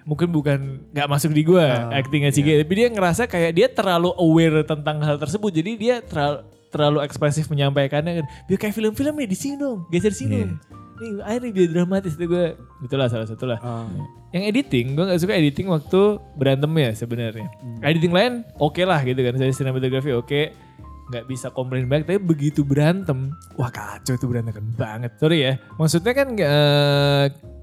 mungkin 0.07 0.31
bukan 0.31 0.59
nggak 0.95 1.09
masuk 1.11 1.35
di 1.35 1.43
gue 1.43 1.67
actingnya 1.93 2.31
si 2.31 2.47
GG 2.47 2.63
tapi 2.63 2.75
dia 2.79 2.89
ngerasa 2.95 3.27
kayak 3.27 3.53
dia 3.59 3.67
terlalu 3.67 4.15
aware 4.15 4.63
tentang 4.63 5.03
hal 5.03 5.19
tersebut. 5.19 5.51
Jadi 5.51 5.71
dia 5.75 5.99
terlalu 5.99 6.47
terlalu 6.69 7.01
ekspresif 7.05 7.49
menyampaikannya 7.49 8.23
kan. 8.23 8.27
Biar 8.49 8.59
kayak 8.61 8.75
film-film 8.77 9.15
nih 9.19 9.29
di 9.29 9.37
sini 9.37 9.55
dong 9.57 9.89
geser 9.89 10.13
sini 10.13 10.45
dong. 10.45 10.61
Nih 10.99 11.23
akhirnya 11.23 11.51
biar 11.55 11.69
dramatis 11.71 12.19
itu 12.19 12.27
gue 12.27 12.59
itulah 12.83 13.07
salah 13.07 13.27
satu 13.27 13.47
lah 13.47 13.63
yang 14.35 14.45
editing 14.51 14.99
gue 14.99 15.05
nggak 15.09 15.21
suka 15.23 15.33
editing 15.39 15.71
waktu 15.71 16.21
berantem 16.37 16.69
ya 16.75 16.91
sebenarnya 16.93 17.49
editing 17.87 18.13
lain 18.13 18.33
oke 18.59 18.83
lah 18.83 19.01
gitu 19.07 19.17
kan 19.23 19.35
saya 19.39 19.55
sinematografi 19.55 20.11
oke. 20.13 20.43
Nggak 21.09 21.25
bisa 21.25 21.49
komplain 21.49 21.89
banget 21.89 22.13
tapi 22.13 22.21
begitu 22.21 22.61
berantem 22.67 23.33
wah 23.57 23.73
kacau 23.73 24.19
itu 24.19 24.27
berantakan 24.29 24.69
banget. 24.77 25.17
Sorry 25.17 25.39
ya 25.41 25.53
maksudnya 25.81 26.13
kan 26.13 26.29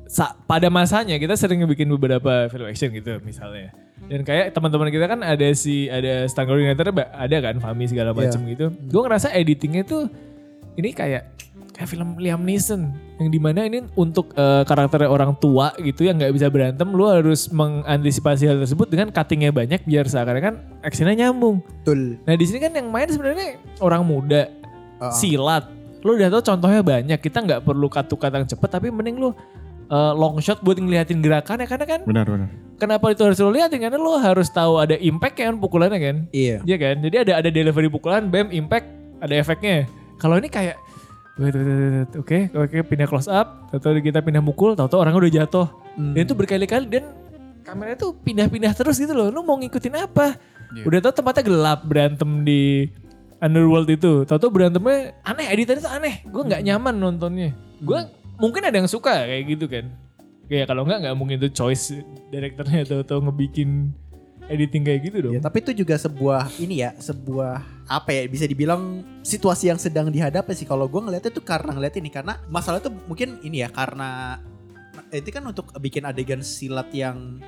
sa- 0.09 0.33
pada 0.49 0.71
masanya 0.73 1.19
kita 1.21 1.37
sering 1.37 1.61
bikin 1.69 1.91
beberapa 1.93 2.49
film 2.49 2.65
action 2.65 2.89
gitu 2.95 3.21
misalnya 3.21 3.69
dan 4.05 4.21
kayak 4.21 4.53
teman-teman 4.53 4.93
kita 4.93 5.05
kan 5.09 5.19
ada 5.25 5.47
si 5.57 5.89
ada 5.89 6.29
stunt 6.29 6.45
coordinator 6.45 6.93
ada 6.93 7.37
kan 7.41 7.55
Fami 7.57 7.89
segala 7.89 8.13
macam 8.13 8.43
gitu. 8.45 8.69
Gue 8.69 9.01
ngerasa 9.01 9.33
editingnya 9.33 9.81
tuh 9.81 10.05
ini 10.77 10.93
kayak 10.93 11.35
kayak 11.73 11.89
film 11.89 12.15
Liam 12.21 12.45
Neeson. 12.45 12.93
Yang 13.17 13.29
di 13.31 13.39
mana 13.39 13.65
ini 13.65 13.81
untuk 13.97 14.35
eh, 14.35 14.63
karakter 14.67 15.07
orang 15.09 15.33
tua 15.39 15.73
gitu 15.81 16.05
yang 16.05 16.19
nggak 16.21 16.35
bisa 16.35 16.47
berantem 16.51 16.87
lu 16.91 17.07
harus 17.07 17.49
mengantisipasi 17.49 18.45
hal 18.45 18.61
tersebut 18.61 18.87
dengan 18.91 19.09
cuttingnya 19.09 19.51
banyak 19.55 19.81
biar 19.83 20.05
seakan-akan 20.05 20.83
actionnya 20.85 21.27
nyambung. 21.27 21.63
Betul. 21.81 22.19
nah 22.23 22.35
di 22.37 22.45
sini 22.45 22.59
kan 22.61 22.71
yang 22.75 22.87
main 22.91 23.09
sebenarnya 23.09 23.57
orang 23.81 24.05
muda 24.05 24.51
silat. 25.11 25.67
Lu 26.05 26.13
udah 26.13 26.29
tau 26.29 26.53
contohnya 26.53 26.85
banyak 26.85 27.17
kita 27.17 27.41
nggak 27.41 27.61
perlu 27.65 27.89
katu-kata 27.89 28.45
yang 28.45 28.47
cepet 28.47 28.69
tapi 28.69 28.87
mending 28.93 29.17
lu 29.17 29.33
eh, 29.85 30.13
long 30.13 30.37
shot 30.39 30.61
buat 30.61 30.75
ngeliatin 30.75 31.19
gerakannya 31.19 31.65
karena 31.65 31.85
kan 31.85 31.99
Benar 32.03 32.25
benar. 32.25 32.49
kenapa 32.75 33.05
itu 33.09 33.21
harus 33.23 33.37
lu 33.37 33.49
liatin 33.49 33.79
karena 33.79 33.95
lu 33.95 34.15
harus 34.15 34.49
tahu 34.49 34.77
ada 34.77 34.95
impact 34.95 35.37
kan 35.37 35.55
pukulannya 35.55 35.97
kan 35.97 36.15
Iya. 36.29 36.61
Iya 36.63 36.77
kan? 36.77 36.95
Jadi 36.99 37.15
ada 37.21 37.31
ada 37.39 37.49
delivery 37.49 37.87
pukulan, 37.87 38.27
bam, 38.27 38.49
impact, 38.49 38.87
ada 39.19 39.33
efeknya. 39.33 39.85
Kalau 40.15 40.35
ini 40.35 40.47
kayak 40.47 40.75
wait, 41.35 41.51
wait, 41.51 41.61
wait, 41.61 41.79
wait, 41.91 42.11
oke, 42.15 42.37
oke 42.55 42.77
pindah 42.87 43.07
close 43.07 43.27
up, 43.27 43.67
tahu 43.71 43.99
kita 43.99 44.19
pindah 44.19 44.39
mukul, 44.39 44.71
tahu-tahu 44.73 45.03
orangnya 45.03 45.19
udah 45.19 45.33
jatuh. 45.43 45.67
Dan 45.95 46.23
itu 46.23 46.31
berkali-kali 46.31 46.87
dan 46.87 47.11
kameranya 47.63 47.97
tuh 47.97 48.15
pindah-pindah 48.15 48.71
terus 48.71 48.95
gitu 48.95 49.11
loh. 49.11 49.27
Lu 49.27 49.41
mau 49.41 49.55
ngikutin 49.55 49.95
apa? 49.97 50.35
Udah 50.83 50.99
tahu 50.99 51.13
tempatnya 51.15 51.43
gelap 51.43 51.79
berantem 51.83 52.43
di 52.43 52.87
Underworld 53.35 53.87
itu. 53.89 54.23
Tahu-tahu 54.23 54.49
berantemnya 54.49 55.11
aneh, 55.21 55.47
editannya 55.49 55.83
tuh 55.83 55.91
aneh. 55.91 56.15
Gue 56.23 56.41
nggak 56.41 56.63
nyaman 56.63 56.95
nontonnya. 56.95 57.51
Gue 57.79 57.99
mungkin 58.39 58.61
ada 58.63 58.77
yang 58.77 58.89
suka 58.89 59.25
kayak 59.27 59.43
gitu 59.47 59.65
kan. 59.67 59.85
Kayak 60.45 60.69
kalau 60.69 60.85
nggak 60.85 60.99
nggak 61.05 61.15
mungkin 61.17 61.35
itu 61.41 61.49
choice 61.49 61.97
direkturnya 62.29 62.85
tahu-tahu 62.85 63.29
ngebikin 63.29 63.89
editing 64.45 64.85
kayak 64.85 65.01
gitu 65.09 65.17
dong. 65.25 65.33
Ya, 65.33 65.41
tapi 65.41 65.57
itu 65.65 65.71
juga 65.73 65.97
sebuah 65.97 66.53
ini 66.61 66.85
ya, 66.85 66.93
sebuah 66.93 67.65
apa 67.89 68.09
ya 68.13 68.29
bisa 68.29 68.45
dibilang 68.45 69.01
situasi 69.25 69.73
yang 69.73 69.79
sedang 69.81 70.13
dihadapi 70.13 70.53
sih. 70.53 70.69
Kalau 70.69 70.85
gue 70.85 71.01
ngeliatnya 71.01 71.33
tuh 71.33 71.41
karena 71.41 71.73
ngeliat 71.73 71.95
ini 71.97 72.09
karena 72.13 72.37
masalah 72.49 72.77
itu 72.77 72.93
mungkin 73.09 73.41
ini 73.41 73.65
ya 73.65 73.69
karena 73.73 74.37
itu 75.09 75.29
kan 75.33 75.43
untuk 75.45 75.73
bikin 75.81 76.05
adegan 76.05 76.41
silat 76.45 76.89
yang 76.93 77.41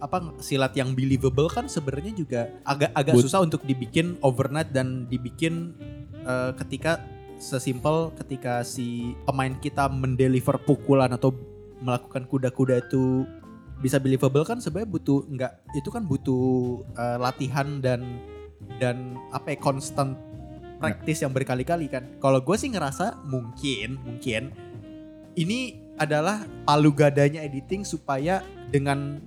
apa 0.00 0.34
silat 0.40 0.72
yang 0.74 0.96
believable 0.96 1.46
kan 1.52 1.68
sebenarnya 1.68 2.16
juga 2.16 2.40
agak 2.64 2.90
agak 2.96 3.14
But- 3.18 3.24
susah 3.28 3.40
untuk 3.44 3.62
dibikin 3.62 4.16
overnight 4.24 4.72
dan 4.72 5.06
dibikin 5.06 5.76
eh, 6.22 6.50
ketika 6.58 7.02
sesimpel 7.42 8.14
ketika 8.14 8.62
si 8.62 9.18
pemain 9.26 9.50
kita 9.58 9.90
mendeliver 9.90 10.62
pukulan 10.62 11.10
atau 11.10 11.34
melakukan 11.82 12.30
kuda-kuda 12.30 12.86
itu 12.86 13.26
bisa 13.82 13.98
believable 13.98 14.46
kan 14.46 14.62
sebenarnya 14.62 14.94
butuh 14.94 15.18
enggak 15.26 15.52
itu 15.74 15.90
kan 15.90 16.06
butuh 16.06 16.86
eh, 16.94 17.18
latihan 17.18 17.82
dan 17.82 18.22
dan 18.78 19.18
apa 19.34 19.52
ya 19.52 19.58
constant 19.58 20.14
practice 20.78 21.26
yang 21.26 21.34
berkali-kali 21.34 21.90
kan. 21.90 22.06
Kalau 22.22 22.38
gue 22.38 22.54
sih 22.54 22.70
ngerasa 22.70 23.26
mungkin 23.26 23.98
mungkin 24.02 24.54
ini 25.34 25.82
adalah 25.98 26.46
palu 26.62 26.94
gadanya 26.94 27.42
editing 27.42 27.82
supaya 27.82 28.46
dengan 28.70 29.18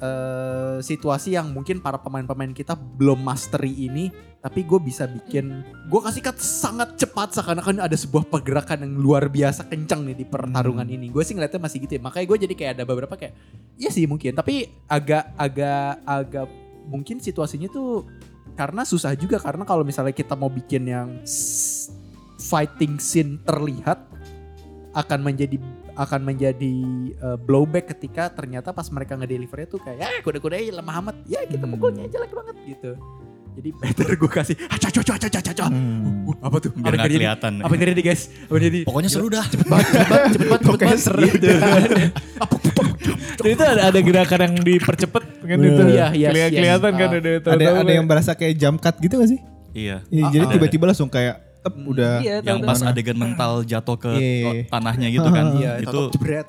eh, 0.00 0.80
situasi 0.80 1.36
yang 1.36 1.52
mungkin 1.52 1.84
para 1.84 2.00
pemain-pemain 2.00 2.56
kita 2.56 2.72
belum 2.72 3.20
mastery 3.20 3.92
ini 3.92 4.31
tapi 4.42 4.66
gue 4.66 4.80
bisa 4.82 5.06
bikin 5.06 5.62
gue 5.86 6.00
kasih 6.02 6.18
cut 6.18 6.34
sangat 6.42 6.98
cepat 6.98 7.30
seakan-akan 7.38 7.78
ada 7.78 7.94
sebuah 7.94 8.26
pergerakan 8.26 8.82
yang 8.82 8.94
luar 8.98 9.30
biasa 9.30 9.70
kencang 9.70 10.02
nih 10.02 10.18
di 10.18 10.26
pertarungan 10.26 10.82
ini. 10.82 11.14
Gue 11.14 11.22
sih 11.22 11.38
ngeliatnya 11.38 11.62
masih 11.62 11.78
gitu 11.86 11.94
ya. 11.94 12.02
Makanya 12.02 12.26
gue 12.26 12.38
jadi 12.50 12.54
kayak 12.58 12.72
ada 12.74 12.84
beberapa 12.84 13.14
kayak 13.14 13.38
iya 13.78 13.94
sih 13.94 14.02
mungkin. 14.10 14.34
Tapi 14.34 14.66
agak 14.90 15.38
agak 15.38 16.02
agak 16.02 16.50
mungkin 16.90 17.22
situasinya 17.22 17.70
tuh 17.70 18.02
karena 18.58 18.82
susah 18.82 19.14
juga. 19.14 19.38
Karena 19.38 19.62
kalau 19.62 19.86
misalnya 19.86 20.10
kita 20.10 20.34
mau 20.34 20.50
bikin 20.50 20.90
yang 20.90 21.22
fighting 22.42 22.98
scene 22.98 23.38
terlihat 23.46 24.02
akan 24.98 25.22
menjadi 25.22 25.62
akan 25.94 26.20
menjadi 26.26 26.74
uh, 27.22 27.38
blowback 27.38 27.94
ketika 27.94 28.26
ternyata 28.34 28.74
pas 28.74 28.90
mereka 28.90 29.14
ngedelivernya 29.14 29.68
tuh 29.70 29.78
kayak 29.78 30.02
ya 30.02 30.10
kuda-kuda 30.18 30.58
lemah 30.58 30.96
amat. 30.98 31.16
Ya 31.30 31.46
kita 31.46 31.62
pukulnya 31.62 32.10
jelek 32.10 32.34
banget 32.34 32.58
gitu 32.66 32.98
jadi 33.52 33.68
better 33.70 34.08
gue 34.14 34.30
kasih 34.30 34.56
aca 34.64 34.88
aca 34.88 35.00
aca 35.02 35.26
aca 35.28 35.40
aca 35.44 35.66
Uh, 36.22 36.34
apa 36.40 36.56
tuh 36.58 36.70
Biar 36.72 36.92
nggak 36.92 37.04
terjadi? 37.04 37.16
kelihatan. 37.20 37.52
apa 37.58 37.70
yang 37.70 37.82
terjadi 37.82 38.02
guys 38.02 38.22
apa 38.26 38.50
yang 38.50 38.60
terjadi 38.62 38.78
Pokoknya 38.82 39.08
seru 39.08 39.26
dah. 39.28 39.44
cepet 39.44 39.66
banget 39.66 39.86
cepet 39.88 40.06
banget 40.08 40.30
cepet 40.32 40.46
banget 40.48 40.60
cepet 40.62 40.78
banget 40.78 40.98
gitu. 41.28 41.48
Dan 43.38 43.50
itu 43.54 43.62
ada, 43.64 43.82
ada 43.84 43.98
gerakan 44.00 44.40
yang 44.40 44.54
dipercepet 44.58 45.22
kan 45.42 45.56
Bener. 45.56 45.68
itu. 45.68 45.82
Iya, 45.88 46.06
iya, 46.12 46.28
Kelihatan 46.30 46.48
iya. 46.48 46.58
kelihatan 46.58 46.90
kan 46.92 47.08
Ah. 47.08 47.12
ada 47.12 47.30
Ada 47.30 47.52
ada 47.52 47.82
kan. 47.82 47.86
yang 47.92 48.06
berasa 48.06 48.30
kayak 48.32 48.54
jump 48.56 48.78
cut 48.78 48.96
gitu 48.96 49.14
gak 49.16 49.28
sih? 49.28 49.40
Iya. 49.72 49.96
Iya, 50.06 50.22
Ah, 50.22 50.30
jadi 50.30 50.44
ah. 50.44 50.50
tiba-tiba 50.50 50.84
langsung 50.86 51.08
kayak 51.08 51.34
tep 51.58 51.74
udah 51.78 52.18
Iya, 52.18 52.36
Yang 52.42 52.58
pas 52.64 52.80
adegan 52.82 53.16
mental 53.16 53.52
jatuh 53.62 53.96
ke 53.96 54.10
Iya. 54.12 54.52
tanahnya 54.66 55.08
gitu 55.08 55.28
kan. 55.28 55.44
Iya, 55.56 55.72
itu 55.80 56.00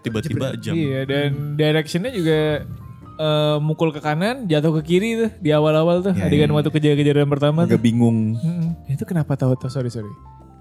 tiba-tiba 0.02 0.46
jam. 0.58 0.74
Iya 0.74 1.00
dan 1.04 1.30
directionnya 1.54 2.12
juga 2.12 2.40
eh, 3.20 3.58
mukul 3.62 3.90
ke 3.94 4.02
kanan, 4.02 4.46
jatuh 4.50 4.74
ke 4.80 4.96
kiri 4.96 5.10
tuh 5.20 5.30
di 5.40 5.50
awal-awal 5.54 6.02
tuh. 6.02 6.14
Iya, 6.16 6.30
adegan 6.30 6.50
iya. 6.50 6.56
waktu 6.56 6.70
kejar-kejaran 6.74 7.28
pertama 7.30 7.66
agak 7.66 7.78
tuh. 7.78 7.84
bingung. 7.84 8.38
Mm-mm. 8.38 8.90
Itu 8.90 9.04
kenapa 9.06 9.38
tahu 9.38 9.58
tuh 9.58 9.70
sorry 9.70 9.90
sorry. 9.94 10.10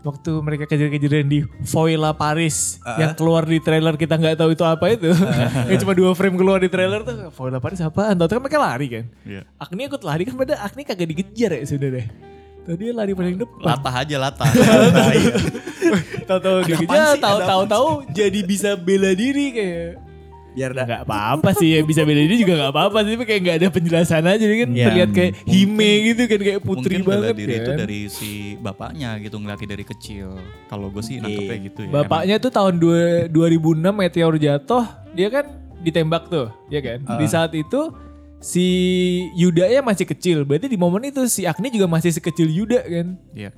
Waktu 0.03 0.35
mereka 0.43 0.67
kejar-kejaran 0.67 1.31
di 1.31 1.47
Voila 1.63 2.11
Paris 2.11 2.83
yang 2.99 3.15
keluar 3.15 3.47
di 3.47 3.63
trailer 3.63 3.95
kita 3.95 4.19
nggak 4.19 4.35
tahu 4.35 4.51
itu 4.51 4.65
apa 4.67 4.85
itu. 4.91 5.15
yang 5.71 5.79
cuma 5.79 5.95
dua 5.95 6.11
frame 6.19 6.35
keluar 6.35 6.59
di 6.59 6.67
trailer 6.67 7.07
tuh 7.07 7.31
Voila 7.31 7.63
Paris 7.63 7.79
apaan? 7.79 8.19
Tahu 8.19 8.27
kan 8.27 8.43
mereka 8.43 8.59
lari 8.59 8.87
kan. 8.91 9.05
Iya. 9.23 9.47
Agni 9.63 9.87
ikut 9.87 10.03
lari 10.03 10.27
kan 10.27 10.35
pada 10.35 10.59
Agni 10.59 10.83
kagak 10.83 11.07
dikejar 11.07 11.55
ya 11.55 11.63
sebenarnya. 11.63 12.11
Tadi 12.63 12.79
dia 12.79 12.95
lari 12.95 13.15
paling 13.15 13.43
depan. 13.43 13.63
Latah 13.63 13.95
aja 14.07 14.17
latah. 14.23 14.47
Tahu-tahu 16.31 16.57
dikejar, 16.63 17.19
tahu-tahu 17.21 17.89
jadi 18.15 18.41
bisa 18.47 18.79
bela 18.79 19.11
diri 19.13 19.51
kayak 19.51 20.12
biar 20.53 20.71
dah 20.71 20.85
Gak 20.85 21.03
apa-apa 21.05 21.51
sih 21.55 21.69
ya 21.71 21.81
bisa 21.81 22.03
beda 22.03 22.21
diri 22.21 22.37
juga 22.39 22.55
gak 22.59 22.71
apa-apa 22.71 22.99
sih 23.03 23.13
tapi 23.13 23.25
kayak 23.25 23.41
gak 23.43 23.57
ada 23.57 23.69
penjelasan 23.69 24.23
aja 24.23 24.37
jadi 24.39 24.57
kan 24.59 24.69
Ya, 24.73 24.87
terlihat 24.87 25.11
kayak 25.11 25.33
hime 25.45 25.91
gitu 26.05 26.23
kan 26.27 26.41
kayak 26.43 26.61
putri 26.61 26.95
Mungkin 26.95 27.01
bela 27.03 27.17
banget 27.23 27.37
diri 27.39 27.55
itu 27.55 27.67
kan. 27.67 27.79
dari 27.79 28.01
si 28.07 28.31
bapaknya 28.57 29.11
gitu 29.19 29.37
ngelatih 29.37 29.67
dari 29.67 29.83
kecil. 29.83 30.29
Kalau 30.67 30.87
gue 30.89 31.01
sih 31.01 31.17
nangkepnya 31.19 31.59
gitu 31.65 31.81
ya. 31.83 31.91
Bapaknya 31.95 32.37
tuh 32.37 32.51
tahun 32.51 32.75
dua- 32.77 33.27
2006 33.27 33.57
meteor 33.91 34.35
jatuh 34.37 34.85
dia 35.11 35.29
kan 35.29 35.45
ditembak 35.79 36.29
tuh 36.29 36.53
ya 36.69 36.81
kan. 36.81 36.99
Di 37.17 37.27
saat 37.27 37.53
itu 37.53 37.81
si 38.39 38.67
Yuda 39.33 39.67
ya 39.67 39.81
masih 39.81 40.05
kecil 40.05 40.43
berarti 40.43 40.67
di 40.67 40.75
momen 40.75 41.03
itu 41.05 41.25
si 41.27 41.43
Agni 41.43 41.69
juga 41.69 41.87
masih 41.87 42.11
sekecil 42.11 42.47
Yuda 42.47 42.81
kan. 42.83 43.07
Emang. 43.15 43.33
Iya. 43.33 43.51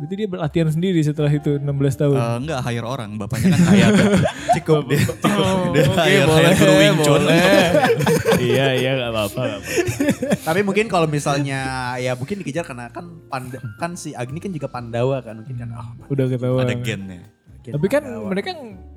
Berarti 0.00 0.14
dia 0.16 0.28
berlatihan 0.32 0.68
sendiri 0.72 0.96
setelah 1.04 1.28
itu 1.28 1.60
16 1.60 2.00
tahun. 2.00 2.16
Eh, 2.16 2.36
enggak 2.40 2.58
hire 2.64 2.86
orang, 2.88 3.10
bapaknya 3.20 3.52
kan 3.52 3.68
hire. 3.68 4.00
Cukup 4.56 4.88
deh. 4.88 4.96
Dia 5.76 5.84
hire, 5.92 6.24
hire 6.24 6.54
guru 6.56 6.72
Wing 6.80 6.96
Chun. 7.04 7.22
iya 8.40 8.66
iya 8.80 8.90
gak 8.96 9.10
apa-apa. 9.12 9.60
Tapi 10.40 10.60
mungkin 10.64 10.88
kalau 10.88 11.04
misalnya 11.04 11.92
ya 12.00 12.16
mungkin 12.16 12.40
dikejar 12.40 12.64
karena 12.64 12.88
kan 12.88 13.28
panda, 13.28 13.60
kan 13.76 13.92
si 13.92 14.16
Agni 14.16 14.40
kan 14.40 14.48
juga 14.48 14.72
Pandawa 14.72 15.20
kan 15.20 15.44
mungkin 15.44 15.60
kan 15.60 15.68
oh, 15.76 16.08
Udah 16.08 16.32
ketahuan. 16.32 16.64
Ada 16.64 16.80
gennya. 16.80 17.28
Mungkin 17.70 17.78
Tapi 17.78 17.86
kan 17.88 18.02
Pandawa. 18.02 18.26
mereka 18.26 18.50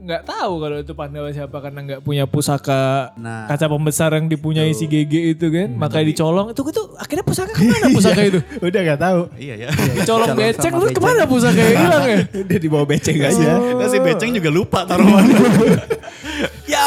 nggak 0.04 0.24
tahu 0.26 0.54
kalau 0.58 0.78
itu 0.78 0.94
Pandawa 0.94 1.30
siapa 1.30 1.58
karena 1.58 1.80
nggak 1.82 2.02
punya 2.02 2.26
pusaka 2.26 3.14
Nah. 3.16 3.46
kaca 3.46 3.66
pembesar 3.68 4.10
yang 4.12 4.26
dipunyai 4.26 4.72
si 4.72 4.84
GG 4.84 5.14
itu 5.32 5.48
kan, 5.48 5.70
makanya 5.72 6.06
dicolong. 6.10 6.48
Itu 6.50 6.62
itu 6.66 6.84
akhirnya 6.96 7.24
pusaka 7.24 7.52
ke 7.52 7.64
mana 7.64 7.88
pusaka 7.90 8.22
itu? 8.24 8.40
Udah 8.68 8.82
gak 8.84 9.00
tahu. 9.00 9.22
Iya 9.36 9.56
ya. 9.58 9.68
Dicolong 9.98 10.28
beceng 10.34 10.74
lu 10.74 10.86
ke 10.88 11.00
mana 11.00 11.24
pusaka 11.24 11.56
yang 11.56 11.78
hilang 11.84 12.04
ya? 12.04 12.18
Udah 12.36 12.58
dibawa 12.60 12.84
beceng 12.84 13.18
aja. 13.18 13.52
Nah, 13.56 13.88
si 13.88 13.98
Beceng 13.98 14.32
juga 14.34 14.50
lupa 14.50 14.84
taruh 14.84 15.06
mana. 15.06 15.38
Ya 16.66 16.84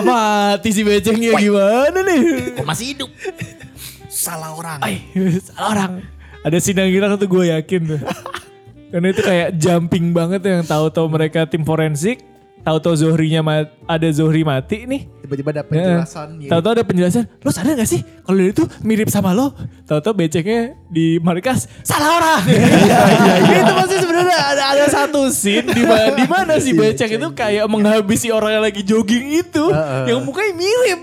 mati 0.00 0.70
si 0.70 0.80
becengnya 0.80 1.34
gimana 1.34 1.98
nih? 2.00 2.20
Kok 2.54 2.64
masih 2.64 2.86
hidup? 2.94 3.10
salah 4.06 4.54
orang. 4.54 4.78
Ay, 4.80 5.04
salah 5.42 5.68
orang. 5.68 5.92
Ada 6.40 6.56
sinang 6.58 6.88
hilang 6.88 7.16
tuh 7.16 7.26
gue 7.26 7.50
yakin 7.50 7.80
tuh. 7.84 8.00
Karena 8.94 9.10
itu 9.10 9.26
kayak 9.26 9.58
jumping 9.58 10.14
banget 10.14 10.38
yang 10.46 10.62
tahu-tahu 10.62 11.10
mereka 11.10 11.42
tim 11.50 11.66
forensik, 11.66 12.22
tahu-tahu 12.62 12.94
Zohrinya 12.94 13.42
ada 13.90 14.08
Zohri 14.14 14.46
mati 14.46 14.86
nih. 14.86 15.10
Tiba-tiba 15.18 15.50
ada 15.50 15.66
penjelasan. 15.66 16.38
ya. 16.38 16.54
Tahu-tahu 16.54 16.72
ada 16.78 16.84
penjelasan, 16.86 17.26
lo 17.42 17.50
sadar 17.50 17.74
gak 17.74 17.90
sih 17.90 18.06
kalau 18.22 18.38
dia 18.38 18.54
itu 18.54 18.62
mirip 18.86 19.10
sama 19.10 19.34
lo? 19.34 19.50
Tahu-tahu 19.82 20.14
beceknya 20.14 20.78
di 20.86 21.18
markas 21.18 21.66
salah 21.82 22.22
orang. 22.22 22.46
itu 23.50 23.72
pasti 23.82 23.96
sebenarnya 23.98 24.38
ada 24.54 24.62
ada 24.78 24.86
satu 24.86 25.26
scene 25.26 25.74
di 25.74 25.82
mana 25.82 26.14
di 26.14 26.26
mana 26.30 26.52
si 26.62 26.70
becek 26.70 27.18
itu 27.18 27.28
kayak 27.34 27.66
menghabisi 27.66 28.30
orang 28.30 28.62
yang 28.62 28.62
lagi 28.62 28.86
jogging 28.86 29.42
itu, 29.42 29.64
yang 30.06 30.22
mukanya 30.22 30.54
mirip. 30.54 31.00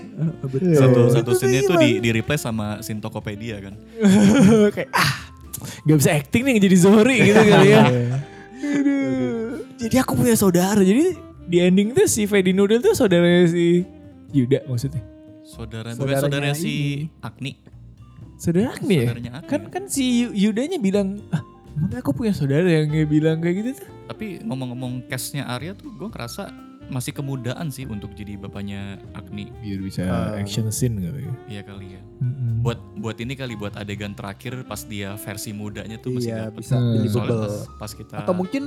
Satu 0.80 1.12
satu 1.12 1.30
Itu 1.36 1.44
scene 1.44 1.60
itu 1.60 1.72
di 1.76 2.00
di 2.00 2.08
replace 2.08 2.40
sama 2.40 2.80
scene 2.80 3.04
Tokopedia 3.04 3.60
kan. 3.60 3.76
kayak 4.80 4.88
ah 4.96 5.31
gak 5.62 5.96
bisa 5.96 6.10
acting 6.12 6.42
nih 6.44 6.56
jadi 6.60 6.76
Zohri 6.76 7.16
gitu 7.22 7.40
kali 7.40 7.68
ya. 7.70 7.84
Aduh. 8.62 9.64
Jadi 9.82 9.96
aku 9.98 10.14
punya 10.14 10.38
saudara. 10.38 10.78
Jadi 10.78 11.18
di 11.42 11.58
ending 11.58 11.90
tuh 11.90 12.06
si 12.06 12.22
Fedi 12.24 12.54
Noodle 12.54 12.78
tuh 12.78 12.94
saudaranya 12.94 13.50
si 13.50 13.82
Yuda 14.30 14.62
maksudnya. 14.70 15.02
Saudara 15.42 15.90
Saudaranya 15.90 16.22
saudara 16.22 16.50
si. 16.54 17.10
Agni. 17.18 17.58
Saudara 18.38 18.78
Agni 18.78 18.94
ya? 19.02 19.10
Agni. 19.10 19.28
Kan 19.50 19.60
kan 19.66 19.84
si 19.90 20.22
Yu- 20.22 20.34
Yudanya 20.50 20.78
bilang, 20.78 21.18
ah 21.34 21.42
emang 21.74 21.98
aku 21.98 22.14
punya 22.14 22.30
saudara 22.30 22.62
yang 22.62 22.94
kayak 22.94 23.08
bilang 23.10 23.42
kayak 23.42 23.56
gitu 23.58 23.70
tuh. 23.82 23.90
Tapi 24.06 24.38
ngomong-ngomong 24.46 25.10
cast-nya 25.10 25.50
Arya 25.50 25.74
tuh 25.74 25.90
gue 25.90 26.08
ngerasa 26.08 26.54
masih 26.86 27.10
kemudaan 27.10 27.66
sih 27.68 27.82
untuk 27.84 28.14
jadi 28.14 28.38
bapaknya 28.38 29.02
Agni. 29.12 29.50
Biar 29.60 29.82
bisa 29.82 30.02
action 30.38 30.70
scene 30.70 31.02
kali 31.02 31.26
ya. 31.26 31.32
Iya 31.50 31.62
kali 31.66 31.86
ya. 31.98 32.00
Buat 32.62 32.78
buat 32.94 33.16
ini 33.18 33.34
kali 33.34 33.52
buat 33.52 33.74
adegan 33.74 34.14
terakhir 34.14 34.62
pas 34.62 34.80
dia 34.80 35.14
versi 35.16 35.50
mudanya 35.50 35.98
tuh 35.98 36.14
masih 36.14 36.30
Iya, 36.30 36.38
dapet. 36.46 36.58
bisa 36.58 36.74
Hmm. 36.74 36.80
Soalnya 36.80 36.94
believable. 36.96 37.42
pas, 37.42 37.56
pas 37.76 37.92
kita 37.92 38.14
Atau 38.16 38.34
mungkin 38.34 38.62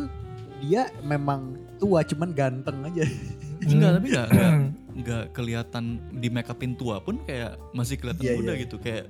dia 0.58 0.84
memang 1.02 1.42
tua 1.78 2.00
cuman 2.02 2.30
ganteng 2.32 2.78
aja. 2.84 3.04
enggak 3.66 3.92
tapi 3.94 4.08
enggak 4.10 4.28
enggak, 4.30 4.52
enggak 4.94 5.24
kelihatan 5.32 5.84
di 6.12 6.28
make 6.28 6.46
upin 6.46 6.74
tua 6.74 7.00
pun 7.00 7.18
kayak 7.22 7.56
masih 7.72 7.96
kelihatan 7.96 8.22
Iya, 8.22 8.36
muda 8.36 8.52
iya. 8.52 8.62
gitu 8.62 8.76
kayak 8.78 9.06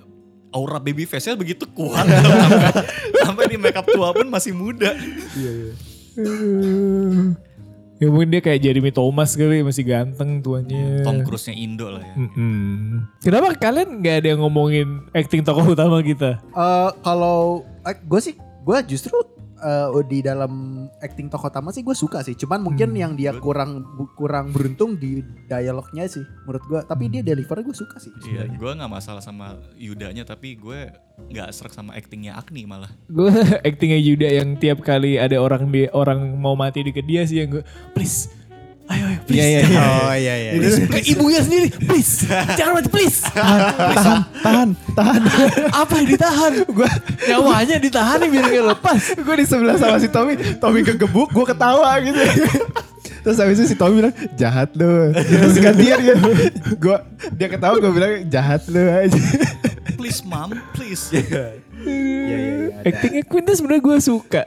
aura 0.51 0.77
baby 0.77 1.03
face-nya 1.03 1.35
begitu 1.35 1.65
kuat 1.67 2.05
sampai, 2.07 2.71
sampai 3.19 3.45
di 3.47 3.57
make 3.57 3.73
up 3.73 3.83
tua 3.83 4.13
pun 4.13 4.25
masih 4.25 4.53
muda. 4.53 4.93
Ya 7.95 8.11
mungkin 8.11 8.27
dia 8.27 8.43
kayak 8.43 8.59
Jeremy 8.59 8.91
Thomas 8.91 9.39
kali 9.39 9.63
masih 9.63 9.87
ganteng 9.87 10.43
tuanya. 10.43 10.99
Tom 11.07 11.23
Cruise-nya 11.23 11.55
Indo 11.55 11.87
lah 11.87 12.03
ya. 12.03 12.15
Mm-mm. 12.19 13.07
Kenapa 13.23 13.55
kalian 13.55 14.03
gak 14.03 14.15
ada 14.19 14.27
yang 14.35 14.43
ngomongin 14.43 15.07
acting 15.15 15.47
tokoh 15.47 15.71
utama 15.71 16.03
kita? 16.03 16.43
Eh 16.43 16.89
kalau 16.99 17.63
gue 17.87 18.19
sih 18.19 18.35
gue 18.35 18.77
justru 18.91 19.15
eh, 19.59 19.87
di 20.07 20.19
dalam 20.19 20.85
acting 20.99 21.31
tokoh 21.31 21.47
utama 21.47 21.71
sih 21.71 21.81
gue 21.81 21.95
suka 21.95 22.21
sih. 22.21 22.35
Cuman 22.35 22.61
mungkin 22.61 22.91
Hmm, 22.91 23.01
yang 23.01 23.13
dia 23.17 23.31
kurang 23.37 23.83
kurang 24.15 24.51
beruntung 24.51 24.99
di 24.99 25.23
dialognya 25.47 26.05
sih 26.07 26.23
menurut 26.45 26.63
gue. 26.67 26.79
Tapi 26.85 27.03
dia 27.11 27.21
deliver 27.23 27.63
gue 27.63 27.75
suka 27.75 27.97
sih. 27.97 28.11
Iya, 28.27 28.51
gue 28.51 28.71
nggak 28.71 28.91
masalah 28.91 29.23
sama 29.23 29.57
Yudanya 29.75 30.23
tapi 30.27 30.55
gue 30.55 30.91
nggak 31.31 31.49
serak 31.55 31.73
sama 31.73 31.95
actingnya 31.95 32.35
Agni 32.35 32.67
malah. 32.67 32.91
Gue 33.07 33.31
actingnya 33.67 33.99
Yuda 33.99 34.29
yang 34.43 34.49
tiap 34.59 34.83
kali 34.83 35.15
ada 35.15 35.39
orang 35.39 35.71
di 35.71 35.87
orang 35.91 36.35
mau 36.35 36.53
mati 36.53 36.83
deket 36.83 37.05
dia 37.07 37.23
sih 37.23 37.43
yang 37.43 37.59
gue 37.59 37.63
please 37.95 38.27
ayo 38.85 39.03
ayo 39.09 39.19
please 39.25 39.39
Iya, 39.41 39.45
iya, 39.49 39.61
iya. 39.65 39.81
Oh 40.05 40.13
iya 40.15 40.33
iya. 40.37 40.51
Ke 40.85 40.99
ibunya 41.05 41.41
sendiri 41.41 41.67
please 41.73 42.29
jangan 42.59 42.73
mati 42.81 42.89
please 42.89 43.17
tahan, 43.25 43.61
tahan, 44.43 44.69
tahan. 44.93 45.21
apa 45.81 45.93
yang 45.97 46.07
ditahan 46.13 46.53
gue 46.65 46.89
nyawanya 47.27 47.75
ditahan 47.81 48.17
nih 48.21 48.29
biar 48.29 48.45
gak 48.45 48.65
lepas 48.77 49.01
gue 49.17 49.35
di 49.41 49.45
sebelah 49.45 49.75
sama 49.81 49.97
si 49.97 50.09
Tommy, 50.09 50.33
Tommy 50.61 50.79
kegebuk, 50.85 51.29
gue 51.33 51.45
ketawa 51.45 51.97
gitu. 52.01 52.21
Terus 53.25 53.37
habis 53.41 53.57
itu 53.57 53.73
si 53.73 53.75
Tommy 53.75 54.05
bilang 54.05 54.15
jahat 54.37 54.69
lu. 54.77 55.09
Terus 55.17 55.57
gantian 55.57 55.97
dia, 55.97 56.13
gue 56.77 56.97
dia 57.33 57.47
ketawa 57.49 57.75
gue 57.81 57.91
bilang 57.91 58.13
jahat 58.29 58.61
lu 58.69 58.85
aja. 58.85 59.17
Please 59.97 60.21
mom, 60.21 60.53
please. 60.77 61.09
Iya 61.09 61.57
iya 61.85 62.37
iya. 62.37 62.67
ada. 62.81 62.89
actingnya 62.89 63.23
Queen 63.25 63.43
tuh 63.45 63.55
sebenarnya 63.57 63.81
gue 63.81 63.97
suka 64.01 64.41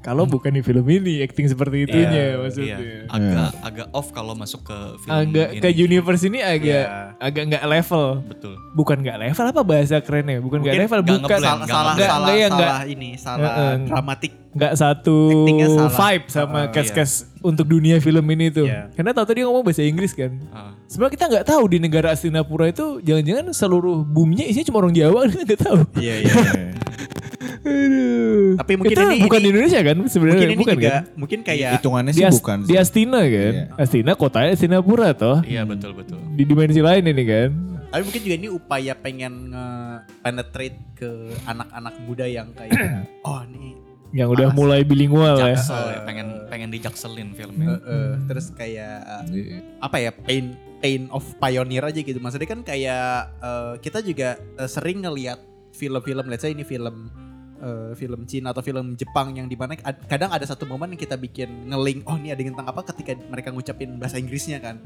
kalau 0.00 0.24
bukan 0.24 0.50
di 0.50 0.62
film 0.62 0.86
ini 0.86 1.20
acting 1.20 1.44
seperti 1.44 1.84
itunya 1.84 2.06
Iya, 2.08 2.38
maksudnya 2.38 2.76
agak 3.08 3.50
agak 3.60 3.86
off 3.90 4.08
kalau 4.08 4.32
masuk 4.32 4.62
ke 4.62 4.78
film 4.96 5.10
agak 5.12 5.48
ini. 5.50 5.60
ke 5.60 5.68
universe 5.70 6.22
ini 6.22 6.38
agak 6.38 6.86
Iya. 6.86 7.18
agak 7.18 7.42
nggak 7.46 7.64
level 7.64 8.04
Betul. 8.24 8.54
bukan 8.72 8.96
nggak 8.98 9.18
level 9.20 9.44
apa 9.44 9.62
bahasa 9.62 9.96
kerennya 9.98 10.38
bukan 10.38 10.58
nggak 10.60 10.76
level 10.80 11.00
nggak 11.00 11.18
bukan 11.20 11.28
salah 11.36 11.66
salah 11.66 11.92
nggak- 11.92 12.06
salah, 12.06 12.24
nggak 12.24 12.36
yang 12.36 12.52
salah 12.52 12.82
ini 12.84 13.08
salah 13.14 13.42
Heeh. 13.44 13.74
dramatik. 13.84 14.32
nggak 14.48 14.74
satu 14.74 15.18
salah. 15.46 15.92
vibe 15.92 16.24
sama 16.26 16.58
Uh, 16.58 16.66
cast-cast 16.68 17.14
untuk 17.40 17.68
dunia 17.68 17.98
film 17.98 18.24
ini 18.28 18.48
tuh. 18.48 18.66
Iya. 18.66 18.90
Karena 18.92 19.12
tau 19.12 19.22
tadi 19.22 19.40
ngomong 19.40 19.62
bahasa 19.62 19.84
Inggris 19.84 20.10
kan. 20.10 20.34
Ah. 20.48 20.74
Sebenarnya 20.86 21.14
kita 21.14 21.24
nggak 21.28 21.46
tahu 21.46 21.62
di 21.68 21.78
negara 21.78 22.10
Astinapura 22.10 22.66
itu 22.66 22.98
jangan-jangan 23.00 23.52
seluruh 23.52 24.02
buminya 24.02 24.42
isinya 24.42 24.66
cuma 24.66 24.78
orang 24.80 24.90
Jawa 24.92 25.20
kita 25.28 25.44
nggak 25.44 25.60
tahu. 25.60 25.78
Iya 25.96 26.14
iya. 26.20 26.34
Aduh. 27.38 28.56
Tapi 28.56 28.72
mungkin 28.74 28.92
itu 28.92 29.02
ini- 29.04 29.22
bukan 29.22 29.38
ini- 29.38 29.44
di 29.44 29.48
Indonesia 29.48 29.80
kan 29.80 29.96
sebenarnya 30.04 30.34
Mungkin 30.36 30.50
ini 30.50 30.58
bukan 30.58 30.76
juga 30.76 30.90
kan? 30.90 31.02
mungkin 31.14 31.38
kayak 31.40 31.70
Hitungannya 31.78 32.12
Di, 32.12 32.18
sih 32.18 32.26
As- 32.26 32.34
bukan. 32.34 32.58
di 32.62 32.74
Astina 32.74 33.20
kan. 33.20 33.52
Iya. 33.54 33.64
Astina 33.76 34.12
kotanya 34.12 34.50
Astinapura 34.52 35.08
toh. 35.12 35.38
Iya 35.42 35.62
betul 35.62 35.92
betul. 35.92 36.18
Di 36.32 36.42
dimensi 36.42 36.80
lain 36.80 37.04
ini 37.04 37.24
kan. 37.24 37.50
Tapi 37.88 38.02
mungkin 38.04 38.20
juga 38.20 38.36
ini 38.36 38.48
upaya 38.48 38.92
pengen 38.94 39.32
nge-penetrate 39.48 40.78
ke 40.94 41.10
anak-anak 41.44 41.94
muda 42.00 42.26
yang 42.26 42.48
kayak 42.52 42.76
oh 43.24 43.40
ini 43.46 43.78
Yang 44.08 44.28
udah 44.34 44.48
mulai 44.50 44.80
bilingual 44.82 45.36
ya. 45.38 45.52
Jaksel 45.52 45.84
ya, 45.86 46.00
pengen 46.02 46.28
pengen 46.48 46.68
dijakselin 46.68 47.28
filmnya. 47.32 47.76
eh, 47.76 47.80
eh, 47.86 48.12
terus 48.24 48.48
kayak 48.50 48.96
eh, 49.28 49.60
apa 49.78 49.96
ya 49.98 50.10
pain 50.12 50.52
pain 50.78 51.06
of 51.08 51.24
pioneer 51.36 51.84
aja 51.84 51.98
gitu. 51.98 52.16
Maksudnya 52.16 52.48
kan 52.48 52.60
kayak 52.62 53.08
eh, 53.38 53.74
kita 53.78 54.00
juga 54.00 54.28
eh, 54.36 54.64
sering 54.66 55.00
ngelihat 55.00 55.36
film-film 55.70 56.24
let's 56.26 56.40
say 56.40 56.50
ini 56.50 56.64
film 56.64 57.12
eh, 57.58 57.90
film 57.92 58.24
Cina 58.24 58.50
atau 58.50 58.60
film 58.60 58.94
Jepang 58.94 59.32
yang 59.32 59.44
di 59.44 59.54
mana 59.54 59.74
ad- 59.76 60.06
kadang 60.06 60.30
ada 60.30 60.42
satu 60.42 60.64
momen 60.64 60.90
yang 60.90 61.00
kita 61.00 61.14
bikin 61.14 61.66
ngeling 61.66 62.02
oh 62.04 62.14
ini 62.14 62.30
ada 62.30 62.40
tentang 62.40 62.64
apa 62.64 62.80
ketika 62.86 63.18
mereka 63.24 63.50
ngucapin 63.50 63.96
bahasa 63.96 64.16
Inggrisnya 64.16 64.58
kan 64.58 64.78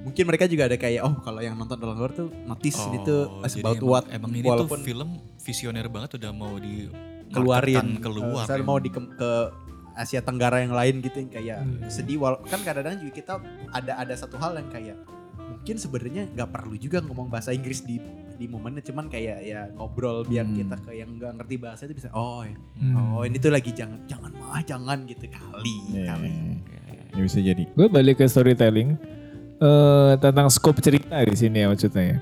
mungkin 0.00 0.24
mereka 0.24 0.44
juga 0.44 0.66
ada 0.66 0.76
kayak 0.76 1.00
oh 1.00 1.16
kalau 1.18 1.38
yang 1.38 1.54
nonton 1.54 1.76
dalam 1.76 1.94
luar 1.94 2.10
tuh 2.10 2.28
notice 2.44 2.76
Oh, 2.76 2.90
jadi 2.90 3.00
about 3.58 3.76
emang, 3.76 3.86
what 3.86 4.04
emang 4.08 4.30
ini 4.32 4.42
walaupun 4.42 4.78
tuh 4.78 4.84
film 4.84 5.08
visioner 5.38 5.86
banget 5.86 6.16
udah 6.16 6.30
mau 6.30 6.56
di 6.56 6.88
keluarin 7.30 7.98
keluar. 7.98 8.44
Ya. 8.46 8.60
mau 8.60 8.76
di 8.76 8.88
ke, 8.88 9.00
ke 9.00 9.30
Asia 9.94 10.20
Tenggara 10.20 10.58
yang 10.58 10.74
lain 10.74 10.98
gitu 11.00 11.16
yang 11.18 11.30
kayak 11.30 11.58
Hmm. 11.60 11.86
sedih 11.86 12.18
wal 12.18 12.40
kan 12.42 12.60
kadang-kadang 12.60 12.98
juga 12.98 13.12
kita 13.14 13.32
ada 13.70 13.92
ada 13.96 14.14
satu 14.14 14.36
hal 14.36 14.54
yang 14.54 14.66
kayak 14.66 14.96
mungkin 15.36 15.76
sebenarnya 15.76 16.30
nggak 16.30 16.50
perlu 16.50 16.74
juga 16.74 16.98
ngomong 17.00 17.28
bahasa 17.28 17.50
Inggris 17.50 17.80
di 17.80 18.00
di 18.34 18.46
momennya 18.46 18.82
cuman 18.82 19.06
kayak 19.06 19.38
ya 19.40 19.70
ngobrol 19.72 20.22
biar 20.22 20.42
Hmm. 20.42 20.56
kita 20.56 20.76
ke 20.78 20.90
yang 20.94 21.10
nggak 21.14 21.32
ngerti 21.38 21.54
bahasa 21.56 21.84
itu 21.84 21.94
bisa 21.94 22.10
oh 22.10 22.42
ya, 22.42 22.54
Hmm. 22.76 22.94
oh 23.14 23.22
ini 23.22 23.36
tuh 23.36 23.48
lagi 23.48 23.70
jangan 23.70 23.98
jangan 24.04 24.30
mah 24.34 24.60
jangan 24.60 24.98
gitu 25.04 25.26
kali 25.26 25.76
Iya, 25.90 26.04
kali 26.10 26.30
Ya 27.14 27.22
bisa 27.22 27.38
jadi. 27.38 27.62
Gue 27.70 27.86
balik 27.86 28.18
ke 28.18 28.26
storytelling 28.26 28.98
eh 29.56 30.12
tentang 30.18 30.50
scope 30.50 30.78
cerita 30.78 31.14
di 31.16 31.32
sini 31.32 31.62
ya 31.62 31.70
maksudnya 31.70 32.04
ya. 32.04 32.18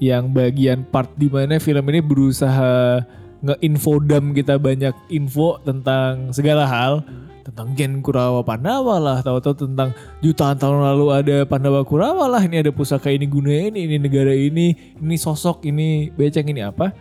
Yang 0.00 0.24
bagian 0.30 0.78
part 0.84 1.10
di 1.14 1.26
mana 1.26 1.58
film 1.58 1.82
ini 1.84 1.98
berusaha 1.98 3.02
nge-infodam 3.40 4.30
kita 4.30 4.54
banyak 4.54 4.94
info 5.08 5.58
tentang 5.60 6.30
segala 6.30 6.62
hal 6.64 7.02
tentang 7.40 7.72
Gen 7.74 8.04
Kurawa 8.04 8.44
Pandawa 8.44 8.96
lah, 9.00 9.18
tahu-tahu 9.24 9.68
tentang 9.68 9.96
jutaan 10.20 10.56
tahun 10.60 10.80
lalu 10.84 11.06
ada 11.12 11.36
Pandawa 11.48 11.82
Kurawa 11.82 12.28
lah, 12.28 12.42
ini 12.44 12.60
ada 12.60 12.70
pusaka 12.70 13.08
ini 13.08 13.26
gunanya 13.26 13.72
ini, 13.72 13.80
ini 13.88 13.96
negara 13.96 14.32
ini, 14.32 14.96
ini 15.00 15.16
sosok, 15.16 15.64
ini 15.68 16.12
beceng, 16.12 16.48
ini 16.48 16.62
apa. 16.64 16.92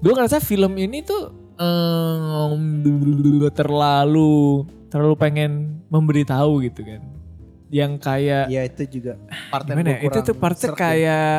Gue 0.00 0.12
ngerasa 0.12 0.40
film 0.40 0.76
ini 0.76 1.00
tuh 1.04 1.32
em, 1.56 2.84
terlalu 3.52 4.64
terlalu 4.92 5.14
pengen 5.16 5.82
memberitahu 5.88 6.64
gitu 6.64 6.84
kan. 6.84 7.02
Yang 7.66 7.92
kayak 7.98 8.44
ya 8.46 8.62
itu 8.62 8.82
juga 8.86 9.18
part 9.50 9.66
yang 9.66 9.82
gimana 9.82 9.98
Itu 10.06 10.18
tuh 10.22 10.36
partnya 10.38 10.70
ya. 10.70 10.76
kayak 10.78 11.38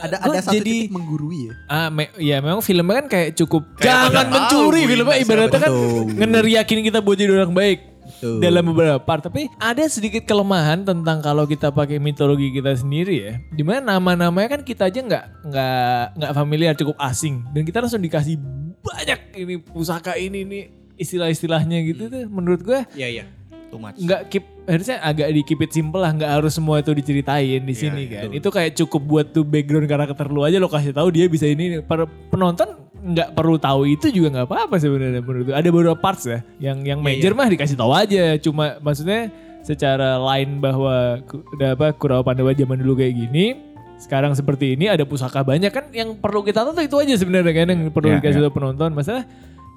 ada 0.00 0.16
gua 0.20 0.32
ada 0.34 0.40
satu 0.40 0.54
jadi 0.56 0.74
titik 0.88 0.90
menggurui 0.92 1.38
ya? 1.48 1.52
Ah 1.68 1.88
me- 1.88 2.12
ya 2.16 2.36
memang 2.40 2.64
filmnya 2.64 3.04
kan 3.04 3.06
kayak 3.06 3.28
cukup 3.36 3.62
Kayak 3.76 4.10
jangan 4.10 4.26
mencuri 4.32 4.80
tahu 4.80 4.90
filmnya 4.90 5.16
ibaratnya 5.20 5.60
kan 5.60 5.72
ngeneriakin 6.16 6.80
kita 6.82 6.98
buat 7.04 7.16
jadi 7.20 7.32
orang 7.36 7.52
baik 7.52 7.78
Betul. 8.10 8.42
dalam 8.42 8.64
beberapa 8.66 8.98
part. 8.98 9.22
Tapi 9.22 9.46
ada 9.56 9.84
sedikit 9.86 10.26
kelemahan 10.26 10.82
tentang 10.82 11.22
kalau 11.22 11.46
kita 11.46 11.70
pakai 11.70 12.02
mitologi 12.02 12.50
kita 12.50 12.74
sendiri 12.74 13.16
ya 13.16 13.34
di 13.52 13.62
mana 13.62 13.96
nama-namanya 13.96 14.58
kan 14.58 14.60
kita 14.66 14.90
aja 14.90 15.00
nggak 15.00 15.24
nggak 15.46 16.02
nggak 16.18 16.32
familiar 16.34 16.72
cukup 16.74 16.96
asing. 16.98 17.46
Dan 17.54 17.62
kita 17.62 17.80
langsung 17.80 18.02
dikasih 18.02 18.36
banyak 18.80 19.20
ini 19.36 19.54
pusaka 19.60 20.16
ini 20.16 20.42
nih 20.44 20.64
istilah-istilahnya 21.00 21.80
gitu 21.88 22.12
tuh 22.12 22.28
menurut 22.28 22.60
gue 22.60 22.80
Iya 22.92 23.08
iya 23.08 23.24
too 23.70 23.78
much. 23.78 23.96
nggak 23.96 24.20
keep 24.28 24.44
harusnya 24.66 24.98
agak 25.00 25.28
di 25.30 25.42
keep 25.46 25.60
it 25.62 25.70
simple 25.70 26.02
lah 26.02 26.10
nggak 26.12 26.30
harus 26.30 26.52
semua 26.54 26.82
itu 26.82 26.90
diceritain 26.94 27.62
di 27.62 27.74
sini 27.74 28.06
iya, 28.06 28.26
kan. 28.26 28.30
itu 28.34 28.48
kayak 28.50 28.70
cukup 28.76 29.02
buat 29.06 29.26
tuh 29.30 29.46
background 29.46 29.86
karakter 29.86 30.26
lu 30.26 30.42
aja 30.42 30.58
lo 30.58 30.66
kasih 30.68 30.94
tahu 30.94 31.08
dia 31.10 31.26
bisa 31.30 31.46
ini. 31.46 31.80
Para 31.82 32.06
penonton 32.06 32.76
nggak 33.00 33.32
perlu 33.32 33.56
tahu 33.56 33.88
itu 33.88 34.12
juga 34.12 34.28
nggak 34.36 34.46
apa-apa 34.50 34.76
sebenarnya 34.76 35.24
menurut 35.24 35.44
gue 35.48 35.56
ada 35.56 35.68
beberapa 35.72 35.96
parts 35.96 36.28
ya 36.28 36.44
yang 36.60 36.84
yang 36.84 37.00
major 37.00 37.32
mah 37.32 37.48
dikasih 37.48 37.78
tahu 37.78 37.90
aja. 37.94 38.36
Cuma 38.38 38.76
maksudnya 38.84 39.32
secara 39.64 40.20
lain 40.20 40.60
bahwa 40.60 41.20
ada 41.56 41.66
apa 41.76 41.92
Kurawa 41.96 42.24
Pandawa 42.24 42.52
zaman 42.52 42.80
dulu 42.80 43.00
kayak 43.00 43.12
gini 43.16 43.70
sekarang 44.00 44.32
seperti 44.32 44.80
ini 44.80 44.88
ada 44.88 45.04
pusaka 45.04 45.44
banyak 45.44 45.68
kan 45.68 45.92
yang 45.92 46.16
perlu 46.16 46.40
kita 46.40 46.64
tahu 46.64 46.80
itu 46.80 46.96
aja 46.96 47.14
sebenarnya 47.20 47.52
kan 47.52 47.68
yang 47.68 47.92
perlu 47.92 48.08
Ya, 48.08 48.16
dikasih 48.16 48.40
ya. 48.40 48.44
tahu 48.48 48.52
penonton. 48.56 48.90
Masalah 48.96 49.28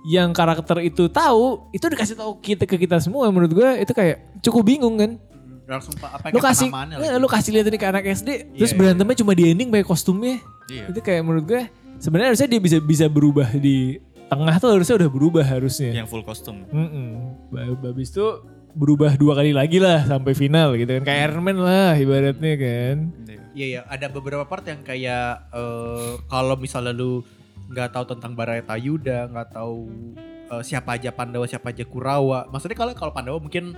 yang 0.05 0.29
karakter 0.29 0.77
itu 0.79 1.07
tahu 1.07 1.67
itu 1.69 1.81
dikasih 1.81 2.13
tahu 2.13 2.35
kita 2.37 2.63
ke 2.63 2.75
kita 2.77 2.99
semua 2.99 3.27
menurut 3.27 3.51
gue 3.51 3.69
itu 3.79 3.91
kayak 3.91 4.41
cukup 4.41 4.63
bingung 4.65 4.95
kan 4.95 5.11
Langsung 5.63 5.95
pak 5.95 6.11
apa 6.13 6.25
lu 6.27 6.37
kasih 6.37 6.67
eh, 6.67 6.75
lagi. 6.99 7.15
lu 7.15 7.25
kasih 7.25 7.51
lihat 7.51 7.65
ini 7.65 7.77
ke 7.77 7.87
anak 7.87 8.03
SD 8.05 8.29
terus 8.53 8.69
Iya, 8.69 8.77
berantemnya 8.77 9.15
cuma 9.15 9.31
di 9.31 9.47
ending 9.47 9.69
pakai 9.69 9.83
kostumnya 9.83 10.43
Iya. 10.65 10.91
itu 10.91 10.99
kayak 10.99 11.21
menurut 11.21 11.45
gue 11.45 11.61
sebenarnya 11.97 12.29
harusnya 12.29 12.49
dia 12.49 12.59
bisa 12.59 12.77
bisa 12.77 13.05
berubah 13.07 13.47
di 13.53 13.95
tengah 14.25 14.55
tuh 14.57 14.73
harusnya 14.73 14.95
udah 14.97 15.09
berubah 15.09 15.45
harusnya 15.45 15.91
Yang 15.93 16.07
full 16.09 16.23
kostum. 16.23 16.67
Mm-mm. 16.67 17.07
Ba- 17.47 17.63
Habis 17.85 18.11
itu 18.11 18.25
berubah 18.73 19.13
dua 19.13 19.37
kali 19.37 19.53
lagi 19.53 19.77
lah 19.77 20.03
sampai 20.03 20.33
final 20.33 20.73
gitu 20.73 20.97
kan 20.97 21.03
kayak 21.05 21.29
Iron 21.29 21.41
Man 21.41 21.57
lah 21.57 21.95
ibaratnya 21.95 22.53
kan 22.55 22.95
Iya. 23.23 23.39
Iya 23.53 23.65
ya, 23.69 23.81
ada 23.85 24.09
beberapa 24.09 24.43
part 24.43 24.65
yang 24.65 24.81
kayak 24.81 25.47
eh, 25.47 26.11
kalau 26.25 26.57
misalnya 26.57 26.91
lu 26.91 27.21
nggak 27.73 27.89
tahu 27.91 28.05
tentang 28.07 28.31
Barata 28.31 28.75
Yuda, 28.75 29.27
nggak 29.27 29.49
tahu 29.51 29.77
eh, 30.47 30.61
siapa 30.61 30.95
aja 30.95 31.09
Pandawa, 31.09 31.43
siapa 31.43 31.69
aja 31.69 31.83
Kurawa. 31.83 32.45
Maksudnya 32.47 32.77
kalau 32.77 32.93
kalau 32.93 33.11
Pandawa 33.11 33.37
mungkin 33.37 33.73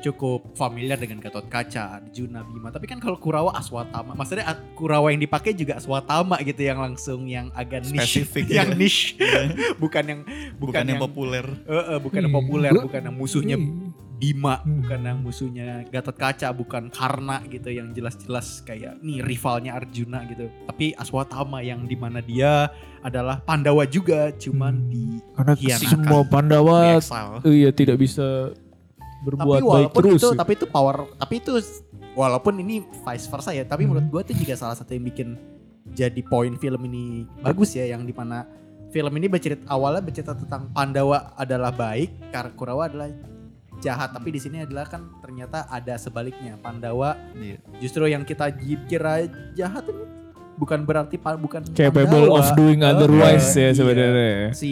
cukup 0.00 0.56
familiar 0.56 0.96
dengan 0.96 1.20
Gatot 1.20 1.44
Kaca, 1.44 2.00
Arjuna, 2.00 2.40
Bima. 2.40 2.72
Tapi 2.72 2.88
kan 2.88 2.96
kalau 2.96 3.20
Kurawa 3.20 3.52
Aswatama, 3.52 4.16
maksudnya 4.16 4.48
Kurawa 4.72 5.12
yang 5.12 5.20
dipakai 5.20 5.52
juga 5.52 5.76
Aswatama 5.76 6.40
gitu 6.40 6.62
yang 6.62 6.80
langsung 6.80 7.28
yang 7.28 7.52
agak 7.52 7.84
niche, 7.84 8.24
Spesifik 8.24 8.48
yang 8.56 8.72
ya. 8.72 8.78
niche, 8.78 9.20
bukan 9.82 10.04
yang 10.06 10.20
Bukan, 10.56 10.84
yang 10.86 10.96
populer. 10.98 11.44
Eh, 11.68 11.84
eh, 11.92 11.98
bukan 12.00 12.16
yang 12.18 12.32
Hmm. 12.32 12.40
populer, 12.40 12.70
Lu- 12.72 12.84
bukan 12.88 13.00
yang 13.02 13.12
musuhnya 13.14 13.56
Hmm. 13.60 13.92
Bima, 14.20 14.60
Hmm. 14.60 14.84
bukan 14.84 15.00
yang 15.00 15.18
musuhnya 15.24 15.68
Gatot 15.88 16.12
Kaca, 16.12 16.52
bukan 16.52 16.92
Karna 16.92 17.40
gitu 17.48 17.72
yang 17.72 17.96
jelas-jelas 17.96 18.60
kayak 18.60 19.00
nih 19.00 19.24
rivalnya 19.24 19.72
Arjuna 19.72 20.28
gitu. 20.28 20.52
Tapi 20.68 20.92
Aswatama 20.92 21.64
yang 21.64 21.88
di 21.88 21.96
mana 21.96 22.20
dia 22.20 22.68
adalah 23.00 23.40
Pandawa 23.40 23.88
juga, 23.88 24.28
cuman 24.36 24.76
Hmm. 24.76 24.90
di 24.92 25.04
karena 25.32 25.54
semua 25.80 26.20
Pandawa 26.28 27.00
iya 27.48 27.72
tidak 27.72 27.96
bisa 27.96 28.52
tapi 28.52 29.24
berbuat 29.24 29.60
baik 29.60 29.64
walaupun 29.64 30.00
terus 30.04 30.20
itu 30.20 30.28
tapi 30.36 30.52
itu 30.56 30.66
power 30.68 30.96
tapi 31.16 31.34
itu 31.40 31.52
walaupun 32.12 32.54
ini 32.60 32.84
vice 32.84 33.24
versa 33.24 33.56
ya, 33.56 33.64
tapi 33.64 33.88
Hmm. 33.88 33.96
menurut 33.96 34.06
gua 34.12 34.20
itu 34.20 34.36
juga 34.36 34.52
salah 34.52 34.76
satu 34.76 34.92
yang 34.92 35.08
bikin 35.08 35.40
jadi 35.96 36.20
poin 36.28 36.60
film 36.60 36.84
ini 36.84 37.24
bagus 37.40 37.72
ya 37.72 37.88
yang 37.88 38.04
di 38.04 38.12
mana 38.12 38.44
film 38.92 39.12
ini 39.16 39.32
bercerita 39.32 39.64
awalnya 39.64 40.04
bercerita 40.04 40.36
tentang 40.36 40.68
Pandawa 40.76 41.32
adalah 41.40 41.72
baik, 41.72 42.32
Kurawa 42.52 42.84
adalah 42.84 43.08
jahat, 43.80 44.10
tapi 44.10 44.28
di 44.30 44.38
sini 44.38 44.60
adalah 44.60 44.84
kan 44.84 45.08
ternyata 45.18 45.64
ada 45.66 45.96
sebaliknya 45.96 46.56
Pandawa 46.56 47.16
Iya. 47.32 47.56
justru 47.78 48.04
yang 48.04 48.22
kita 48.22 48.52
kira 48.84 49.24
jahat 49.52 49.84
ini 49.84 50.04
bukan 50.54 50.84
berarti 50.84 51.16
bukan 51.16 51.64
capable 51.70 52.04
Pandawa. 52.28 52.38
of 52.38 52.52
doing 52.52 52.80
otherwise 52.80 53.48
iya. 53.50 53.72
ya 53.72 53.74
sebenarnya 53.74 54.52
si 54.52 54.70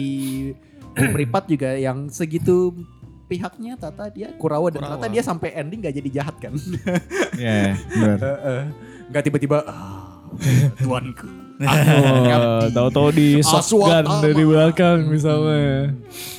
Bung 0.89 1.11
Pripat 1.11 1.43
juga 1.45 1.73
yang 1.73 2.05
segitu 2.07 2.77
pihaknya 3.25 3.73
tata 3.73 4.09
dia 4.09 4.29
Kurawa 4.35 4.69
dan 4.69 4.79
Kurawa. 4.79 4.97
ternyata 4.97 5.07
dia 5.09 5.23
sampai 5.23 5.49
ending 5.53 5.81
gak 5.81 5.95
jadi 5.95 6.09
jahat 6.11 6.35
kan 6.37 6.53
Ya, 7.37 7.73
benar. 7.89 8.69
nggak 9.07 9.23
tiba-tiba 9.23 9.65
ah, 9.65 10.29
tuanku 10.77 11.25
Oh, 11.59 12.63
tahu-tahu 12.69 13.09
di 13.11 13.27
shotgun 13.41 14.05
dari 14.23 14.43
belakang 14.43 15.09
misalnya. 15.09 15.91
Tam- 15.91 16.38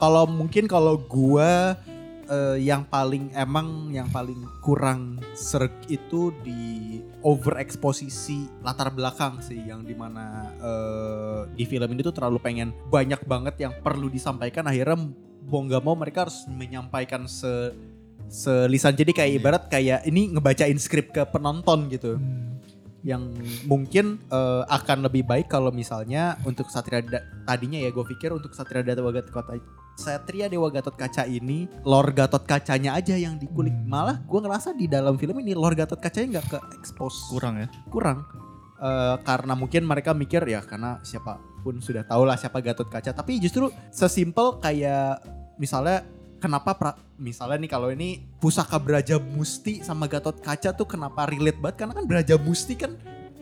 kalau 0.00 0.24
mungkin 0.24 0.64
kalau 0.64 0.96
gua 0.96 1.76
eh, 2.26 2.58
yang 2.64 2.88
paling 2.88 3.30
emang 3.36 3.92
yang 3.92 4.08
paling 4.08 4.40
kurang 4.64 5.20
serg 5.36 5.72
itu 5.92 6.32
di 6.40 6.98
overeksposisi 7.22 8.62
latar 8.64 8.90
belakang 8.94 9.38
sih 9.44 9.60
yang 9.66 9.84
di 9.84 9.92
mana 9.92 10.50
eh, 10.56 11.40
di 11.54 11.64
film 11.68 11.88
ini 11.92 12.00
tuh 12.00 12.14
terlalu 12.14 12.38
pengen 12.40 12.72
banyak 12.88 13.20
banget 13.28 13.54
yang 13.60 13.72
perlu 13.84 14.08
disampaikan. 14.08 14.66
Akhirnya 14.66 14.96
mau 15.46 15.62
nggak 15.62 15.82
mau 15.84 15.94
mereka 15.94 16.26
harus 16.26 16.44
menyampaikan 16.50 17.28
se 17.30 17.74
selisan 18.26 18.90
jadi 18.90 19.14
kayak 19.14 19.32
ibarat 19.38 19.62
kayak 19.70 20.02
ini 20.02 20.34
ngebacain 20.34 20.74
skrip 20.82 21.14
ke 21.14 21.22
penonton 21.30 21.86
gitu 21.86 22.18
yang 23.06 23.30
mungkin 23.64 24.18
eh, 24.26 24.62
akan 24.66 25.06
lebih 25.06 25.22
baik 25.22 25.46
kalau 25.46 25.70
misalnya 25.70 26.34
untuk 26.42 26.66
Satria 26.66 26.98
Da- 27.00 27.22
tadinya 27.46 27.78
ya 27.78 27.88
gue 27.88 28.02
pikir 28.04 28.34
untuk 28.34 28.50
Satria 28.50 28.82
Dewa 28.82 29.14
Gatot 29.14 29.30
Kota 29.30 29.54
Satria 29.94 30.50
Dewa 30.50 30.66
Gatot 30.68 30.92
Kaca 30.92 31.22
ini 31.24 31.70
lore 31.80 32.10
Gatot 32.10 32.42
Kacanya 32.42 32.92
aja 32.92 33.14
yang 33.14 33.38
dikulik 33.38 33.70
Hmm. 33.72 33.86
malah 33.86 34.18
gue 34.20 34.36
ngerasa 34.36 34.74
di 34.74 34.84
dalam 34.86 35.14
film 35.14 35.38
ini 35.38 35.54
lore 35.54 35.72
Gatot 35.72 35.96
Kacanya 35.96 36.36
nggak 36.36 36.46
ke 36.50 36.58
expose 36.76 37.30
Kurang 37.30 37.62
ya. 37.62 37.68
kurang 37.88 38.26
Eh, 38.76 39.16
karena 39.24 39.56
mungkin 39.56 39.88
mereka 39.88 40.12
mikir 40.12 40.44
ya 40.44 40.60
karena 40.60 41.00
siapa 41.00 41.40
pun 41.64 41.80
sudah 41.80 42.04
tahu 42.04 42.28
lah 42.28 42.36
siapa 42.36 42.60
Gatot 42.60 42.84
Kaca 42.86 43.08
tapi 43.10 43.38
justru 43.38 43.72
sesimpel 43.88 44.60
kayak 44.60 45.24
misalnya 45.56 46.04
kenapa 46.36 46.76
pra- 46.76 46.98
misalnya 47.16 47.58
nih 47.64 47.70
kalau 47.70 47.88
ini 47.88 48.20
pusaka 48.38 48.76
Braja 48.76 49.16
Musti 49.16 49.80
sama 49.80 50.06
Gatot 50.06 50.38
Kaca 50.38 50.72
tuh 50.72 50.86
kenapa 50.86 51.24
relate 51.26 51.58
banget 51.58 51.76
karena 51.84 51.92
kan 51.96 52.04
Braja 52.04 52.34
Musti 52.36 52.74
kan 52.76 52.94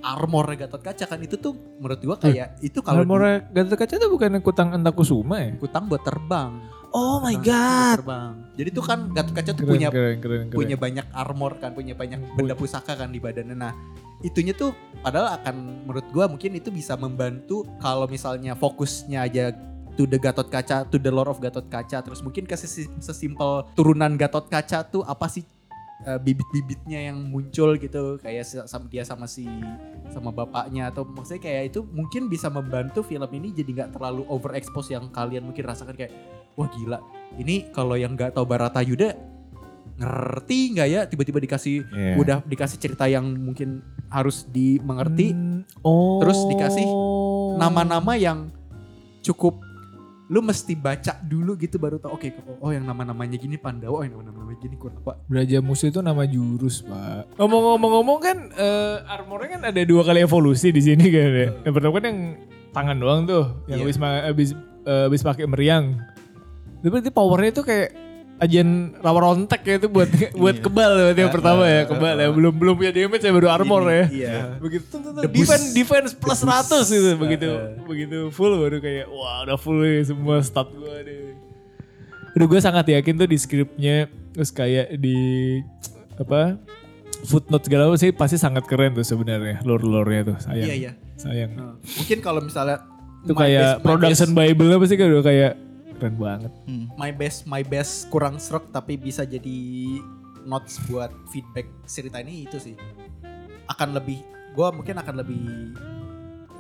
armor 0.05 0.47
Gatot 0.53 0.83
Kaca 0.85 1.05
kan 1.09 1.19
itu 1.19 1.41
tuh 1.41 1.57
menurut 1.81 2.01
gua 2.05 2.17
kayak 2.21 2.61
itu 2.61 2.85
kalau 2.85 3.03
Armor 3.03 3.49
Gatot 3.51 3.77
Kaca 3.77 3.95
itu 3.97 4.09
bukan 4.09 4.39
kutang 4.45 4.77
Entakusuma 4.77 5.41
ya? 5.41 5.51
kutang 5.57 5.89
buat 5.89 6.05
terbang 6.05 6.61
Oh 6.95 7.19
my 7.19 7.35
god. 7.43 8.05
terbang 8.05 8.33
jadi 8.55 8.69
tuh 8.71 8.85
kan 8.85 8.99
Gatot 9.11 9.35
Kaca 9.35 9.51
tuh 9.57 9.65
Keren, 9.65 9.73
punya 9.75 9.89
keren, 9.91 10.17
keren, 10.21 10.43
keren. 10.53 10.55
punya 10.55 10.77
banyak 10.79 11.07
armor 11.11 11.59
kan, 11.59 11.75
punya 11.75 11.97
banyak 11.97 12.21
benda 12.39 12.55
pusaka 12.55 12.95
kan 12.95 13.11
di 13.11 13.19
badannya. 13.19 13.59
Nah, 13.59 13.75
itunya 14.23 14.55
tuh 14.55 14.71
padahal 15.03 15.35
akan 15.43 15.83
menurut 15.91 16.07
gua 16.15 16.31
mungkin 16.31 16.55
itu 16.55 16.71
bisa 16.71 16.95
membantu 16.95 17.67
kalau 17.83 18.07
misalnya 18.07 18.55
fokusnya 18.55 19.27
aja 19.27 19.51
to 19.95 20.05
the 20.05 20.17
Gatot 20.17 20.47
Kaca, 20.47 20.83
to 20.85 20.97
the 20.97 21.09
lore 21.09 21.27
of 21.27 21.39
Gatot 21.39 21.67
Kaca, 21.67 22.01
terus 22.01 22.21
mungkin 22.21 22.45
ke 22.45 22.55
sesi- 22.55 22.91
sesimpel 22.99 23.67
turunan 23.73 24.15
Gatot 24.15 24.45
Kaca 24.45 24.83
tuh 24.83 25.03
apa 25.03 25.27
sih 25.27 25.47
eh, 26.03 26.19
bibit-bibitnya 26.19 27.01
yang 27.05 27.19
muncul 27.25 27.75
gitu 27.75 28.19
kayak 28.19 28.43
sama 28.45 28.87
dia 28.87 29.03
sama 29.03 29.25
si 29.25 29.47
sama 30.07 30.29
bapaknya 30.29 30.89
atau 30.89 31.03
maksudnya 31.03 31.41
kayak 31.41 31.63
itu 31.71 31.81
mungkin 31.87 32.27
bisa 32.27 32.47
membantu 32.49 33.01
film 33.01 33.25
ini 33.33 33.51
jadi 33.51 33.71
nggak 33.73 33.91
terlalu 33.93 34.27
overexpose 34.27 34.91
yang 34.91 35.09
kalian 35.09 35.43
mungkin 35.43 35.65
rasakan 35.65 35.95
kayak 35.95 36.13
wah 36.53 36.69
gila 36.69 36.99
ini 37.35 37.71
kalau 37.71 37.95
yang 37.95 38.13
nggak 38.13 38.31
tahu 38.31 38.45
Barata 38.45 38.79
Yuda 38.79 39.17
ngerti 39.95 40.75
nggak 40.75 40.89
ya 40.91 41.01
tiba-tiba 41.05 41.39
dikasih 41.41 41.87
Iya. 41.87 42.15
udah 42.17 42.39
dikasih 42.43 42.79
cerita 42.79 43.07
yang 43.07 43.25
mungkin 43.31 43.79
harus 44.11 44.45
dimengerti 44.45 45.31
Hmm, 45.31 45.63
oh. 45.81 46.19
Terus 46.19 46.39
dikasih 46.47 46.87
nama-nama 47.57 48.13
yang 48.13 48.51
cukup 49.21 49.64
lu 50.35 50.43
mesti 50.43 50.75
baca 50.75 51.15
dulu 51.23 51.55
gitu 51.55 51.79
baru 51.79 52.03
tau 52.03 52.19
oke 52.19 52.59
oh 52.59 52.75
yang 52.75 52.83
nama-namanya 52.83 53.39
gini 53.39 53.55
Pandawa 53.55 54.03
oh 54.03 54.03
yang 54.03 54.19
nama-namanya 54.19 54.59
gini 54.59 54.75
Kurawa 54.75 55.15
Braja 55.31 55.63
Musuh 55.63 55.95
itu 55.95 56.03
nama 56.03 56.27
jurus, 56.27 56.83
Pak. 56.83 57.39
Ngomong-ngomong 57.39 58.19
kan 58.19 58.37
eh, 58.51 58.97
armornya 59.07 59.59
kan 59.59 59.63
ada 59.71 59.81
dua 59.87 60.03
kali 60.03 60.27
evolusi 60.27 60.75
di 60.75 60.83
sini 60.83 61.07
kan 61.07 61.31
ya. 61.31 61.49
Yang 61.63 61.75
pertama 61.79 61.93
kan 62.03 62.05
yang 62.11 62.21
tangan 62.75 62.97
doang 62.99 63.21
tuh, 63.31 63.45
yang 63.71 63.87
habis 63.87 63.97
ma- 63.97 64.27
habis 64.27 64.51
eh, 64.83 65.03
habis 65.07 65.23
pakai 65.23 65.47
meriang. 65.47 66.03
Tapi 66.83 66.89
berarti 66.91 67.11
powernya 67.15 67.51
itu 67.55 67.63
kayak 67.63 67.89
ajian 68.43 68.99
rawa 68.99 69.31
rontek 69.31 69.63
ya 69.63 69.75
itu 69.79 69.87
buat 69.87 70.11
buat 70.43 70.57
kebal 70.59 70.91
berarti 70.91 71.21
yang 71.23 71.35
pertama 71.35 71.63
ya 71.71 71.87
kebal 71.87 72.17
ya. 72.19 72.29
belum 72.35 72.55
belum 72.55 72.75
punya 72.75 72.93
damage 72.93 73.23
ya 73.23 73.33
baru 73.33 73.49
armor 73.51 73.83
ya. 73.87 74.05
iya. 74.11 74.35
Begitu 74.59 74.85
tuh, 74.91 74.99
tuh, 75.01 75.23
Debus. 75.23 75.47
defense 75.47 75.67
defense 75.71 76.11
plus 76.19 76.41
Debus. 76.43 76.87
100 76.91 76.95
gitu 76.99 77.11
begitu 77.15 77.49
begitu 77.87 78.19
full 78.35 78.59
baru 78.59 78.83
kayak 78.83 79.07
wah 79.07 79.47
udah 79.47 79.59
full 79.59 79.79
nih 79.79 80.03
semua 80.03 80.43
stat 80.43 80.67
gue 80.75 80.97
deh 81.07 81.23
Aduh 82.35 82.51
gue 82.51 82.59
sangat 82.59 82.91
yakin 82.91 83.15
tuh 83.15 83.31
di 83.31 83.39
skripnya 83.39 84.11
terus 84.35 84.51
kayak 84.51 84.99
di 84.99 85.63
apa 86.19 86.59
footnote 87.25 87.65
segala 87.71 87.89
macam 87.89 88.03
sih 88.03 88.11
pasti 88.11 88.37
sangat 88.37 88.67
keren 88.67 88.93
tuh 88.93 89.07
sebenarnya 89.07 89.63
lore-lore-nya 89.63 90.35
tuh 90.35 90.37
sayang. 90.43 90.67
Iya 90.67 90.75
iya. 90.75 90.93
Sayang. 91.15 91.51
Mungkin 91.81 92.19
kalau 92.21 92.43
misalnya 92.43 92.83
itu 93.25 93.33
kayak 93.33 93.81
production 93.81 94.37
bible 94.37 94.69
apa 94.77 94.85
sih 94.85 94.97
udah 95.01 95.25
kayak 95.25 95.53
keren 95.97 96.17
banget 96.19 96.53
Hmm. 96.67 96.87
my 96.95 97.11
best 97.11 97.47
my 97.47 97.63
best 97.63 98.09
kurang 98.09 98.37
serok 98.37 98.71
tapi 98.71 98.99
bisa 98.99 99.23
jadi 99.25 99.59
notes 100.45 100.77
buat 100.87 101.11
feedback 101.33 101.67
cerita 101.89 102.21
ini 102.21 102.45
itu 102.45 102.61
sih 102.61 102.77
akan 103.71 103.97
lebih 103.97 104.21
gua 104.53 104.71
mungkin 104.71 105.01
akan 105.01 105.15
lebih 105.25 105.43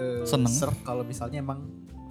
eh, 0.01 0.25
Seneng. 0.27 0.51
kalau 0.83 1.05
misalnya 1.07 1.39
emang 1.39 1.63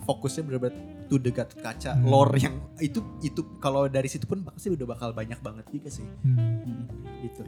fokusnya 0.03 0.43
benar-benar 0.43 0.75
to 1.07 1.19
the 1.19 1.31
Kaca 1.31 1.95
lore 2.03 2.35
yang 2.39 2.55
itu 2.79 2.99
itu 3.23 3.41
kalau 3.59 3.87
dari 3.87 4.07
situ 4.11 4.27
pun 4.27 4.43
pasti 4.43 4.71
udah 4.71 4.87
bakal 4.87 5.15
banyak 5.15 5.39
banget 5.39 5.65
juga 5.71 5.89
sih. 5.91 6.07
Hmm. 6.23 6.87
Gitu. 7.23 7.43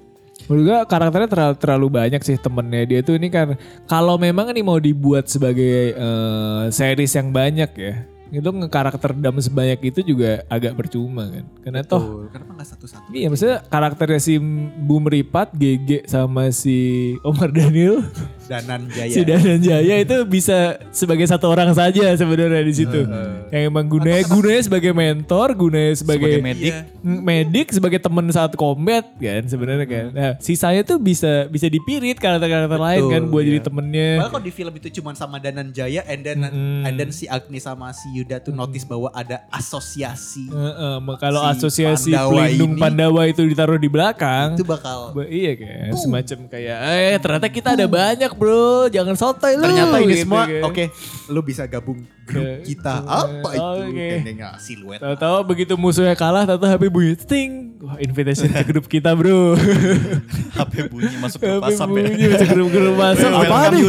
Menurut 0.52 0.64
gue 0.68 0.78
karakternya 0.92 1.30
terlalu, 1.32 1.56
terlalu 1.56 1.88
banyak 1.96 2.22
sih 2.24 2.36
temennya 2.36 2.84
dia 2.84 3.00
tuh 3.00 3.16
ini 3.16 3.32
kan 3.32 3.56
kalau 3.88 4.20
memang 4.20 4.52
ini 4.52 4.62
mau 4.64 4.80
dibuat 4.80 5.32
sebagai 5.32 5.96
eh, 5.96 6.64
series 6.72 7.16
yang 7.16 7.32
banyak 7.32 7.72
ya 7.76 7.94
itu 8.40 8.50
karakter 8.72 9.12
dam 9.16 9.38
sebanyak 9.40 9.80
itu 9.92 10.00
juga 10.02 10.44
agak 10.52 10.76
percuma 10.76 11.28
kan. 11.30 11.46
Karena 11.64 11.82
toh 11.84 12.02
Tuh, 12.02 12.28
kenapa 12.32 12.52
nggak 12.60 12.70
satu-satu? 12.76 13.08
Iya 13.12 13.28
maksudnya 13.32 13.58
karakternya 13.68 14.20
si 14.22 14.34
Bu 14.82 15.02
Meripat, 15.02 15.52
GG 15.56 16.10
sama 16.10 16.50
si 16.52 17.14
Omar 17.28 17.50
Daniel, 17.52 18.04
Danan 18.46 18.82
Jaya. 18.88 19.10
si 19.10 19.22
Danan 19.22 19.60
Jaya 19.60 19.96
itu 20.00 20.18
bisa 20.24 20.58
sebagai 20.90 21.26
satu 21.26 21.46
orang 21.48 21.72
saja 21.72 22.14
sebenarnya 22.14 22.62
di 22.62 22.74
situ. 22.74 23.02
Yang 23.48 23.64
emang 23.66 23.86
gunanya 23.86 24.24
gunanya 24.24 24.62
sebagai 24.62 24.92
mentor, 24.92 25.48
gunanya 25.54 25.94
sebagai, 25.94 26.30
Sebagai 26.32 26.42
medik. 26.42 26.74
Mm, 27.00 27.20
medik, 27.22 27.68
sebagai 27.70 28.00
teman 28.00 28.26
saat 28.30 28.54
combat 28.54 29.06
kan 29.16 29.44
sebenarnya 29.44 29.86
kan. 29.86 30.06
Nah, 30.12 30.32
sisanya 30.38 30.82
tuh 30.82 30.98
bisa 30.98 31.46
bisa 31.46 31.66
dipirit 31.66 32.16
karakter-karakter 32.16 32.78
lain 32.78 33.04
kan 33.08 33.22
buat 33.26 33.44
jadi 33.44 33.60
temennya. 33.60 34.10
Padahal 34.18 34.32
kalau 34.32 34.44
di 34.44 34.54
film 34.54 34.74
itu 34.76 34.88
cuma 34.94 35.12
sama 35.12 35.38
Danan 35.38 35.70
Jaya 35.70 36.06
and 36.06 36.22
then 36.22 36.40
Mm-mm. 36.40 36.84
and 36.84 36.94
then 36.96 37.10
si 37.10 37.26
Agni 37.26 37.58
sama 37.58 37.90
si 37.92 38.08
Yuda 38.12 38.40
tuh 38.40 38.52
notice 38.52 38.84
bahwa 38.84 39.10
ada 39.10 39.44
asosiasi 39.50 40.48
Heeh, 40.48 40.96
kalau 41.18 41.42
Si 41.42 41.50
asosiasi 41.58 42.12
Pandawa 42.12 42.32
pelindung 42.32 42.72
ini- 42.72 42.82
Pandawa 42.82 43.22
itu 43.26 43.42
ditaruh 43.44 43.76
di 43.76 43.88
belakang. 43.88 44.54
itu 44.54 44.64
bakal 44.64 45.12
Ba- 45.12 45.26
iya 45.26 45.54
kan, 45.54 45.92
semacam 45.96 46.38
kayak 46.48 46.78
eh 46.86 47.18
ternyata 47.18 47.48
kita 47.48 47.70
ada 47.74 47.86
banyak 47.86 48.32
bro, 48.36 48.92
jangan 48.92 49.16
sotoy 49.16 49.56
lu. 49.58 49.64
ternyata 49.64 49.98
ini 50.04 50.12
gitu 50.12 50.24
semua 50.28 50.44
kan. 50.46 50.64
oke 50.68 50.84
lu 51.32 51.42
bisa 51.42 51.64
gabung 51.66 52.06
grup 52.26 52.62
kita 52.66 53.02
apa 53.06 53.50
itu 53.54 53.62
oke. 53.62 53.94
Kayaknya 53.96 54.50
siluet 54.62 55.00
Tahu-tahu 55.02 55.38
begitu 55.46 55.74
musuhnya 55.78 56.14
kalah, 56.18 56.44
tahu 56.46 56.62
HP 56.66 56.84
bunyi 56.90 57.14
ting. 57.18 57.78
Wah, 57.82 58.02
invitation 58.02 58.50
ke 58.50 58.62
grup 58.66 58.86
kita 58.90 59.14
bro. 59.14 59.54
HP 60.58 60.90
bunyi 60.90 61.16
masuk 61.22 61.40
ke 61.42 61.50
HP 61.50 61.62
WhatsApp 61.62 61.90
ya. 61.90 61.94
bunyi 61.94 62.26
masuk 62.34 62.48
grup 62.50 62.70
grup 62.74 62.96
WhatsApp. 63.02 63.34
Apa 63.46 63.58
nih? 63.74 63.84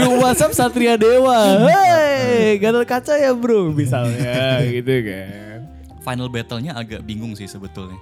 Grup 0.00 0.14
WhatsApp 0.24 0.52
Satria 0.56 0.94
Dewa. 0.96 1.40
Hei, 1.68 2.56
gatal 2.56 2.84
kaca 2.88 3.14
ya 3.20 3.32
bro, 3.36 3.72
misalnya 3.72 4.64
gitu 4.64 4.94
kan. 5.04 5.58
Final 6.02 6.28
battle-nya 6.32 6.72
agak 6.74 7.00
bingung 7.04 7.36
sih 7.36 7.46
sebetulnya. 7.46 8.00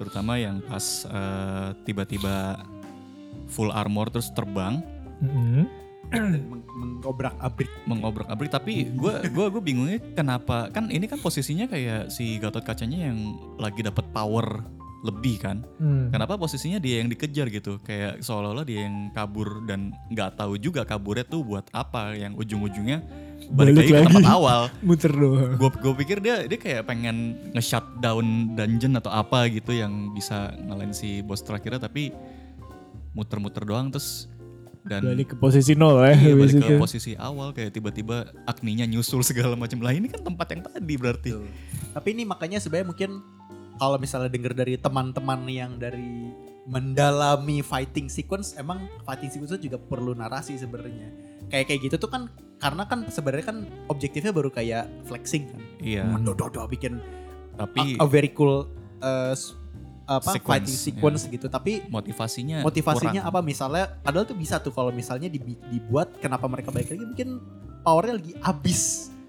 Terutama 0.00 0.40
yang 0.40 0.64
pas 0.64 1.04
eh, 1.04 1.68
tiba-tiba 1.84 2.64
full 3.52 3.68
armor 3.68 4.08
terus 4.08 4.32
terbang 4.32 4.80
Mm-mm. 5.20 5.64
Meng- 6.10 6.66
mengobrak 6.72 7.38
abrik 7.38 7.70
mengobrak-abrik 7.84 8.50
tapi 8.50 8.90
gue 8.90 9.14
gua 9.30 9.46
gue 9.46 9.62
bingungnya 9.62 10.02
kenapa 10.10 10.66
kan 10.68 10.88
ini 10.88 11.06
kan 11.06 11.16
posisinya 11.16 11.64
kayak 11.64 12.10
si 12.10 12.34
Gatot 12.36 12.60
Kacanya 12.60 13.06
yang 13.06 13.18
lagi 13.56 13.78
dapat 13.80 14.10
power 14.10 14.58
lebih 15.00 15.38
kan 15.38 15.62
Hmm. 15.78 16.10
kenapa 16.10 16.34
posisinya 16.34 16.76
dia 16.76 16.98
yang 16.98 17.08
dikejar 17.08 17.46
gitu 17.48 17.78
kayak 17.80 18.20
seolah-olah 18.20 18.64
dia 18.64 18.84
yang 18.84 19.08
kabur 19.10 19.62
dan 19.64 19.94
nggak 20.06 20.34
tahu 20.34 20.58
juga 20.58 20.82
kaburnya 20.82 21.22
tuh 21.22 21.40
buat 21.40 21.70
apa 21.70 22.12
yang 22.12 22.34
ujung-ujungnya 22.34 23.00
balik, 23.48 23.72
Balik 23.72 23.74
lagi 23.78 23.92
ke 23.94 24.02
tempat 24.10 24.26
awal 24.26 24.60
Muter 24.84 25.08
doang. 25.10 25.56
gue 25.56 25.70
gue 25.70 25.94
pikir 25.96 26.16
dia 26.18 26.42
dia 26.44 26.58
kayak 26.58 26.84
pengen 26.84 27.16
nge-shut 27.54 27.86
down 27.96 28.26
dungeon 28.52 28.92
atau 28.94 29.08
apa 29.10 29.46
gitu 29.46 29.72
yang 29.72 30.10
bisa 30.10 30.52
ngalahin 30.58 30.92
si 30.92 31.22
bos 31.22 31.40
terakhirnya 31.40 31.80
tapi 31.80 32.10
muter-muter 33.10 33.62
doang 33.62 33.88
terus 33.88 34.26
dan 34.80 35.04
Balik 35.04 35.32
ke 35.32 35.36
posisi 35.36 35.76
nol 35.76 36.00
ya. 36.00 36.16
Iya 36.16 36.34
balik 36.34 36.56
ke 36.56 36.72
itu. 36.72 36.80
posisi 36.80 37.12
awal 37.14 37.52
kayak 37.52 37.72
tiba-tiba 37.72 38.24
akninya 38.44 38.84
nyusul 38.84 39.20
segala 39.20 39.52
macam 39.52 39.76
lah 39.80 39.92
ini 39.92 40.08
kan 40.08 40.24
tempat 40.24 40.46
yang 40.50 40.62
tadi 40.64 40.94
berarti. 40.96 41.30
tapi 41.90 42.08
ini 42.14 42.24
makanya 42.24 42.56
sebenarnya 42.56 42.88
mungkin 42.88 43.10
kalau 43.76 43.96
misalnya 43.96 44.28
denger 44.28 44.52
dari 44.52 44.74
teman-teman 44.76 45.40
yang 45.46 45.76
dari 45.76 46.32
mendalami 46.64 47.60
fighting 47.60 48.06
sequence 48.06 48.54
emang 48.54 48.88
fighting 49.02 49.28
sequence 49.28 49.52
itu 49.52 49.68
juga 49.68 49.76
perlu 49.76 50.12
narasi 50.12 50.54
sebenarnya 50.54 51.12
kayak 51.48 51.66
kayak 51.66 51.80
gitu 51.84 51.96
tuh 51.98 52.08
kan 52.08 52.22
karena 52.56 52.84
kan 52.84 53.04
sebenarnya 53.08 53.46
kan 53.46 53.56
objektifnya 53.86 54.30
baru 54.30 54.48
kayak 54.48 54.88
flexing 55.04 55.50
kan 55.50 55.60
Iya. 55.80 56.04
mendododo 56.06 56.64
bikin 56.64 57.00
Tapi 57.52 58.00
a, 58.00 58.04
a 58.04 58.06
very 58.06 58.32
cool 58.32 58.64
uh, 59.00 59.36
apa 60.10 60.26
Sequence, 60.32 60.42
fighting 60.42 60.74
sequence 60.76 61.22
gitu 61.24 61.46
tapi 61.46 61.86
motivasinya 61.86 62.60
motivasinya 62.60 63.22
kurang. 63.22 63.30
apa 63.30 63.40
misalnya 63.40 63.84
padahal 63.96 64.26
tuh 64.26 64.34
bisa 64.34 64.58
tuh 64.58 64.70
kalau 64.70 64.90
misalnya 64.90 65.26
dibi- 65.26 65.62
dibuat 65.68 66.18
kenapa 66.18 66.44
mereka 66.44 66.68
balik 66.68 66.90
lagi 66.90 67.04
mungkin 67.04 67.38
powernya 67.80 68.14
lagi 68.16 68.32
abis 68.36 68.80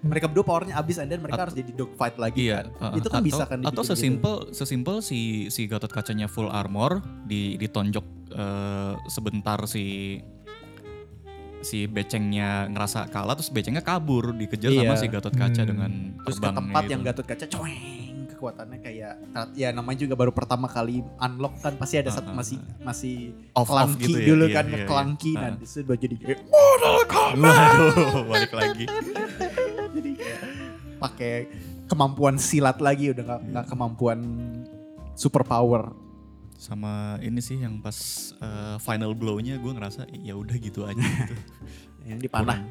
mereka 0.02 0.26
berdua 0.26 0.42
powernya 0.44 0.74
abis 0.76 0.98
and 0.98 1.08
then 1.08 1.22
mereka 1.22 1.38
At- 1.38 1.44
harus 1.46 1.56
jadi 1.56 1.72
dogfight 1.72 2.18
lagi 2.18 2.50
Iya, 2.50 2.66
kan 2.66 2.66
uh, 2.84 2.98
itu 2.98 3.08
kan 3.08 3.22
atau, 3.22 3.28
bisa 3.30 3.44
kan 3.46 3.60
atau 3.62 3.70
gitu. 3.80 3.92
sesimpel 3.94 4.34
sesimpel 4.50 4.96
si 5.00 5.20
si 5.48 5.62
Gatot 5.64 5.88
Kacanya 5.88 6.26
full 6.26 6.50
armor 6.50 6.98
di 7.24 7.54
ditonjok 7.56 8.06
eh, 8.32 8.94
sebentar 9.06 9.62
si 9.64 10.18
si 11.62 11.86
becengnya 11.86 12.66
ngerasa 12.68 13.06
kalah 13.08 13.38
terus 13.38 13.54
becengnya 13.54 13.86
kabur 13.86 14.34
dikejar 14.34 14.74
Iya. 14.74 14.82
sama 14.82 14.96
si 14.98 15.06
Gatot 15.08 15.30
Kaca 15.32 15.62
Hmm. 15.62 15.70
dengan 15.70 15.92
terus 16.20 16.38
ke 16.40 16.50
tempat 16.50 16.82
gitu. 16.82 16.92
yang 16.92 17.02
Gatot 17.04 17.26
Kaca 17.28 17.46
coeng 17.48 18.01
kekuatannya 18.42 18.82
kayak 18.82 19.14
ya 19.54 19.70
namanya 19.70 20.02
juga 20.02 20.18
baru 20.18 20.34
pertama 20.34 20.66
kali 20.66 21.06
unlock 21.16 21.62
kan 21.62 21.78
pasti 21.78 22.02
ada 22.02 22.10
satu 22.10 22.34
masih 22.34 22.58
masih 22.82 23.38
Off- 23.54 23.70
off 23.70 23.94
gitu 23.96 24.18
ya, 24.18 24.34
dulu 24.34 24.46
iya, 24.50 24.56
kan 24.58 24.66
iya, 24.66 24.74
iya. 24.74 24.78
nge-clunky 24.82 25.32
Ah. 25.38 25.42
nah 25.46 25.52
di 25.54 25.68
situ 25.70 25.86
jadi 25.88 26.16
kayak 26.18 26.40
Waduh, 26.50 28.26
balik 28.26 28.50
lagi. 28.52 28.86
jadi 29.96 30.12
pakai 30.98 31.34
kemampuan 31.86 32.42
silat 32.42 32.82
lagi 32.82 33.14
udah 33.14 33.24
nggak 33.24 33.42
nggak 33.54 33.66
kemampuan 33.70 34.20
super 35.14 35.46
power 35.46 35.94
Sama 36.56 37.18
ini 37.22 37.42
sih 37.42 37.58
yang 37.58 37.78
pas 37.78 37.94
eh, 38.38 38.78
final 38.78 39.14
blow-nya 39.14 39.58
gue 39.58 39.72
ngerasa 39.72 40.06
ya 40.18 40.34
udah 40.34 40.58
gitu 40.58 40.86
aja 40.86 40.98
gitu. 41.22 41.36
yang 42.06 42.18
dipanah 42.18 42.62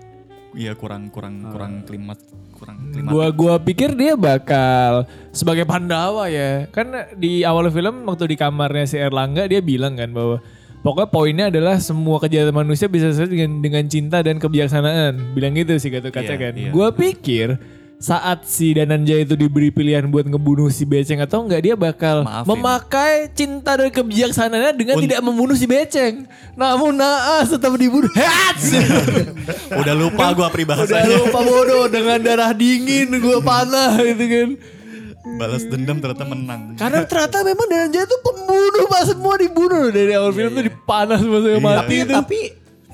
Iya 0.51 0.75
kurang 0.75 1.15
kurang 1.15 1.47
kurang 1.47 1.87
klimat 1.87 2.19
kurang 2.59 2.91
klimat. 2.91 3.11
Gua 3.11 3.27
gua 3.31 3.55
pikir 3.63 3.95
dia 3.95 4.19
bakal 4.19 5.07
sebagai 5.31 5.63
Pandawa 5.63 6.27
ya. 6.27 6.67
Kan 6.75 6.91
di 7.15 7.47
awal 7.47 7.71
film 7.71 8.03
waktu 8.05 8.35
di 8.35 8.37
kamarnya 8.37 8.85
si 8.87 8.97
Erlangga 8.99 9.47
dia 9.47 9.63
bilang 9.63 9.95
kan 9.95 10.11
bahwa 10.11 10.43
pokoknya 10.83 11.09
poinnya 11.09 11.47
adalah 11.55 11.79
semua 11.79 12.19
kejahatan 12.19 12.51
manusia 12.53 12.91
bisa 12.91 13.15
selesai 13.15 13.31
dengan 13.31 13.63
dengan 13.63 13.85
cinta 13.87 14.19
dan 14.27 14.43
kebijaksanaan. 14.43 15.39
Bilang 15.39 15.55
gitu 15.55 15.79
sih 15.79 15.87
Gatot 15.89 16.11
Kaca 16.11 16.35
Iya, 16.35 16.43
kan. 16.43 16.53
iya. 16.59 16.71
Gua 16.75 16.91
pikir 16.91 17.55
saat 18.01 18.49
si 18.49 18.73
Dananjaya 18.73 19.23
itu 19.23 19.37
diberi 19.37 19.69
pilihan 19.69 20.09
buat 20.09 20.25
ngebunuh 20.25 20.73
si 20.73 20.89
Beceng 20.89 21.21
atau 21.21 21.45
enggak 21.45 21.61
dia 21.61 21.75
bakal 21.77 22.25
Maafin. 22.25 22.49
memakai 22.49 23.29
cinta 23.31 23.77
dan 23.77 23.93
kebijaksanaannya 23.93 24.73
dengan 24.73 24.97
Un- 24.97 25.05
tidak 25.05 25.21
membunuh 25.21 25.53
si 25.53 25.69
Beceng. 25.69 26.25
Namun 26.57 26.97
naas 26.97 27.53
tetap 27.53 27.77
dibunuh. 27.77 28.09
Hats! 28.11 28.73
Udah 29.81 29.93
lupa 29.93 30.33
gue 30.33 30.41
Udah 30.41 30.49
peribahasanya. 30.49 31.13
lupa 31.13 31.39
bodoh 31.39 31.87
dengan 31.87 32.19
darah 32.19 32.51
dingin 32.51 33.13
gue 33.13 33.39
panah 33.41 34.01
gitu 34.01 34.25
kan. 34.25 34.49
Balas 35.37 35.69
dendam 35.69 36.01
ternyata 36.01 36.25
menang. 36.25 36.81
Karena 36.81 37.05
ternyata 37.05 37.45
memang 37.45 37.69
Dananjaya 37.69 38.09
tuh 38.09 38.21
pembunuh 38.25 38.85
pak 38.89 39.03
semua 39.07 39.37
dibunuh 39.37 39.93
dari 39.93 40.17
awal 40.17 40.33
film 40.33 40.57
tuh 40.57 40.65
dipanas 40.65 41.21
semua 41.21 41.39
sampai 41.39 41.61
mati 41.61 41.77
tapi 41.77 41.95
itu. 42.01 42.13
tapi 42.17 42.39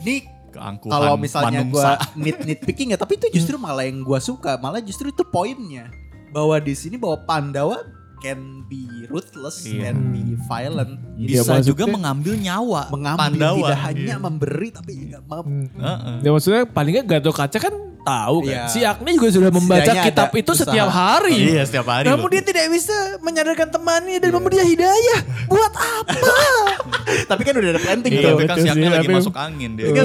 ini 0.02 0.16
Keangkuhan 0.57 0.92
kalau 0.92 1.14
misalnya 1.16 1.61
manungsa. 1.61 1.70
gua 1.70 1.90
nit 2.24 2.36
nitpicking 2.40 2.88
ya 2.90 2.98
tapi 2.98 3.16
itu 3.16 3.26
justru 3.30 3.57
malah 3.57 3.82
yang 3.82 4.00
gua 4.00 4.18
suka 4.18 4.57
malah 4.57 4.80
justru 4.80 5.09
itu 5.09 5.22
poinnya 5.22 5.92
bahwa 6.28 6.57
di 6.59 6.72
sini 6.72 6.96
bahwa 6.96 7.22
Pandawa 7.22 7.78
can 8.18 8.40
be 8.64 8.80
ruthless 9.07 9.62
Iya. 9.62 9.92
can 9.92 10.11
be 10.11 10.22
violent 10.42 10.96
Iya, 11.14 11.40
bisa 11.40 11.52
maksudnya- 11.52 11.68
juga 11.68 11.84
mengambil 11.86 12.32
nyawa 12.34 12.82
mengambil 12.88 13.22
Pandawa. 13.30 13.57
tidak 13.62 13.78
hanya 13.84 14.02
Iya. 14.11 14.16
memberi 14.18 14.68
tapi 14.70 14.92
juga 14.98 15.18
mem- 15.22 15.44
Hmm. 15.44 15.66
Heeh. 15.76 16.16
Ya 16.20 16.30
maksudnya 16.30 16.62
paling 16.66 16.92
nggak 16.94 17.07
Gatot 17.14 17.34
Kaca 17.34 17.59
kan 17.61 17.74
tahu 18.07 18.36
kan. 18.46 18.54
Iya. 18.54 18.62
Si 18.70 18.80
Agni 18.86 19.11
juga 19.18 19.28
sudah 19.34 19.50
membaca 19.50 19.82
Setidaknya 19.82 20.04
kitab 20.07 20.28
ada 20.30 20.38
itu 20.38 20.52
usaha. 20.54 20.62
setiap 20.70 20.88
hari. 20.94 21.36
Iya 21.50 21.62
setiap 21.66 21.86
hari. 21.90 22.07
Namun 22.07 22.28
loh. 22.30 22.32
dia 22.32 22.42
tidak 22.46 22.64
bisa 22.70 22.96
menyadarkan 23.18 23.68
temannya 23.74 24.18
dan 24.22 24.30
memberi 24.30 24.54
dia 24.57 24.66
hidayah. 24.66 25.20
Buat 25.50 25.72
apa? 25.74 26.14
tapi 27.30 27.42
kan 27.42 27.54
udah 27.59 27.70
ada 27.74 27.80
planting 27.82 28.12
Iya, 28.14 28.22
tuh 28.22 28.30
tapi 28.30 28.44
kan 28.46 28.57
si 28.62 28.68
Agni 28.70 28.86
lagi 28.86 29.09
masuk 29.11 29.34
angin 29.34 29.70
dia. 29.74 29.86
Kan, 29.90 30.04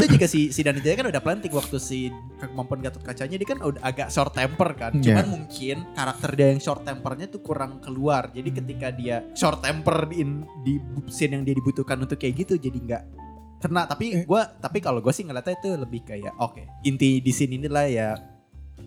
itu 0.00 0.06
juga 0.16 0.26
si 0.26 0.40
si 0.50 0.60
Danijaya 0.64 0.96
kan 0.96 1.06
udah 1.12 1.22
planting 1.22 1.52
waktu 1.52 1.76
si 1.78 1.98
kemampuan 2.40 2.80
Gatot 2.80 3.02
Kacanya 3.04 3.36
dia 3.36 3.48
kan 3.48 3.58
udah 3.60 3.80
agak 3.84 4.08
short 4.08 4.32
temper 4.32 4.68
kan. 4.74 4.92
Iya. 4.96 5.20
Cuman 5.20 5.26
mungkin 5.28 5.76
karakter 5.92 6.30
dia 6.32 6.46
yang 6.56 6.60
short 6.64 6.82
tempernya 6.82 7.26
tuh 7.28 7.40
kurang 7.44 7.78
keluar. 7.84 8.32
Jadi 8.32 8.48
ketika 8.50 8.88
dia 8.90 9.20
short 9.36 9.60
temper 9.60 10.08
di, 10.08 10.24
di 10.64 10.74
scene 11.12 11.36
yang 11.36 11.44
dia 11.44 11.54
dibutuhkan 11.54 12.00
untuk 12.00 12.16
kayak 12.16 12.46
gitu 12.46 12.56
jadi 12.56 12.78
nggak 12.80 13.23
kena. 13.64 13.88
Tapi 13.88 14.28
gua 14.28 14.44
tapi 14.60 14.84
kalau 14.84 15.00
gue 15.00 15.12
sih 15.16 15.24
ngeliatnya 15.24 15.56
itu 15.56 15.68
lebih 15.80 16.04
kayak 16.04 16.36
oke 16.36 16.60
inti 16.84 17.24
di 17.24 17.32
sini 17.32 17.56
inilah 17.56 17.86
ya 17.88 18.08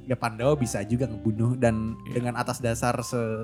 ya 0.08 0.16
Pandawa 0.16 0.56
bisa 0.56 0.80
juga 0.88 1.04
ngebunuh 1.04 1.60
dan 1.60 1.98
dengan 2.16 2.40
atas 2.40 2.64
dasar 2.64 2.96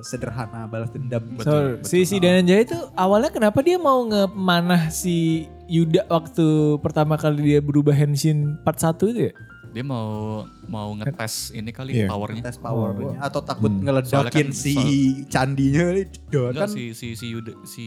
sederhana 0.05 0.63
balas 0.69 0.93
dendam. 0.95 1.19
Betul, 1.35 1.43
So, 1.43 1.51
betul. 1.51 1.89
si 1.89 1.97
si 2.07 2.15
Dananjaya 2.23 2.61
itu 2.63 2.77
awalnya 2.95 3.31
kenapa 3.33 3.59
dia 3.59 3.75
mau 3.75 4.05
ngemanah 4.07 4.87
si 4.87 5.47
Yuda 5.67 6.07
waktu 6.07 6.79
pertama 6.79 7.19
kali 7.19 7.55
dia 7.55 7.59
berubah 7.59 7.91
Henshin 7.91 8.55
part 8.63 8.79
1 8.79 8.95
itu 9.11 9.21
ya? 9.27 9.33
Dia 9.73 9.81
mau 9.81 10.45
mau 10.63 10.93
ngetes 10.93 11.49
ini 11.49 11.73
kali 11.73 11.91
Iya. 11.95 12.07
powernya. 12.07 12.45
tes 12.45 12.57
powernya 12.57 13.17
atau 13.17 13.41
takut 13.41 13.73
Soalnya 13.73 13.83
ngeledakin 14.05 14.47
kan 14.47 14.53
si 14.53 14.73
soal- 14.73 15.25
candinya 15.27 15.85
Doa 16.29 16.49
kan 16.53 16.53
Enggak 16.53 16.69
si 16.69 16.83
si 16.93 17.07
si 17.13 17.25
Yuda, 17.27 17.53
si 17.65 17.85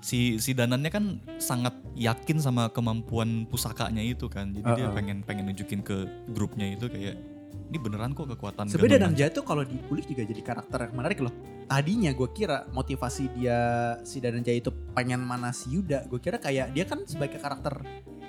si 0.00 0.18
si 0.36 0.50
Danannya 0.50 0.88
kan 0.88 1.04
sangat 1.36 1.76
yakin 1.92 2.40
sama 2.40 2.72
kemampuan 2.72 3.44
pusakanya 3.44 4.00
itu 4.00 4.26
kan. 4.26 4.50
Jadi 4.50 4.64
dia 4.64 4.88
Uh-uh. 4.88 4.96
pengen 4.96 5.20
pengen 5.20 5.44
nunjukin 5.46 5.80
ke 5.80 6.08
grupnya 6.26 6.72
itu 6.72 6.88
kayak 6.88 7.20
ini 7.66 7.76
beneran 7.76 8.12
kok 8.12 8.28
kekuatan 8.28 8.64
Sebenarnya 8.66 8.96
gabungan." 8.96 9.00
Danang 9.02 9.14
Jaya 9.14 9.30
tuh 9.30 9.44
kalau 9.44 9.62
dikulik 9.62 10.04
juga 10.06 10.22
jadi 10.24 10.40
karakter 10.40 10.78
yang 10.82 10.94
menarik 10.94 11.18
loh. 11.20 11.34
Tadinya 11.66 12.14
gue 12.14 12.28
kira 12.30 12.64
motivasi 12.70 13.28
dia 13.34 13.58
si 14.00 14.20
Danang 14.20 14.40
Jaya 14.40 14.56
itu 14.56 14.72
pengen 14.94 15.20
mana 15.20 15.52
si 15.52 15.68
Yuda. 15.70 16.06
Gue 16.06 16.16
kira 16.16 16.38
kayak 16.38 16.72
dia 16.72 16.84
kan 16.84 17.04
sebagai 17.04 17.36
karakter 17.36 17.82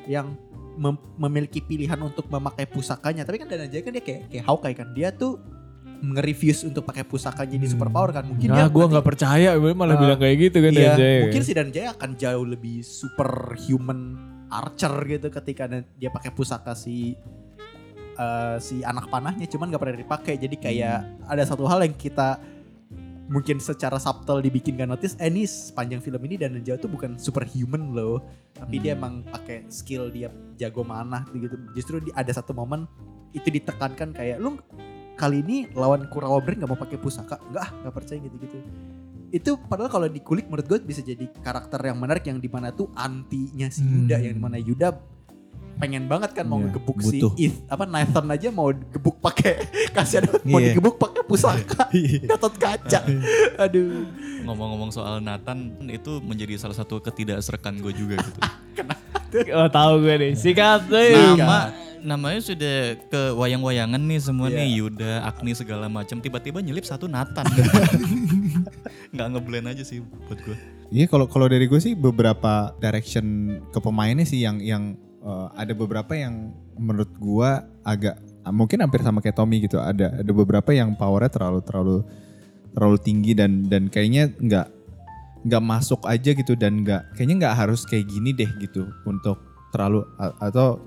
yang 0.07 0.39
mem- 0.78 1.01
memiliki 1.17 1.59
pilihan 1.59 1.97
untuk 1.99 2.30
memakai 2.30 2.63
pusakanya. 2.63 3.25
Tapi 3.25 3.41
kan 3.41 3.47
Danang 3.49 3.67
Jaya 3.67 3.82
kan 3.82 3.91
dia 3.91 4.03
kayak 4.05 4.21
kayak 4.30 4.45
Hawkeye 4.45 4.75
kan. 4.78 4.88
Dia 4.93 5.09
tuh 5.11 5.41
nge-refuse 5.97 6.61
untuk 6.63 6.86
pakai 6.86 7.01
pusaka 7.01 7.41
jadi 7.43 7.65
super 7.65 7.89
power 7.89 8.13
kan. 8.13 8.23
Mungkin 8.23 8.47
Nah, 8.47 8.55
dia 8.55 8.65
gue 8.69 8.86
nggak 8.86 9.05
percaya, 9.05 9.49
gue 9.57 9.71
malah 9.73 9.97
Uh, 9.97 10.01
bilang 10.05 10.19
kayak 10.21 10.36
gitu 10.38 10.57
kan. 10.61 10.71
Iya, 10.71 10.93
Danjaya. 10.93 11.19
mungkin 11.25 11.41
si 11.41 11.51
Dan 11.51 11.69
Jaya 11.73 11.89
akan 11.91 12.09
jauh 12.13 12.45
lebih 12.45 12.86
superhuman 12.86 13.99
archer 14.47 14.93
gitu 15.03 15.28
ketika 15.28 15.67
dia 15.67 16.07
pakai 16.07 16.32
pusaka 16.32 16.71
si 16.71 17.17
eh, 18.15 18.57
si 18.57 18.80
anak 18.80 19.11
panahnya 19.11 19.43
cuman 19.45 19.69
gak 19.69 19.78
pernah 19.78 19.99
dipakai 19.99 20.34
jadi 20.39 20.55
kayak 20.55 20.97
ada 21.28 21.43
satu 21.43 21.67
hal 21.67 21.84
yang 21.84 21.93
kita 21.93 22.39
mungkin 23.28 23.59
secara 23.59 23.99
subtle 23.99 24.39
dibikin 24.39 24.80
gak 24.80 24.88
notice 24.88 25.19
eh 25.19 25.28
ini 25.28 25.43
sepanjang 25.43 25.99
film 25.99 26.19
ini 26.23 26.39
Dan 26.39 26.63
Jaya 26.63 26.80
tuh 26.80 26.88
bukan 26.91 27.19
superhuman 27.19 27.91
loh. 27.91 28.23
Tapi 28.55 28.80
dia 28.80 28.95
emang 28.95 29.23
pakai 29.28 29.67
skill 29.67 30.09
dia 30.09 30.32
jago 30.55 30.82
manah 30.88 31.28
gitu. 31.36 31.55
Justru 31.75 31.99
di, 32.01 32.09
ada 32.15 32.32
satu 32.32 32.55
momen 32.55 32.88
itu 33.36 33.51
ditekankan 33.51 34.15
kayak 34.15 34.39
lu 34.39 34.57
kali 35.19 35.43
ini 35.43 35.67
lawan 35.75 36.07
Kurawa 36.07 36.39
Brain 36.39 36.63
gak 36.63 36.71
mau 36.71 36.80
pakai 36.80 36.97
pusaka? 36.97 37.38
Enggak 37.51 37.63
ah 37.67 37.69
gak 37.86 37.93
percaya 37.93 38.19
gitu-gitu. 38.23 38.57
Itu 39.28 39.59
padahal 39.59 39.91
kalau 39.91 40.07
dikulik 40.07 40.47
menurut 40.47 40.65
gue 40.71 40.80
bisa 40.88 41.03
jadi 41.03 41.28
karakter 41.43 41.84
yang 41.84 41.99
menarik 41.99 42.23
yang 42.32 42.39
di 42.39 42.47
mana 42.47 42.71
tuh 42.71 42.88
antinya 42.95 43.67
si 43.67 43.84
Yuda 43.84 44.15
Hmm. 44.17 44.23
yang 44.23 44.34
di 44.39 44.41
mana 44.41 44.57
Yuda 44.57 44.95
pengen 45.78 46.05
banget 46.05 46.34
kan 46.34 46.43
mau 46.43 46.57
Iya, 46.57 46.69
ngegebuk 46.69 46.97
butuh. 46.97 47.32
si 47.34 47.45
Ith, 47.45 47.57
apa 47.65 47.84
Nathan 47.84 48.25
aja 48.28 48.49
mau 48.49 48.69
gebuk 48.69 49.17
pakai 49.17 49.61
kasihan 49.95 50.25
mau 50.43 50.57
Iya. 50.57 50.71
digebuk 50.71 50.97
pakai 50.97 51.21
pusaka 51.21 51.86
Gatot 52.30 52.53
kaca 52.53 52.99
aduh 53.63 54.09
Ngomong-ngomong 54.41 54.89
soal 54.89 55.19
Nathan 55.19 55.57
itu 55.86 56.17
menjadi 56.19 56.57
salah 56.57 56.73
satu 56.73 56.97
ketidakserekan 56.97 57.78
gue 57.78 57.91
juga 57.91 58.15
gitu. 58.17 58.39
Oh 59.51 59.67
tahu 59.67 60.01
gue 60.01 60.15
nih. 60.17 60.32
Sikat 60.34 60.88
Iya. 60.88 61.36
deh. 61.36 61.36
Nama 61.36 61.59
namanya 61.99 62.39
sudah 62.39 62.78
ke 63.03 63.21
wayang-wayangan 63.34 63.99
nih 63.99 64.19
semua 64.19 64.47
nih 64.47 64.80
Yuda, 64.80 65.19
Agni 65.21 65.51
segala 65.51 65.86
macam 65.86 66.17
tiba-tiba 66.17 66.57
nyelip 66.57 66.88
satu 66.88 67.05
Nathan. 67.05 67.43
Nggak 69.09 69.28
ngeblend 69.30 69.67
aja 69.67 69.84
sih 69.84 69.99
buat 69.99 70.39
gue. 70.39 70.55
Iya 70.88 71.05
kalau 71.05 71.28
kalau 71.28 71.45
dari 71.45 71.67
gue 71.67 71.78
sih 71.78 71.91
beberapa 71.91 72.71
direction 72.78 73.25
ke 73.67 73.80
pemainnya 73.80 74.23
sih 74.23 74.39
yang 74.39 74.57
yang 74.57 74.95
eh, 75.24 75.47
ada 75.55 75.74
beberapa 75.74 76.13
yang 76.13 76.53
menurut 76.78 77.11
gue 77.18 77.49
agak 77.86 78.15
mungkin 78.51 78.80
hampir 78.84 79.03
sama 79.03 79.20
kayak 79.20 79.38
Tommy 79.38 79.63
gitu. 79.63 79.82
Ada 79.82 80.24
ada 80.24 80.32
beberapa 80.32 80.72
yang 80.72 80.95
powernya 80.95 81.32
terlalu 81.32 81.59
terlalu 81.63 81.97
terlalu 82.76 82.97
tinggi 83.01 83.32
dan 83.34 83.65
dan 83.65 83.89
kayaknya 83.89 84.32
nggak 84.38 84.68
nggak 85.47 85.63
masuk 85.63 86.03
aja 86.05 86.34
gitu 86.34 86.53
dan 86.57 86.84
nggak 86.84 87.15
kayaknya 87.15 87.47
nggak 87.47 87.55
harus 87.55 87.88
kayak 87.88 88.09
gini 88.09 88.36
deh 88.36 88.49
gitu 88.59 88.89
untuk 89.07 89.39
terlalu 89.72 90.03
atau 90.18 90.82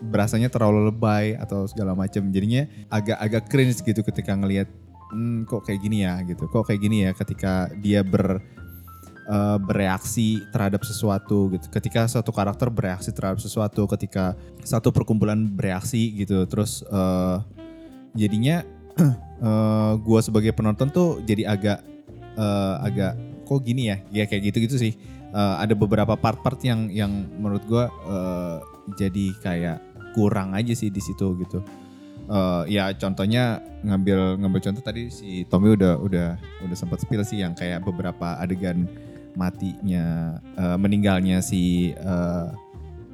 berasanya 0.00 0.52
terlalu 0.52 0.92
lebay 0.92 1.36
atau 1.40 1.64
segala 1.64 1.96
macam 1.96 2.28
jadinya 2.28 2.68
agak 2.92 3.16
agak 3.16 3.42
cringe 3.48 3.80
gitu 3.80 4.04
ketika 4.04 4.36
ngelihat 4.36 4.68
hmm, 5.12 5.48
kok 5.48 5.64
kayak 5.66 5.80
gini 5.82 6.04
ya? 6.04 6.20
gitu. 6.26 6.44
Kok 6.50 6.64
kayak 6.68 6.80
gini 6.80 7.06
ya? 7.06 7.10
ketika 7.14 7.70
dia 7.80 8.00
ber 8.02 8.42
eh, 9.26 9.58
bereaksi 9.60 10.42
terhadap 10.54 10.82
sesuatu 10.86 11.50
gitu. 11.52 11.66
Ketika 11.68 12.06
satu 12.06 12.30
karakter 12.30 12.70
bereaksi 12.70 13.10
terhadap 13.10 13.42
sesuatu, 13.42 13.84
ketika 13.90 14.38
satu 14.62 14.90
perkumpulan 14.94 15.50
bereaksi 15.50 16.14
gitu, 16.14 16.46
terus 16.46 16.86
eh, 16.86 17.36
jadinya 18.14 18.62
eh, 19.46 19.92
gua 20.00 20.20
sebagai 20.22 20.54
penonton 20.54 20.88
tuh 20.88 21.20
jadi 21.26 21.50
agak 21.50 21.78
eh, 22.38 22.74
agak 22.86 23.12
kok 23.46 23.62
gini 23.62 23.90
ya, 23.90 23.96
ya 24.10 24.24
kayak 24.26 24.50
gitu-gitu 24.50 24.76
sih. 24.78 24.94
Eh, 25.36 25.56
ada 25.60 25.74
beberapa 25.76 26.16
part-part 26.16 26.62
yang 26.64 26.88
yang 26.88 27.12
menurut 27.36 27.62
gua 27.68 27.84
eh, 27.90 28.58
jadi 28.96 29.26
kayak 29.42 29.78
kurang 30.16 30.56
aja 30.56 30.72
sih 30.72 30.88
di 30.88 31.02
situ 31.02 31.36
gitu. 31.44 31.60
Eh, 32.26 32.62
ya 32.74 32.90
contohnya 32.98 33.62
ngambil 33.86 34.42
ngambil 34.42 34.60
contoh 34.64 34.82
tadi 34.82 35.06
si 35.14 35.46
Tommy 35.46 35.78
udah 35.78 35.94
udah 36.02 36.28
udah 36.66 36.76
sempat 36.76 36.98
spill 36.98 37.22
sih 37.22 37.38
yang 37.38 37.54
kayak 37.54 37.86
beberapa 37.86 38.34
adegan 38.42 38.90
matinya 39.36 40.36
eh, 40.56 40.76
meninggalnya 40.80 41.44
si 41.44 41.92
eh, 41.92 42.48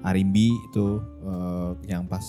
Arimbi 0.06 0.54
itu 0.70 1.02
eh, 1.26 1.70
yang 1.90 2.06
pas 2.06 2.24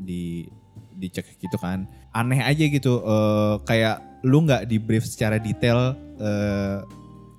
di 0.00 0.48
dicek 0.96 1.36
gitu 1.40 1.56
kan. 1.60 1.84
Aneh 2.16 2.40
aja 2.40 2.64
gitu 2.64 3.04
eh, 3.04 3.54
kayak 3.68 4.24
lu 4.24 4.44
nggak 4.44 4.68
di 4.68 4.76
brief 4.80 5.04
secara 5.04 5.36
detail 5.40 5.96
eh, 6.20 6.84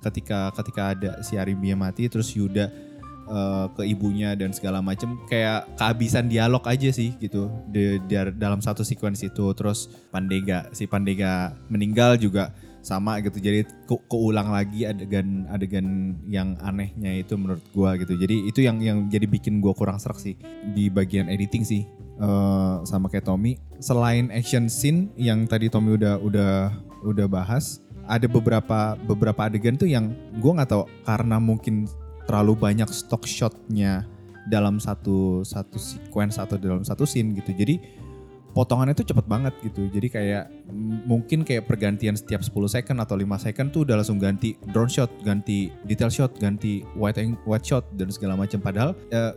ketika 0.02 0.50
ketika 0.58 0.82
ada 0.94 1.10
si 1.22 1.38
Arimbi 1.38 1.70
yang 1.70 1.78
mati 1.78 2.10
terus 2.10 2.34
Yuda 2.34 2.66
eh, 3.30 3.66
ke 3.78 3.82
ibunya 3.86 4.34
dan 4.34 4.50
segala 4.50 4.82
macem 4.82 5.14
kayak 5.30 5.78
kehabisan 5.78 6.26
dialog 6.26 6.62
aja 6.66 6.90
sih 6.90 7.14
gitu 7.22 7.46
di, 7.70 8.02
di- 8.10 8.34
dalam 8.34 8.58
satu 8.58 8.82
sequence 8.82 9.22
itu. 9.22 9.46
Terus 9.54 9.86
Pandega 10.10 10.66
si 10.74 10.90
Pandega 10.90 11.54
meninggal 11.70 12.18
juga 12.18 12.50
sama 12.82 13.22
gitu. 13.22 13.38
Jadi 13.38 13.64
ke- 13.86 14.04
keulang 14.10 14.50
lagi 14.50 14.84
adegan 14.84 15.46
adegan 15.48 16.18
yang 16.26 16.58
anehnya 16.60 17.22
itu 17.22 17.38
menurut 17.38 17.62
gua 17.70 17.94
gitu. 17.96 18.18
Jadi 18.18 18.50
itu 18.50 18.60
yang 18.66 18.82
yang 18.82 19.06
jadi 19.06 19.24
bikin 19.24 19.62
gua 19.62 19.72
kurang 19.72 20.02
serak 20.02 20.18
sih 20.18 20.34
di 20.74 20.90
bagian 20.90 21.30
editing 21.30 21.62
sih 21.62 21.86
eh, 22.18 22.74
sama 22.84 23.06
kayak 23.08 23.24
Tommy. 23.24 23.56
Selain 23.78 24.28
action 24.34 24.66
scene 24.66 25.14
yang 25.14 25.46
tadi 25.46 25.70
Tommy 25.70 25.94
udah 25.94 26.18
udah 26.18 26.52
udah 27.06 27.26
bahas 27.30 27.80
ada 28.10 28.26
beberapa 28.26 28.98
beberapa 29.06 29.46
adegan 29.46 29.78
tuh 29.78 29.86
yang 29.86 30.12
gua 30.42 30.60
nggak 30.60 30.70
tahu 30.74 30.84
karena 31.06 31.38
mungkin 31.38 31.86
terlalu 32.26 32.58
banyak 32.58 32.90
stock 32.90 33.22
shotnya 33.26 34.06
dalam 34.50 34.82
satu 34.82 35.46
satu 35.46 35.78
sequence 35.78 36.34
atau 36.34 36.58
dalam 36.58 36.82
satu 36.82 37.06
scene 37.06 37.38
gitu. 37.38 37.54
Jadi 37.54 38.01
potongannya 38.52 38.92
tuh 38.92 39.08
cepet 39.08 39.26
banget 39.28 39.54
gitu. 39.64 39.88
Jadi 39.88 40.08
kayak 40.12 40.44
mungkin 41.08 41.44
kayak 41.44 41.64
pergantian 41.64 42.16
setiap 42.16 42.44
10 42.44 42.52
second 42.68 42.98
atau 43.00 43.16
5 43.16 43.24
second 43.40 43.68
tuh 43.72 43.88
udah 43.88 44.00
langsung 44.00 44.20
ganti 44.20 44.56
drone 44.72 44.92
shot 44.92 45.08
ganti 45.24 45.72
detail 45.88 46.12
shot 46.12 46.36
ganti 46.36 46.84
wide 46.96 47.18
wide 47.48 47.64
shot 47.64 47.84
dan 47.96 48.12
segala 48.12 48.36
macam. 48.36 48.60
Padahal 48.60 48.92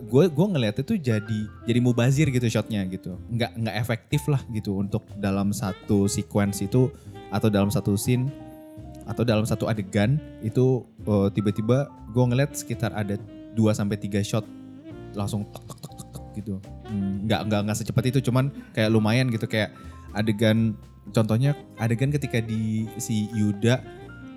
gue 0.06 0.24
gue 0.28 0.48
ngeliatnya 0.52 0.84
tuh 0.84 1.00
jadi 1.00 1.40
jadi 1.64 1.80
mubazir 1.80 2.28
gitu 2.30 2.48
shotnya 2.48 2.84
gitu. 2.92 3.16
Nggak 3.32 3.52
nggak 3.56 3.76
efektif 3.80 4.28
lah 4.28 4.44
gitu 4.52 4.78
untuk 4.80 5.08
dalam 5.18 5.56
satu 5.56 6.12
sequence 6.12 6.62
itu 6.62 6.92
atau 7.32 7.48
dalam 7.48 7.72
satu 7.72 7.96
scene 7.96 8.30
atau 9.06 9.22
dalam 9.22 9.46
satu 9.46 9.70
adegan 9.70 10.18
itu 10.42 10.82
eh, 11.06 11.30
tiba-tiba 11.34 11.90
gue 12.12 12.24
ngeliat 12.26 12.58
sekitar 12.58 12.92
ada 12.92 13.18
2 13.54 13.60
sampai 13.72 13.98
3 14.02 14.22
shot 14.26 14.46
langsung 15.16 15.48
tek, 15.54 15.64
tek 15.80 15.85
gitu. 16.36 16.60
Hmm, 16.86 17.26
nggak 17.26 17.48
nggak 17.48 17.62
nggak 17.66 17.78
secepat 17.80 18.04
itu 18.12 18.20
cuman 18.30 18.52
kayak 18.76 18.92
lumayan 18.92 19.32
gitu 19.32 19.48
kayak 19.48 19.72
adegan 20.14 20.76
contohnya 21.12 21.56
adegan 21.80 22.12
ketika 22.12 22.40
di 22.44 22.86
si 23.00 23.28
Yuda 23.32 23.82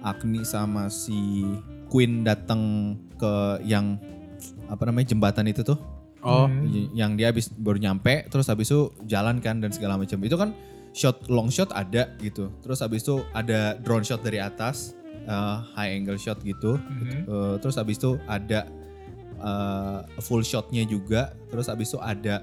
Agni 0.03 0.47
sama 0.47 0.87
si 0.87 1.43
Queen 1.91 2.23
datang 2.23 2.95
ke 3.19 3.65
yang 3.67 3.99
apa 4.71 4.83
namanya 4.87 5.11
jembatan 5.11 5.49
itu 5.51 5.65
tuh. 5.67 5.79
Oh. 6.23 6.51
Yang 6.95 7.11
dia 7.19 7.27
habis 7.31 7.47
baru 7.51 7.79
nyampe 7.79 8.27
terus 8.29 8.51
habis 8.51 8.69
itu 8.71 8.91
jalan 9.09 9.43
kan 9.43 9.59
dan 9.59 9.75
segala 9.75 9.99
macam. 9.99 10.19
Itu 10.23 10.37
kan 10.39 10.55
shot 10.93 11.27
long 11.27 11.51
shot 11.51 11.73
ada 11.75 12.15
gitu. 12.23 12.53
Terus 12.63 12.79
habis 12.85 13.03
itu 13.03 13.25
ada 13.33 13.79
drone 13.81 14.05
shot 14.05 14.23
dari 14.23 14.39
atas 14.39 14.99
uh, 15.27 15.65
high 15.75 15.97
angle 15.97 16.19
shot 16.21 16.39
gitu. 16.45 16.77
Uh, 17.27 17.57
terus 17.59 17.79
habis 17.81 17.97
itu 17.99 18.21
ada 18.29 18.69
uh, 19.39 20.03
full 20.19 20.43
shotnya 20.43 20.83
juga 20.83 21.33
terus 21.49 21.67
habis 21.67 21.89
itu 21.89 21.99
ada 21.99 22.43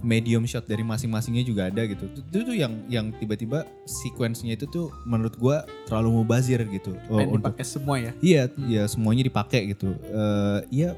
medium 0.00 0.44
shot 0.44 0.68
dari 0.68 0.84
masing-masingnya 0.84 1.40
juga 1.42 1.72
ada 1.72 1.80
gitu 1.84 2.04
itu, 2.04 2.20
itu 2.20 2.42
tuh 2.44 2.56
yang 2.56 2.72
yang 2.86 3.08
tiba-tiba 3.10 3.64
sequence-nya 3.84 4.52
itu 4.52 4.68
tuh 4.68 4.92
menurut 5.02 5.32
gua 5.34 5.64
terlalu 5.88 6.20
mubazir 6.20 6.60
gitu 6.60 6.92
uh, 7.08 7.16
main 7.16 7.32
untuk 7.32 7.48
dipakai 7.48 7.64
semua 7.64 7.96
ya 7.96 8.12
Iya, 8.20 8.42
iya 8.68 8.82
semuanya 8.84 9.24
dipakai 9.24 9.72
gitu. 9.72 9.96
Eh 9.96 10.60
iya 10.70 10.90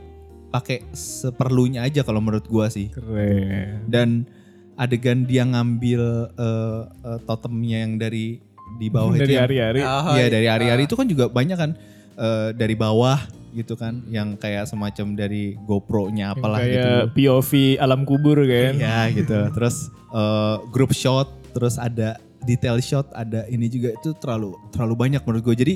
pakai 0.46 0.82
seperlunya 0.90 1.84
aja 1.84 2.02
kalau 2.02 2.18
menurut 2.18 2.46
gua 2.46 2.66
sih. 2.66 2.90
Keren. 2.90 3.86
Dan 3.86 4.08
adegan 4.74 5.22
dia 5.22 5.46
ngambil 5.46 6.02
eh, 6.34 6.82
eh, 7.06 7.18
totemnya 7.24 7.86
yang 7.86 7.96
dari 7.96 8.42
di 8.76 8.88
bawah 8.90 9.14
itu 9.14 9.22
Dari 9.22 9.34
yang- 9.38 9.44
hari-hari. 9.46 9.80
Ah, 9.80 10.18
Iya, 10.18 10.26
dari 10.28 10.46
hari-hari 10.50 10.82
itu 10.84 10.98
kan 10.98 11.06
juga 11.06 11.30
banyak 11.30 11.54
kan 11.54 11.70
eh, 12.16 12.48
dari 12.52 12.74
bawah 12.74 13.22
gitu 13.52 13.74
kan 13.78 14.02
yang 14.10 14.34
kayak 14.34 14.66
semacam 14.66 15.14
dari 15.14 15.54
GoPro-nya 15.66 16.32
Yang 16.32 16.40
apalah 16.40 16.58
kayak 16.58 16.74
gitu. 16.74 16.92
POV 17.14 17.50
alam 17.78 18.00
kubur 18.02 18.38
kan. 18.42 18.74
Iya 18.78 18.98
gitu. 19.14 19.38
Terus 19.54 19.76
eh, 20.14 20.56
group 20.72 20.92
shot, 20.96 21.28
terus 21.52 21.76
ada 21.76 22.18
detail 22.46 22.78
shot, 22.78 23.10
ada 23.14 23.44
ini 23.50 23.66
juga 23.66 23.94
itu 23.94 24.14
terlalu 24.18 24.54
terlalu 24.70 24.94
banyak 24.94 25.22
menurut 25.22 25.42
gue. 25.52 25.56
Jadi 25.56 25.74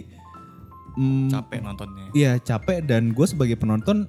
mm, 0.99 1.29
Capek 1.31 1.59
nontonnya. 1.63 2.05
Iya 2.15 2.33
capek 2.41 2.79
dan 2.87 3.15
gue 3.15 3.27
sebagai 3.27 3.57
penonton 3.59 4.07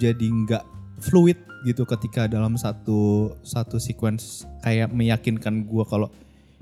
jadi 0.00 0.26
nggak 0.26 0.64
fluid 1.02 1.38
gitu 1.64 1.88
ketika 1.88 2.28
dalam 2.28 2.60
satu 2.60 3.32
satu 3.40 3.80
sequence 3.80 4.44
kayak 4.60 4.92
meyakinkan 4.92 5.64
gue 5.64 5.84
kalau 5.88 6.12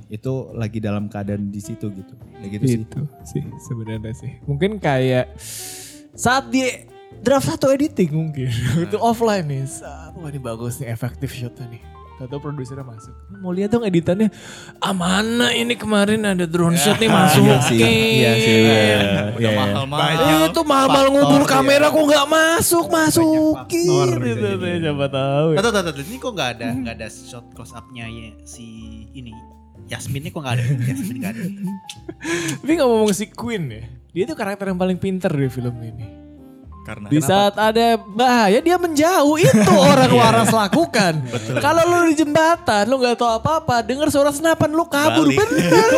itu 0.09 0.51
lagi 0.57 0.79
dalam 0.83 1.07
keadaan 1.07 1.53
di 1.53 1.61
situ 1.63 1.89
gitu. 1.93 2.15
Kayak 2.39 2.51
gitu 2.59 2.65
sih. 2.67 2.81
Itu 2.85 3.01
sih 3.25 3.43
sebenarnya 3.71 4.13
sih. 4.17 4.31
Mungkin 4.45 4.79
kayak 4.83 5.37
saat 6.13 6.49
di 6.49 6.65
draft 7.21 7.49
satu 7.49 7.71
editing 7.73 8.11
mungkin 8.13 8.49
itu 8.85 8.97
offline 9.01 9.47
nih. 9.47 9.65
Saat, 9.65 10.17
wah 10.17 10.29
ini 10.29 10.39
bagus 10.39 10.79
nih 10.79 10.89
efektif 10.89 11.33
shotnya 11.33 11.69
nih. 11.69 11.83
Tahu 12.23 12.39
produsernya 12.39 12.87
masuk. 12.87 13.11
Mau 13.43 13.51
lihat 13.51 13.75
dong 13.75 13.83
editannya. 13.83 14.31
Ah 14.79 14.95
mana 14.95 15.51
ini 15.51 15.75
kemarin 15.75 16.23
ada 16.23 16.47
drone 16.47 16.79
shot 16.79 17.03
nih 17.03 17.11
masuk. 17.19 17.43
Iya 17.43 17.59
sih, 17.67 17.79
iya 17.83 18.33
sih. 18.39 18.55
Iya, 18.63 18.79
Udah 19.35 19.43
iya, 19.43 19.51
iya. 19.51 19.51
mahal-mahal. 19.59 20.07
Eh, 20.07 20.43
itu 20.47 20.61
mahal-mahal 20.63 21.07
Faktor, 21.11 21.19
ngumpul 21.19 21.43
ya. 21.43 21.49
kamera 21.51 21.87
kok 21.91 22.05
nggak 22.07 22.27
masuk 22.31 22.87
masukin 22.95 24.09
gitu 24.23 24.49
deh, 24.55 24.75
siapa 24.79 25.07
tahu 25.11 25.47
ya. 25.51 25.57
Tahu 25.59 25.71
tahu 25.75 25.83
tahu 25.91 26.03
ini 26.07 26.17
kok 26.23 26.31
nggak 26.31 26.51
ada 26.55 26.67
nggak 26.79 26.95
ada 26.95 27.09
shot 27.11 27.47
close 27.59 27.75
up-nya 27.75 28.07
ya 28.07 28.31
si 28.47 28.67
ini 29.11 29.35
Yasmin 29.91 30.23
ini 30.23 30.31
kok 30.31 30.47
nggak 30.47 30.55
ada 30.55 30.63
Yasmin 30.63 31.17
nggak 31.19 31.33
ada. 31.35 31.43
Tapi 32.63 32.73
ngomong 32.79 33.11
si 33.11 33.27
Queen 33.35 33.67
ya, 33.67 33.83
dia 34.13 34.29
tuh 34.29 34.37
karakter 34.37 34.69
yang 34.69 34.77
paling 34.77 35.01
pinter 35.01 35.33
di 35.33 35.49
film 35.49 35.73
ini. 35.81 36.07
Karena 36.83 37.07
Di 37.07 37.23
saat 37.23 37.55
ada 37.55 37.95
bahaya 37.95 38.59
dia 38.59 38.75
menjauh 38.75 39.39
itu 39.39 39.73
orang 39.95 40.13
waras 40.13 40.51
lakukan. 40.51 41.23
Kalau 41.63 41.83
lu 41.87 42.11
di 42.11 42.21
jembatan 42.21 42.91
lu 42.91 42.99
nggak 43.01 43.17
tahu 43.17 43.31
apa-apa, 43.41 43.87
dengar 43.87 44.11
suara 44.11 44.35
senapan 44.35 44.75
lu 44.75 44.85
kabur 44.91 45.31
Balik. 45.31 45.39
bener. 45.41 45.91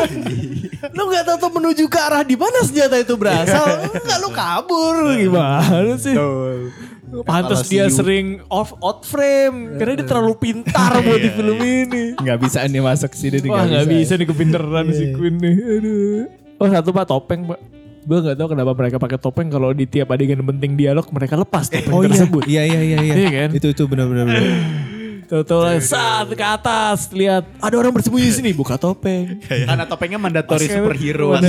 lu 0.96 1.02
nggak 1.08 1.24
tahu 1.24 1.36
tuh 1.40 1.52
menuju 1.56 1.84
ke 1.88 1.98
arah 1.98 2.20
di 2.20 2.36
mana 2.36 2.60
senjata 2.62 3.00
itu 3.00 3.16
berasal, 3.16 3.96
enggak 3.96 4.18
lu 4.20 4.30
kabur 4.30 4.94
gimana 5.16 5.96
sih? 5.96 6.14
Pantas 7.24 7.64
dia 7.66 7.88
sering 7.88 8.44
off 8.52 8.76
out 8.84 9.08
frame 9.08 9.80
karena 9.80 10.02
dia 10.02 10.06
terlalu 10.06 10.34
pintar 10.36 11.00
buat 11.00 11.18
di 11.18 11.30
film 11.32 11.58
ini. 11.64 12.04
Nggak 12.20 12.38
bisa 12.44 12.60
nih 12.68 12.82
masuk 12.84 13.10
sini 13.16 13.40
Wah 13.48 13.64
nggak 13.64 13.86
bisa 13.88 14.20
nih 14.20 14.26
kepinteran 14.28 14.84
Iya, 14.92 14.94
si 14.94 15.04
Queen 15.16 15.40
nih. 15.40 15.54
Aduh. 15.80 16.22
Oh 16.60 16.68
satu 16.68 16.92
pak 16.92 17.08
topeng 17.08 17.48
pak. 17.48 17.73
Gue 18.04 18.18
nggak 18.20 18.36
tahu 18.36 18.48
kenapa 18.50 18.72
mereka 18.72 18.96
pakai 18.96 19.16
topeng 19.16 19.48
kalau 19.48 19.72
di 19.72 19.84
tiap 19.84 20.08
adegan 20.08 20.38
penting 20.38 20.76
dialog 20.76 21.08
mereka 21.08 21.34
lepas 21.34 21.66
topeng 21.66 21.88
Oh 21.88 22.00
iya, 22.00 22.08
tersebut. 22.10 22.42
iya 22.44 22.62
iya 22.62 22.80
iya 22.82 22.98
iya. 23.00 23.14
Iya 23.16 23.30
kan? 23.34 23.48
Itu 23.52 23.66
itu 23.70 23.82
benar-benar. 23.84 24.28
benar. 24.28 24.44
Tahu-tahu 25.24 25.60
lah 25.62 25.80
saat 25.80 26.28
ke 26.28 26.44
atas 26.44 27.08
lihat 27.10 27.48
ada 27.58 27.74
orang 27.74 27.90
bersembunyi 27.90 28.28
di 28.28 28.34
sini 28.34 28.50
buka 28.52 28.76
topeng. 28.76 29.40
Karena 29.68 29.88
topengnya 29.88 30.20
mandatory 30.20 30.68
Pas- 30.68 30.76
superhero 30.76 31.32
Pas- 31.32 31.48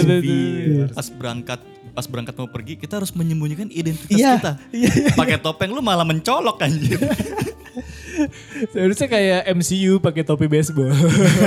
pas 0.96 1.08
berangkat 1.12 1.60
pas 1.92 2.06
berangkat 2.06 2.36
mau 2.36 2.48
pergi 2.48 2.76
kita 2.76 3.00
harus 3.00 3.12
menyembunyikan 3.12 3.68
identitas 3.68 4.12
Iya, 4.12 4.36
kita. 4.38 4.52
Pakai 5.16 5.40
topeng 5.40 5.72
lu 5.72 5.80
malah 5.80 6.04
mencolok 6.04 6.60
anjir. 6.62 7.00
Seharusnya 8.74 9.08
kayak 9.08 9.42
MCU 9.54 10.00
pakai 10.00 10.24
topi 10.24 10.48
baseball. 10.48 10.92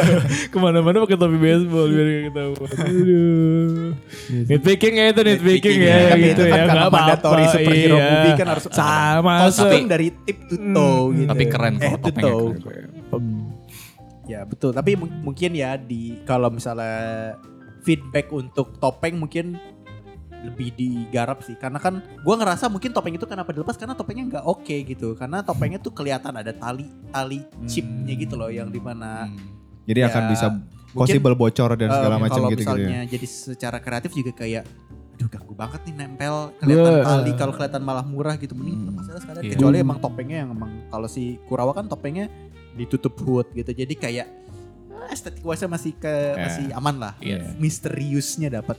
Ke 0.53 0.57
mana-mana 0.57 1.05
pakai 1.05 1.19
topi 1.19 1.39
baseball 1.39 1.89
biar 1.89 2.07
gak 2.07 2.23
ketahuan. 2.31 2.69
Aduh. 2.79 3.87
Nitpicking 4.49 4.95
ya 4.97 5.05
itu 5.11 5.21
nitpicking 5.25 5.79
ya. 5.81 5.97
Tapi 6.13 6.21
gitu 6.23 6.33
itu 6.33 6.43
kan 6.43 6.49
ya. 6.49 6.65
karena 6.65 6.73
nggak 6.73 6.91
apa-apa, 6.91 6.99
mandatory 7.03 7.45
superhero 7.49 7.97
iya. 7.97 8.09
movie 8.09 8.33
kan 8.37 8.47
harus 8.49 8.65
Sama. 8.69 9.35
kostum 9.47 9.85
dari 9.89 10.09
tip 10.25 10.39
to 10.49 10.57
toe 10.57 11.03
gitu. 11.17 11.29
Tapi 11.29 11.45
keren 11.49 11.75
Eh, 11.79 11.93
to 11.93 11.99
topengnya. 12.09 12.33
toe. 12.33 12.49
keren. 12.61 12.89
Ya 14.29 14.41
betul, 14.45 14.77
tapi 14.77 14.93
mung- 14.93 15.25
mungkin 15.25 15.57
ya 15.57 15.81
di 15.81 16.21
kalau 16.29 16.53
misalnya 16.53 17.33
feedback 17.81 18.29
untuk 18.29 18.77
topeng 18.77 19.17
mungkin 19.17 19.57
lebih 20.39 20.71
digarap 20.73 21.43
sih 21.43 21.55
karena 21.55 21.77
kan 21.77 21.99
gua 22.23 22.39
ngerasa 22.39 22.67
mungkin 22.67 22.91
topeng 22.91 23.11
itu 23.13 23.27
kenapa 23.27 23.51
dilepas 23.51 23.75
karena 23.75 23.93
topengnya 23.93 24.25
nggak 24.29 24.45
oke 24.45 24.77
gitu 24.87 25.13
karena 25.13 25.43
topengnya 25.43 25.77
tuh 25.77 25.91
kelihatan 25.91 26.31
ada 26.33 26.53
tali 26.53 26.87
tali 27.09 27.43
chipnya 27.65 28.15
gitu 28.15 28.35
loh 28.35 28.47
yang 28.49 28.69
di 28.69 28.79
mana 28.79 29.27
Hmm. 29.27 29.57
Jadi 29.83 30.05
akan 30.05 30.23
Ya, 30.23 30.29
bisa 30.29 30.47
mungkin, 30.53 30.93
possible 30.93 31.33
bocor 31.35 31.71
dan 31.75 31.89
segala 31.89 32.17
eh, 32.17 32.23
macam 32.23 32.41
gitu 32.49 32.61
gitu 32.61 32.77
ya. 32.77 33.03
jadi 33.05 33.27
secara 33.27 33.79
kreatif 33.79 34.13
juga 34.13 34.37
kayak 34.37 34.69
aduh 35.17 35.27
ganggu 35.27 35.51
banget 35.53 35.81
nih 35.83 35.95
nempel 35.97 36.37
kelihatan 36.61 36.93
Gua, 36.93 37.03
tali 37.03 37.33
eh, 37.33 37.35
kalau 37.35 37.53
kelihatan 37.53 37.83
malah 37.83 38.05
murah 38.05 38.37
gitu 38.37 38.53
mending 38.53 38.77
Hmm. 38.77 38.89
lepas 38.93 39.05
aja 39.09 39.19
sekalian 39.19 39.43
Iya. 39.43 39.53
kecuali 39.53 39.77
emang 39.81 39.99
topengnya 39.99 40.37
yang 40.39 40.51
emang 40.53 40.71
kalau 40.87 41.09
si 41.09 41.41
Kurawa 41.45 41.73
kan 41.73 41.89
topengnya 41.89 42.29
ditutup 42.73 43.17
hood 43.19 43.49
gitu 43.51 43.73
jadi 43.73 43.91
kayak 43.91 44.27
eh, 44.93 45.09
estetik 45.11 45.43
wise 45.43 45.67
masih 45.67 45.93
ke 45.93 46.15
masih 46.37 46.71
aman 46.71 46.95
lah 47.01 47.13
Iya. 47.19 47.57
misteriusnya 47.57 48.53
dapat 48.53 48.77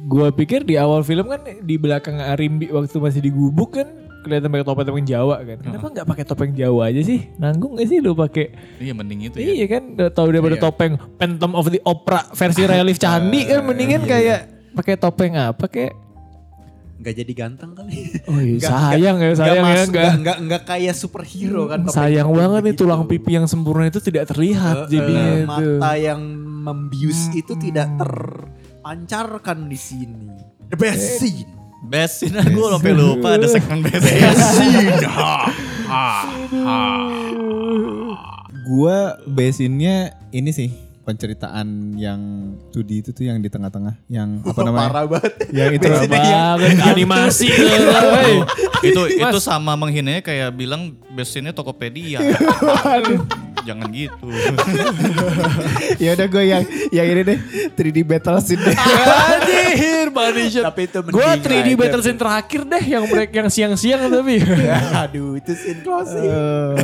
Gua 0.00 0.30
pikir 0.30 0.62
di 0.62 0.74
awal 0.74 1.00
film 1.00 1.26
kan 1.26 1.40
di 1.42 1.74
belakang 1.74 2.16
Arimbi 2.16 2.68
waktu 2.68 2.96
masih 2.96 3.20
di 3.20 3.28
gubuk 3.28 3.74
kan 3.74 3.88
kelihatan 4.20 4.48
pakai 4.48 4.64
topeng-topeng 4.64 5.02
Jawa 5.02 5.40
kan. 5.40 5.58
Kenapa 5.58 5.86
nggak 5.90 6.06
pakai 6.06 6.24
topeng 6.24 6.52
Jawa 6.52 6.82
aja 6.86 7.00
sih? 7.00 7.24
Nanggung 7.36 7.74
gak 7.74 7.86
sih 7.86 7.98
lu 7.98 8.12
pakai? 8.12 8.52
Iya 8.76 8.92
mending 8.92 9.20
itu 9.24 9.36
ya. 9.36 9.46
Iya 9.50 9.66
kan, 9.66 9.82
udah 9.94 10.08
tahu 10.10 10.26
daripada 10.28 10.54
Iya. 10.54 10.62
topeng 10.62 10.92
Phantom 11.16 11.52
of 11.54 11.66
the 11.66 11.80
Opera 11.82 12.20
versi 12.30 12.62
relief 12.62 12.96
candi 12.96 13.40
kan 13.48 13.60
mendingan 13.62 14.04
kayak 14.04 14.40
pakai 14.70 14.94
topeng 14.94 15.34
apa 15.34 15.64
kayak 15.66 15.96
nggak 16.94 17.14
jadi 17.16 17.32
ganteng 17.34 17.72
kali 17.72 17.96
Oh 18.26 18.36
iya, 18.36 18.60
Nggak- 18.60 18.68
sayang 18.68 19.16
ya, 19.18 19.30
sayang 19.32 19.56
ya 19.56 19.62
mas- 19.64 19.88
enggak. 19.88 20.12
nggak 20.20 20.36
nggak 20.44 20.62
kayak 20.66 20.92
superhero 20.92 21.64
kan 21.64 21.78
topeng- 21.80 21.96
Sayang 21.96 22.28
topeng 22.28 22.40
banget 22.44 22.60
nih 22.60 22.68
gitu. 22.70 22.80
tulang 22.84 23.02
pipi 23.04 23.30
yang 23.32 23.46
sempurna 23.46 23.84
itu 23.86 24.00
tidak 24.00 24.24
terlihat 24.26 24.84
jadinya 24.86 25.24
eh, 25.24 25.38
itu. 25.38 25.48
mata 25.48 25.92
yang 25.96 26.20
membius 26.60 27.32
itu 27.32 27.56
tidak 27.56 27.88
terpancarkan 28.80 29.68
di 29.68 29.76
sini. 29.76 30.32
The 30.72 30.78
best 30.80 31.20
scene 31.20 31.52
Best 31.84 32.24
scene 32.24 32.40
gue 32.40 32.66
sampai 32.72 32.92
lupa 32.96 33.36
ada 33.36 33.44
segmen 33.44 33.84
best 33.84 34.08
scene. 34.56 35.00
Gua 38.64 39.20
basinnya 39.28 40.16
ini 40.32 40.48
sih 40.52 40.72
penceritaan 41.04 41.96
yang 41.96 42.20
2D 42.72 42.90
itu 43.04 43.10
tuh 43.10 43.24
yang 43.28 43.40
di 43.40 43.48
tengah-tengah 43.52 43.96
yang 44.06 44.44
apa 44.44 44.60
namanya? 44.64 44.88
parah 44.88 45.04
banget. 45.08 45.32
Yang 45.52 45.70
itu 45.76 45.86
Parah 45.88 46.04
banget 46.08 46.78
animasi 46.84 47.48
itu 48.88 49.02
itu 49.20 49.38
sama 49.40 49.76
menghinanya 49.76 50.24
kayak 50.24 50.56
bilang 50.56 50.96
best 51.12 51.36
scene-nya 51.36 51.52
Tokopedia. 51.52 52.20
Jangan 53.60 53.88
gitu. 53.90 54.26
ya 56.04 56.10
udah 56.12 56.26
gue 56.26 56.44
yang 56.44 56.62
yang 56.90 57.06
ini 57.06 57.22
deh 57.22 57.38
3D 57.72 57.98
battle 58.02 58.38
scene 58.38 58.58
deh. 58.58 58.72
Anjir, 58.72 60.08
body 60.08 60.44
shot. 60.52 60.64
Tapi 60.66 60.82
itu 60.86 60.98
Gue 61.04 61.20
mending 61.20 61.44
3D 61.44 61.66
aja. 61.66 61.76
battle 61.76 62.02
scene 62.02 62.18
terakhir 62.18 62.60
deh 62.64 62.84
yang 62.86 63.04
mereka 63.04 63.34
yang 63.36 63.48
siang-siang 63.48 64.00
tapi. 64.06 64.40
aduh 65.02 65.34
itu 65.34 65.52
scene 65.52 65.80
closing 65.80 66.24
Eh, 66.24 66.74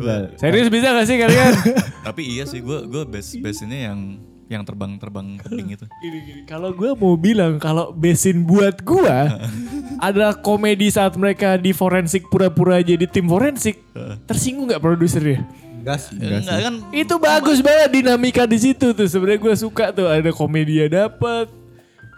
iya. 0.00 0.26
Serius 0.34 0.68
bisa 0.68 0.90
gak 0.90 1.04
sih 1.04 1.16
kalian? 1.18 1.52
Tapi 2.00 2.22
iya 2.24 2.44
sih 2.44 2.58
gue 2.58 2.88
gue 2.88 3.02
best 3.04 3.36
best 3.38 3.60
ini 3.62 3.84
yang 3.84 4.16
yang 4.50 4.66
terbang-terbang 4.66 5.38
tebing 5.46 5.78
itu. 5.78 5.86
Kalau 6.50 6.74
gue 6.74 6.90
mau 6.98 7.14
bilang 7.14 7.62
kalau 7.62 7.94
besin 7.94 8.42
buat 8.42 8.82
gue 8.82 9.16
adalah 10.06 10.34
komedi 10.34 10.90
saat 10.90 11.14
mereka 11.14 11.54
di 11.54 11.70
forensik 11.70 12.26
pura-pura 12.26 12.82
jadi 12.82 13.06
tim 13.06 13.30
forensik. 13.30 13.78
Tersinggung 14.26 14.66
nggak 14.74 14.82
produsernya? 14.82 15.46
enggak 15.80 15.96
sih 15.96 16.16
Enggak 16.20 16.58
kan 16.60 16.74
Itu 16.92 17.16
bagus 17.16 17.64
banget 17.64 17.88
dinamika 17.88 18.44
di 18.44 18.58
situ 18.60 18.92
tuh. 18.92 19.08
Sebenarnya 19.08 19.40
gue 19.40 19.54
suka 19.56 19.94
tuh 19.94 20.10
ada 20.10 20.28
komedia 20.34 20.90
dapet. 20.90 21.48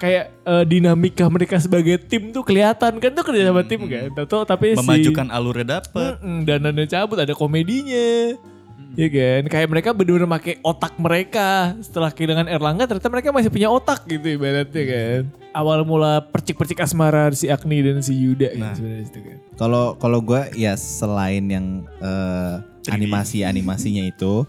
Kayak 0.03 0.35
eh, 0.43 0.65
dinamika 0.67 1.31
mereka 1.31 1.63
sebagai 1.63 1.95
tim 2.03 2.35
tuh 2.35 2.43
kelihatan 2.43 2.99
kan 2.99 3.11
tuh 3.15 3.23
kerja 3.23 3.55
sama 3.55 3.63
tim 3.63 3.87
kan. 3.87 4.11
Tahu 4.27 4.43
tapi 4.43 4.75
si 4.75 4.83
memajukan 4.83 5.31
alurnya 5.31 5.79
dapet. 5.79 6.19
Mm-mm, 6.19 6.43
dananya 6.43 6.87
cabut 6.91 7.23
ada 7.23 7.37
komedinya. 7.39 8.35
Ya 8.93 9.09
kan, 9.09 9.49
kayak 9.49 9.69
mereka 9.73 9.89
bener-bener 9.97 10.29
pakai 10.29 10.61
otak 10.61 11.01
mereka 11.01 11.73
setelah 11.81 12.13
kehilangan 12.13 12.45
Erlangga 12.45 12.85
ternyata 12.85 13.09
mereka 13.09 13.33
masih 13.33 13.49
punya 13.49 13.73
otak 13.73 14.05
gitu 14.05 14.37
ibaratnya 14.37 14.85
kan. 14.85 15.21
Awal 15.53 15.85
mula 15.85 16.21
percik-percik 16.29 16.81
asmara 16.81 17.33
si 17.33 17.49
Agni 17.49 17.81
dan 17.81 18.05
si 18.05 18.13
Yuda 18.13 18.53
Nah. 18.53 18.73
kan 18.73 18.77
sebenarnya 18.77 19.05
itu 19.09 19.21
kan. 19.25 19.37
Kalau 19.57 19.85
kalau 19.97 20.21
gue 20.21 20.43
ya 20.57 20.77
selain 20.77 21.45
yang 21.49 21.89
eh, 22.01 22.55
animasi-animasinya 22.89 24.05
itu, 24.05 24.45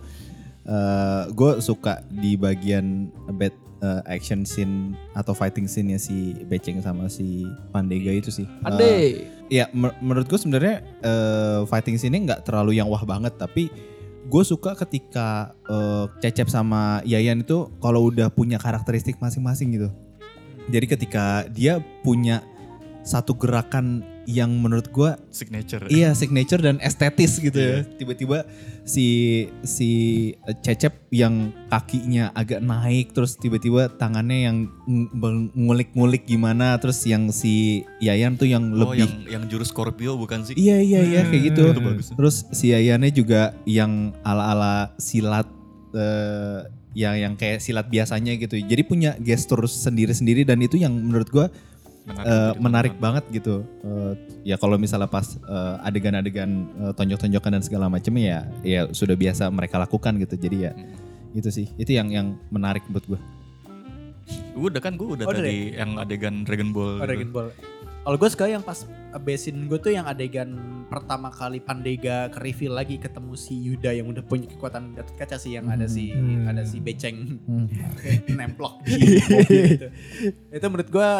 eh 0.63 1.23
gue 1.31 1.51
suka 1.59 2.03
di 2.07 2.35
bagian 2.35 3.07
bad 3.35 3.55
eh, 3.79 4.01
action 4.07 4.43
scene 4.43 4.91
atau 5.11 5.31
fighting 5.31 5.67
scene-nya 5.67 5.99
si 5.99 6.35
Beceng 6.47 6.79
sama 6.79 7.07
si 7.07 7.47
Pandega 7.71 8.11
itu 8.11 8.27
sih. 8.27 8.47
Eh, 8.75 9.27
ya 9.47 9.67
mer- 9.71 9.95
menurut 9.99 10.27
gue 10.27 10.39
sebenarnya 10.39 10.83
eh, 10.99 11.59
fighting 11.63 11.95
scene 11.95 12.15
nggak 12.23 12.43
terlalu 12.43 12.75
yang 12.75 12.87
wah 12.87 13.03
banget 13.03 13.35
tapi 13.35 13.71
gue 14.23 14.43
suka 14.43 14.75
ketika 14.79 15.51
eh, 15.67 16.05
Cecep 16.23 16.47
sama 16.47 17.03
Yayan 17.03 17.43
itu 17.43 17.67
kalau 17.83 18.07
udah 18.07 18.31
punya 18.31 18.55
karakteristik 18.55 19.19
masing-masing 19.19 19.75
gitu. 19.75 19.89
Jadi 20.71 20.85
ketika 20.87 21.43
dia 21.51 21.83
punya 22.07 22.39
satu 23.03 23.35
gerakan 23.35 24.12
yang 24.25 24.55
menurut 24.55 24.87
gua 24.87 25.19
Signature. 25.29 25.83
iya 25.87 26.11
signature 26.11 26.57
dan 26.57 26.79
estetis 26.79 27.37
gitu 27.37 27.55
ya. 27.55 27.83
Tiba-tiba 27.83 28.47
si 28.81 29.05
si 29.61 29.89
Cecep 30.59 31.07
yang 31.09 31.51
kakinya 31.67 32.31
agak 32.31 32.59
naik 32.59 33.11
terus 33.11 33.35
tiba-tiba 33.35 33.91
tangannya 33.91 34.39
yang 34.43 34.57
ng- 34.87 35.51
ngulik-ngulik 35.53 36.23
gimana 36.23 36.75
terus 36.77 37.03
yang 37.03 37.29
si 37.29 37.83
Yayan 37.99 38.35
tuh 38.35 38.47
yang 38.47 38.71
Oh, 38.71 38.91
lebih 38.91 39.03
yang 39.03 39.13
yang 39.27 39.43
jurus 39.47 39.69
Scorpio 39.69 40.15
bukan 40.15 40.43
sih? 40.43 40.55
Iya 40.55 40.79
iya 40.79 40.99
iya 41.03 41.21
kayak 41.23 41.43
gitu. 41.51 41.63
Itu 41.69 41.81
bagus. 41.81 42.07
Terus 42.11 42.35
si 42.51 42.71
Yayannya 42.71 43.11
juga 43.11 43.51
yang 43.63 44.15
ala-ala 44.21 44.95
silat 44.97 45.47
eh, 45.91 46.59
yang 46.93 47.17
yang 47.17 47.33
kayak 47.33 47.57
silat 47.57 47.89
biasanya 47.89 48.37
gitu. 48.37 48.55
Jadi 48.55 48.81
punya 48.85 49.17
gestur 49.17 49.65
sendiri-sendiri 49.65 50.45
dan 50.45 50.61
itu 50.61 50.77
yang 50.77 50.93
menurut 50.93 51.25
gua 51.27 51.47
Menarik, 52.03 52.27
eh, 52.27 52.35
jadi 52.51 52.59
menarik 52.59 52.93
banget 52.99 53.23
gitu. 53.31 53.55
Eh, 53.83 54.13
ya 54.43 54.55
kalau 54.59 54.75
misalnya 54.75 55.07
pas 55.07 55.39
eh, 55.39 55.87
adegan-adegan 55.87 56.51
eh, 56.83 56.93
tonjok-tonjokan 56.99 57.51
dan 57.59 57.63
segala 57.63 57.87
macam 57.87 58.11
ya 58.19 58.43
ya 58.59 58.91
sudah 58.91 59.15
biasa 59.15 59.47
mereka 59.47 59.79
lakukan 59.79 60.19
gitu. 60.19 60.35
Jadi 60.35 60.57
ya 60.67 60.71
itu 61.31 61.47
sih. 61.47 61.71
Itu 61.79 61.95
yang 61.95 62.11
yang 62.11 62.35
menarik 62.51 62.83
buat 62.91 63.07
gua. 63.07 63.19
Gue 64.53 64.69
udah 64.69 64.81
kan 64.83 64.93
gue 64.95 65.07
udah 65.07 65.25
Oh, 65.25 65.33
tadi 65.33 65.75
yang 65.75 65.97
adegan 65.97 66.43
Dragon 66.45 66.69
Ball. 66.71 66.99
Oh, 66.99 67.03
gitu. 67.03 67.07
Dragon 67.07 67.29
Ball. 67.31 67.49
Kalau 68.03 68.19
gue 68.19 68.29
suka 68.29 68.51
yang 68.51 68.59
pas 68.59 68.83
besin 69.23 69.55
gue 69.71 69.79
tuh 69.79 69.95
yang 69.95 70.03
adegan 70.03 70.51
pertama 70.91 71.31
kali 71.31 71.63
Pandega 71.63 72.27
ke 72.27 72.37
reveal 72.43 72.75
lagi 72.75 72.99
ketemu 72.99 73.31
si 73.39 73.55
Yuda 73.55 73.95
yang 73.95 74.11
udah 74.11 74.19
punya 74.27 74.45
kekuatan 74.51 74.91
Gatot 74.91 75.15
Kaca 75.15 75.39
sih 75.39 75.55
yang 75.55 75.71
ada 75.71 75.87
si 75.87 76.11
Hmm. 76.11 76.43
ada 76.43 76.67
si 76.67 76.83
Beceng 76.83 77.39
Hmm. 77.47 77.65
nemplok 78.37 78.83
di 78.83 78.99
gitu. 79.79 79.87
Itu 80.51 80.65
menurut 80.67 80.89
gue 80.91 81.11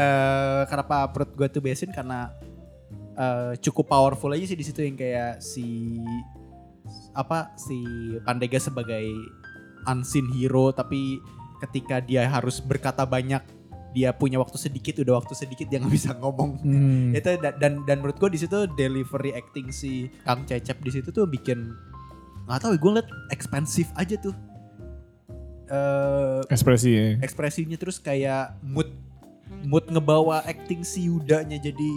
eh, 0.00 0.62
kenapa 0.64 1.12
perut 1.12 1.30
gue 1.36 1.48
tuh 1.52 1.60
besin 1.60 1.92
karena 1.92 2.32
eh, 3.20 3.52
cukup 3.60 3.92
powerful 3.92 4.32
aja 4.32 4.48
sih 4.48 4.56
di 4.56 4.64
situ 4.64 4.80
yang 4.80 4.96
kayak 4.96 5.44
si 5.44 6.00
apa 7.12 7.52
si 7.60 7.76
Pandega 8.24 8.56
sebagai 8.56 9.04
unseen 9.84 10.26
hero 10.32 10.72
tapi 10.72 11.20
ketika 11.60 12.00
dia 12.00 12.24
harus 12.24 12.64
berkata 12.64 13.04
banyak 13.04 13.59
dia 13.90 14.10
punya 14.10 14.36
waktu 14.36 14.56
sedikit 14.56 14.98
udah 14.98 15.14
waktu 15.16 15.34
sedikit 15.34 15.66
dia 15.66 15.78
nggak 15.78 15.94
bisa 15.98 16.14
ngomong 16.14 16.60
Hmm. 16.60 17.10
itu 17.10 17.30
da- 17.36 17.54
dan 17.54 17.82
dan 17.84 17.98
menurut 17.98 18.16
gue 18.16 18.30
di 18.30 18.40
situ 18.40 18.56
delivery 18.70 19.32
acting 19.32 19.70
si 19.70 19.92
Kang 20.20 20.42
Cecep 20.42 20.78
di 20.78 20.90
situ 20.90 21.08
tuh 21.08 21.24
bikin 21.24 21.70
nggak 22.44 22.60
tahu 22.60 22.72
gue 22.74 22.90
ngeliat 22.92 23.10
ekspansif 23.28 23.90
aja 23.94 24.14
tuh 24.16 24.34
eh 25.66 26.40
Ekspresi 26.48 26.90
ya. 26.90 27.06
ekspresinya 27.20 27.76
terus 27.76 27.98
kayak 27.98 28.58
mood 28.60 28.90
mood 29.62 29.82
ngebawa 29.84 30.42
acting 30.44 30.82
si 30.82 31.06
Yudanya 31.06 31.58
jadi 31.58 31.88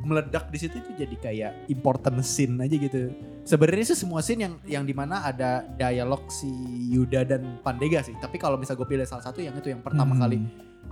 meledak 0.00 0.46
di 0.48 0.58
situ 0.58 0.78
itu 0.78 0.90
jadi 0.96 1.16
kayak 1.16 1.52
important 1.66 2.22
scene 2.22 2.54
aja 2.56 2.70
gitu. 2.72 3.10
Sebenarnya 3.42 3.82
sih 3.84 3.98
semua 3.98 4.18
scene 4.20 4.40
yang 4.40 4.54
yang 4.64 4.84
di 4.84 4.90
mana 4.90 5.22
ada 5.24 5.62
dialog 5.68 6.22
si 6.28 6.46
Yuda 6.88 7.22
dan 7.24 7.58
Pandega 7.60 7.98
sih. 8.00 8.14
Tapi 8.16 8.34
kalau 8.34 8.54
misal 8.54 8.74
gue 8.74 8.86
pilih 8.86 9.02
salah 9.04 9.22
satu 9.22 9.38
yang 9.38 9.52
itu 9.52 9.68
yang 9.68 9.78
pertama 9.80 10.10
Hmm. 10.12 10.22
kali 10.22 10.38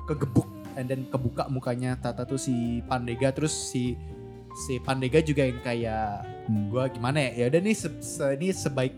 kegebuk 0.05 0.49
and 0.75 0.87
then 0.87 1.05
kebuka 1.05 1.47
mukanya 1.47 1.95
Tata 1.95 2.23
tuh 2.23 2.37
si 2.37 2.55
Pandega 2.83 3.29
terus 3.31 3.53
si 3.53 3.99
si 4.59 4.79
Pandega 4.79 5.21
juga 5.21 5.43
yang 5.43 5.61
kayak 5.61 6.07
Hmm. 6.45 6.73
gua 6.73 6.89
gimana 6.89 7.21
ya 7.21 7.31
ya 7.37 7.53
udah 7.53 7.61
nih 7.61 7.75
se- 7.75 8.01
se- 8.01 8.33
ini 8.33 8.49
sebaik 8.51 8.95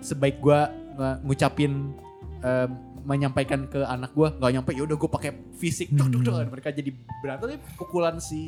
sebaik 0.00 0.36
gua 0.38 0.66
nge- 0.92 1.18
ngucapin 1.22 1.94
em, 2.38 2.70
menyampaikan 3.04 3.64
ke 3.64 3.80
anak 3.80 4.10
gua 4.12 4.32
nggak 4.32 4.50
nyampe 4.52 4.70
ya 4.72 4.82
udah 4.82 4.96
gua 4.96 5.10
pakai 5.10 5.30
fisik 5.54 5.88
duk, 5.90 6.10
duk. 6.10 6.26
Hmm. 6.26 6.50
mereka 6.50 6.68
jadi 6.70 6.90
berantem 7.18 7.54
pukulan 7.74 8.18
si 8.18 8.40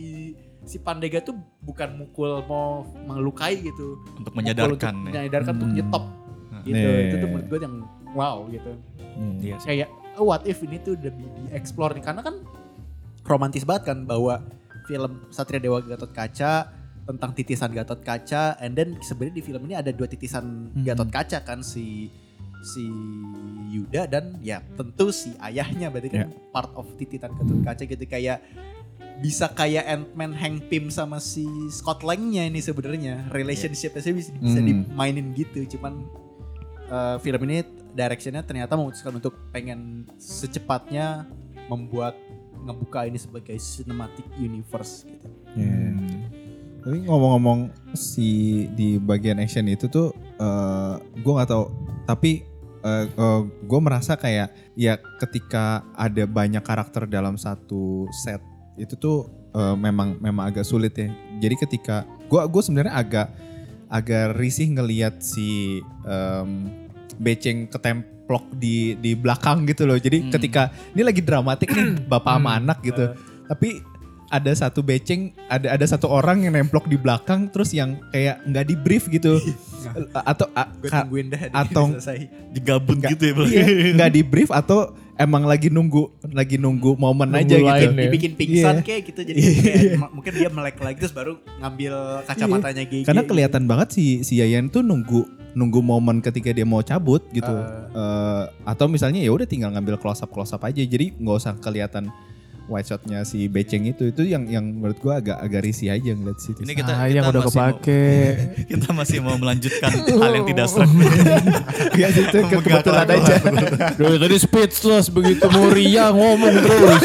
si 0.61 0.77
Pandega 0.77 1.23
tuh 1.23 1.33
bukan 1.61 1.97
mukul 1.97 2.43
mau 2.45 2.83
melukai 3.07 3.57
gitu 3.63 3.97
Untuk 4.13 4.31
Mukul 4.31 4.37
menyadarkan 4.37 4.93
untuk, 4.99 5.07
ya. 5.07 5.21
menyadarkan 5.23 5.53
untuk 5.55 5.69
Hmm. 5.69 5.77
nyetop 5.79 6.05
Nah, 6.51 6.61
gitu 6.61 6.77
Nih. 6.83 7.01
itu 7.01 7.15
tuh 7.15 7.29
menurut 7.31 7.47
gua 7.47 7.59
yang 7.61 7.77
wow 8.11 8.37
gitu 8.49 8.73
Hmm. 9.11 9.37
Iya 9.39 9.55
sih. 9.57 9.67
kayak 9.71 9.89
what 10.17 10.43
if 10.45 10.59
ini 10.61 10.79
tuh 10.79 10.95
udah 10.95 11.11
di, 11.11 11.25
explore 11.53 11.93
nih 11.93 12.03
karena 12.03 12.23
kan 12.23 12.37
romantis 13.23 13.63
banget 13.63 13.95
kan 13.95 13.99
bahwa 14.03 14.43
film 14.85 15.23
Satria 15.29 15.59
Dewa 15.59 15.79
Gatot 15.79 16.11
Kaca 16.11 16.73
tentang 17.07 17.31
titisan 17.31 17.71
Gatot 17.71 18.01
Kaca 18.01 18.59
and 18.59 18.75
then 18.75 18.99
sebenarnya 19.01 19.37
di 19.39 19.45
film 19.45 19.63
ini 19.67 19.75
ada 19.75 19.91
dua 19.91 20.07
titisan 20.07 20.71
Hmm. 20.71 20.83
Gatot 20.83 21.11
Kaca 21.11 21.39
kan 21.41 21.61
si 21.61 22.11
si 22.61 22.85
Yuda 23.71 24.05
dan 24.05 24.37
ya 24.41 24.61
tentu 24.75 25.09
si 25.09 25.33
ayahnya 25.39 25.89
berarti 25.89 26.11
kan 26.11 26.29
part 26.51 26.71
of 26.75 26.91
titisan 26.97 27.31
Gatot 27.33 27.61
Kaca 27.63 27.83
gitu 27.85 28.05
kayak 28.05 28.43
bisa 29.21 29.53
kayak 29.53 29.85
Ant-Man 29.85 30.33
Hank 30.33 30.69
Pym 30.69 30.89
sama 30.89 31.21
si 31.21 31.45
Scott 31.69 32.01
Lang-nya 32.01 32.49
ini 32.49 32.57
sebenarnya 32.59 33.29
relationship-nya 33.29 34.01
bisa, 34.13 34.33
bisa 34.33 34.59
Hmm. 34.61 34.67
dimainin 34.67 35.37
gitu 35.37 35.77
cuman 35.77 36.05
uh, 36.89 37.17
film 37.21 37.41
ini 37.45 37.61
directionnya 37.93 38.47
ternyata 38.47 38.79
memutuskan 38.79 39.19
untuk 39.19 39.35
pengen 39.51 40.07
secepatnya 40.17 41.27
membuat 41.71 42.19
ngebuka 42.61 43.09
ini 43.09 43.17
sebagai 43.17 43.57
cinematic 43.57 44.27
universe 44.37 45.09
gitu. 45.09 45.29
Iya. 45.57 45.97
Tapi 46.81 46.99
ngomong-ngomong 47.05 47.93
si 47.93 48.65
di 48.73 48.97
bagian 48.97 49.41
action 49.41 49.69
itu 49.69 49.89
tuh 49.89 50.13
eh 50.41 50.95
gue 51.01 51.33
nggak 51.33 51.51
tahu. 51.51 51.65
Tapi 52.09 52.33
gue 53.69 53.81
merasa 53.85 54.17
kayak 54.17 54.57
ya 54.73 54.97
ketika 55.21 55.85
ada 55.93 56.25
banyak 56.25 56.65
karakter 56.65 57.05
dalam 57.05 57.37
satu 57.37 58.09
set 58.25 58.41
itu 58.81 58.97
tuh 58.97 59.29
eh, 59.53 59.77
memang 59.77 60.17
memang 60.17 60.49
agak 60.49 60.65
sulit 60.65 60.97
ya. 60.97 61.13
Jadi 61.41 61.55
ketika 61.61 62.09
gue 62.33 62.41
gue 62.41 62.63
sebenarnya 62.65 62.97
agak 62.97 63.29
agak 63.91 64.39
risih 64.39 64.71
ngelihat 64.73 65.21
si 65.21 65.83
em, 66.09 66.73
beceng 67.21 67.69
ketemplok 67.69 68.49
di 68.57 68.97
di 68.97 69.13
belakang 69.13 69.69
gitu 69.69 69.85
loh. 69.85 70.01
Jadi 70.01 70.25
Hmm. 70.27 70.33
ketika 70.33 70.73
ini 70.97 71.03
lagi 71.05 71.21
dramatik 71.21 71.69
nih 71.69 71.87
bapak 72.11 72.41
sama 72.41 72.51
anak 72.57 72.81
gitu. 72.81 73.13
Tapi 73.45 73.69
ada 74.31 74.53
satu 74.53 74.81
beceng, 74.81 75.21
ada 75.45 75.75
ada 75.75 75.83
satu 75.83 76.07
orang 76.07 76.41
yang 76.41 76.55
nemplok 76.55 76.87
di 76.87 76.95
belakang 76.95 77.47
terus 77.47 77.71
yang 77.71 77.99
kayak 78.09 78.39
nggak 78.45 78.65
di 78.65 78.75
brief 78.75 79.05
gitu. 79.07 79.43
atau 80.15 80.47
a- 80.53 80.71
Gue 80.73 80.87
ka- 80.87 81.05
atau-. 81.51 81.91
Digabut 82.55 82.97
gitu 83.01 83.25
ya. 83.27 83.35
Iya, 83.43 83.67
nggak 83.93 84.11
di 84.11 84.23
brief 84.23 84.51
atau 84.51 84.91
emang 85.17 85.45
lagi 85.45 85.67
nunggu 85.67 86.09
lagi 86.31 86.57
nunggu 86.57 86.95
momen 86.95 87.29
Nunggu 87.29 87.43
aja 87.43 87.57
gitu. 87.81 87.85
ya. 87.91 88.05
Dibikin 88.07 88.33
pingsan 88.35 88.75
Iya. 88.77 88.83
kayak 88.83 89.03
gitu 89.05 89.21
jadi 89.23 89.39
kayak 89.41 89.99
ma- 89.99 90.13
mungkin 90.13 90.33
dia 90.33 90.49
melek 90.49 90.77
lagi 90.79 90.97
terus 90.97 91.11
baru 91.11 91.33
ngambil 91.59 91.93
kacamatanya 92.25 92.83
gigi. 92.85 93.05
Karena 93.05 93.23
kelihatan 93.23 93.65
banget 93.65 93.89
si 93.93 94.05
si 94.23 94.39
Yayan 94.39 94.69
tuh 94.69 94.81
nunggu 94.81 95.27
nunggu 95.51 95.81
momen 95.81 96.21
ketika 96.21 96.51
dia 96.51 96.63
mau 96.63 96.79
cabut 96.81 97.27
gitu. 97.31 97.51
Eh, 97.91 98.43
atau 98.65 98.87
misalnya 98.87 99.19
ya 99.19 99.31
udah 99.31 99.45
tinggal 99.45 99.71
ngambil 99.71 99.97
close 99.97 100.21
up 100.21 100.29
close 100.29 100.51
up 100.51 100.63
aja. 100.63 100.79
Jadi 100.79 101.17
nggak 101.17 101.37
usah 101.37 101.55
kelihatan 101.57 102.07
wide 102.71 102.87
shotnya 102.87 103.27
si 103.27 103.45
beceng 103.45 103.83
itu 103.83 104.09
itu 104.09 104.23
yang 104.25 104.47
yang 104.47 104.63
menurut 104.63 104.97
gua 104.97 105.19
agak 105.19 105.37
agak 105.37 105.61
risih 105.61 105.91
aja 105.91 106.15
ngeliat 106.15 106.39
situ. 106.39 106.63
Ini 106.63 106.73
kita, 106.73 106.95
Sayang 106.95 107.27
kita 107.27 107.29
udah 107.29 107.43
masih 107.43 107.59
mau- 107.59 107.67
kepake. 107.75 108.05
kita 108.71 108.89
masih 108.95 109.19
mau 109.19 109.37
melanjutkan 109.37 109.91
hal 110.23 110.31
yang 110.33 110.47
tidak 110.47 110.67
serak. 110.71 110.91
Iya 111.91 112.09
sih, 112.13 112.23
itu 112.23 112.39
kebetulan 112.39 113.09
aja. 113.09 113.35
Duh, 113.99 114.17
tadi 114.17 114.37
speechless 114.39 115.11
begitu 115.11 115.45
mau 115.51 115.69
Ria 115.69 116.15
ngomong 116.15 116.55
terus. 116.63 117.05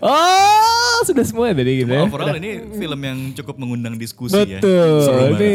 oh, 0.00 0.96
sudah 1.04 1.24
semua 1.24 1.52
tadi 1.52 1.84
gitu 1.84 1.92
ya. 1.92 2.02
Overall 2.04 2.36
ini 2.36 2.50
film 2.74 3.00
yang 3.00 3.18
cukup 3.32 3.56
mengundang 3.56 3.94
diskusi 3.94 4.36
ya. 4.36 4.58
Seru 4.58 5.36
Betul. 5.36 5.38
Ini. 5.38 5.54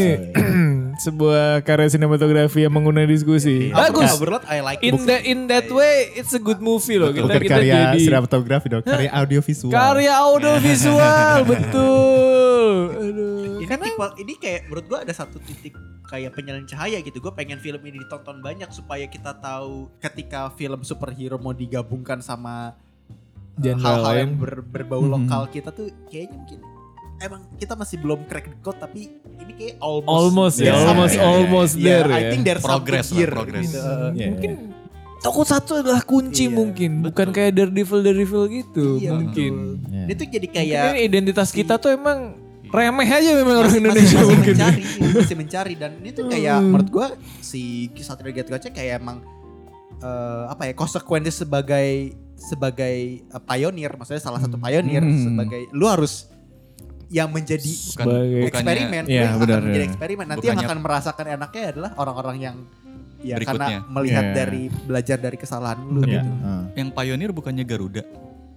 sebuah 0.97 1.61
karya 1.61 1.87
sinematografi 1.89 2.63
yang 2.63 2.73
mengundang 2.73 3.05
diskusi. 3.05 3.69
Bagus. 3.69 4.15
Overload 4.15 4.43
I 4.45 4.59
like 4.59 4.79
In 4.81 4.99
that 5.05 5.21
in 5.23 5.39
that 5.47 5.67
way, 5.67 6.13
it's 6.13 6.31
a 6.31 6.41
good 6.41 6.59
movie 6.59 6.95
loh. 6.95 7.11
Kita 7.11 7.25
Bukan 7.25 7.41
kita 7.41 7.55
karya 7.57 7.73
jadi 7.91 7.99
sinematografi 7.99 8.67
dong, 8.67 8.83
karya 8.83 9.09
audiovisual. 9.11 9.71
karya 9.71 10.13
audiovisual, 10.17 11.35
betul. 11.51 12.67
Aduh. 12.93 13.61
Ini 13.61 13.75
tipe 13.75 14.05
ini 14.21 14.33
kayak 14.37 14.61
menurut 14.67 14.85
gua 14.85 14.99
ada 15.01 15.13
satu 15.13 15.41
titik 15.41 15.73
kayak 16.05 16.31
penyalin 16.31 16.65
cahaya 16.65 17.01
gitu. 17.01 17.17
Gue 17.17 17.33
pengen 17.33 17.57
film 17.57 17.81
ini 17.81 17.97
ditonton 17.97 18.39
banyak 18.39 18.69
supaya 18.69 19.09
kita 19.09 19.33
tahu 19.35 19.89
ketika 19.97 20.53
film 20.53 20.85
superhero 20.85 21.41
mau 21.41 21.51
digabungkan 21.51 22.21
sama 22.21 22.77
Genre 23.55 23.79
hal-hal 23.81 24.13
yang 24.19 24.31
ber- 24.35 24.61
berbau 24.61 25.01
lokal 25.01 25.47
kita 25.47 25.71
tuh 25.71 25.87
kayaknya 26.11 26.35
mungkin 26.35 26.59
emang 27.17 27.41
kita 27.55 27.73
masih 27.73 27.97
belum 27.97 28.25
crack 28.25 28.45
the 28.45 28.59
code 28.59 28.75
tapi 28.75 29.07
ini 29.37 29.53
kayak 29.53 29.75
almost 29.79 30.09
Almost 30.11 30.55
ya, 30.57 30.65
there's 30.67 30.83
almost 30.83 31.13
something. 31.13 31.23
almost 31.25 31.73
Yeah, 31.75 31.83
there 32.01 32.07
I 32.09 32.19
ya. 32.19 32.29
think 32.29 32.43
there's 32.43 32.61
Progress 32.61 33.07
lah, 33.09 33.27
progress. 33.29 33.65
gitu. 33.65 33.79
Iya, 34.13 34.27
Mungkin 34.29 34.51
iya. 34.51 34.73
toko 35.17 35.41
satu 35.41 35.71
adalah 35.77 36.01
kunci 36.01 36.45
Iya, 36.45 36.53
mungkin, 36.53 36.91
bukan 37.01 37.27
kayak 37.29 37.51
Daredevil 37.53 37.99
Daredevil 38.01 38.43
gitu 38.53 38.87
Iya, 38.97 39.11
mungkin. 39.11 39.53
betul. 39.53 39.89
Iya. 39.89 40.03
Ini 40.03 40.13
tuh 40.13 40.27
jadi 40.27 40.47
Mungkin 40.47 40.61
kayak 40.61 40.83
ini 40.91 40.99
identitas 41.03 41.49
kita 41.49 41.73
tuh 41.75 41.91
emang 41.91 42.19
remeh 42.67 43.07
aja 43.07 43.29
memang 43.33 43.55
orang 43.57 43.71
Indonesia 43.73 44.03
masih, 44.11 44.19
masih 44.19 44.27
mungkin. 44.27 44.53
mencari 44.53 44.81
masih 45.15 45.35
mencari 45.37 45.73
dan 45.73 45.91
ini 45.95 46.09
tuh 46.11 46.23
kayak 46.27 46.57
menurut 46.59 46.89
gua 46.89 47.07
si 47.39 47.61
Satria 47.97 48.33
Gatot 48.33 48.51
Kaca 48.53 48.69
kayak 48.69 48.99
emang 48.99 49.23
eh, 49.97 50.43
apa 50.45 50.63
ya 50.65 50.73
konsekuensi 50.73 51.31
sebagai 51.31 52.11
sebagai 52.35 52.95
eh, 53.23 53.41
pioneer, 53.41 53.95
maksudnya 53.95 54.19
salah 54.19 54.37
satu 54.37 54.57
pioneer 54.57 54.99
Hmm. 54.99 55.23
sebagai 55.23 55.71
lu 55.71 55.87
harus 55.87 56.27
yang 57.07 57.29
menjadi 57.29 57.69
Bukan, 57.69 58.05
bukannya 58.05 58.47
eksperimen, 58.49 59.03
lu 59.05 59.13
yang 59.13 59.33
benar, 59.37 59.55
akan 59.57 59.63
menjadi 59.63 59.83
iya. 59.83 59.91
eksperimen. 59.91 60.25
Nanti 60.25 60.45
yang 60.45 60.57
Bukannya- 60.57 60.69
akan 60.73 60.79
merasakan 60.81 61.25
enaknya 61.31 61.63
adalah 61.69 61.91
orang-orang 61.95 62.37
yang 62.39 62.55
ya 63.21 63.35
Berikutnya. 63.35 63.81
karena 63.81 63.89
melihat 63.89 64.25
Iya. 64.25 64.35
dari 64.35 64.63
belajar 64.69 65.17
dari 65.17 65.37
kesalahan 65.37 65.79
lu 65.81 66.01
Iya. 66.01 66.21
gitu. 66.21 66.29
ah. 66.41 66.63
yang 66.73 66.89
pioneer 66.91 67.31
bukannya 67.31 67.63
Garuda. 67.63 68.03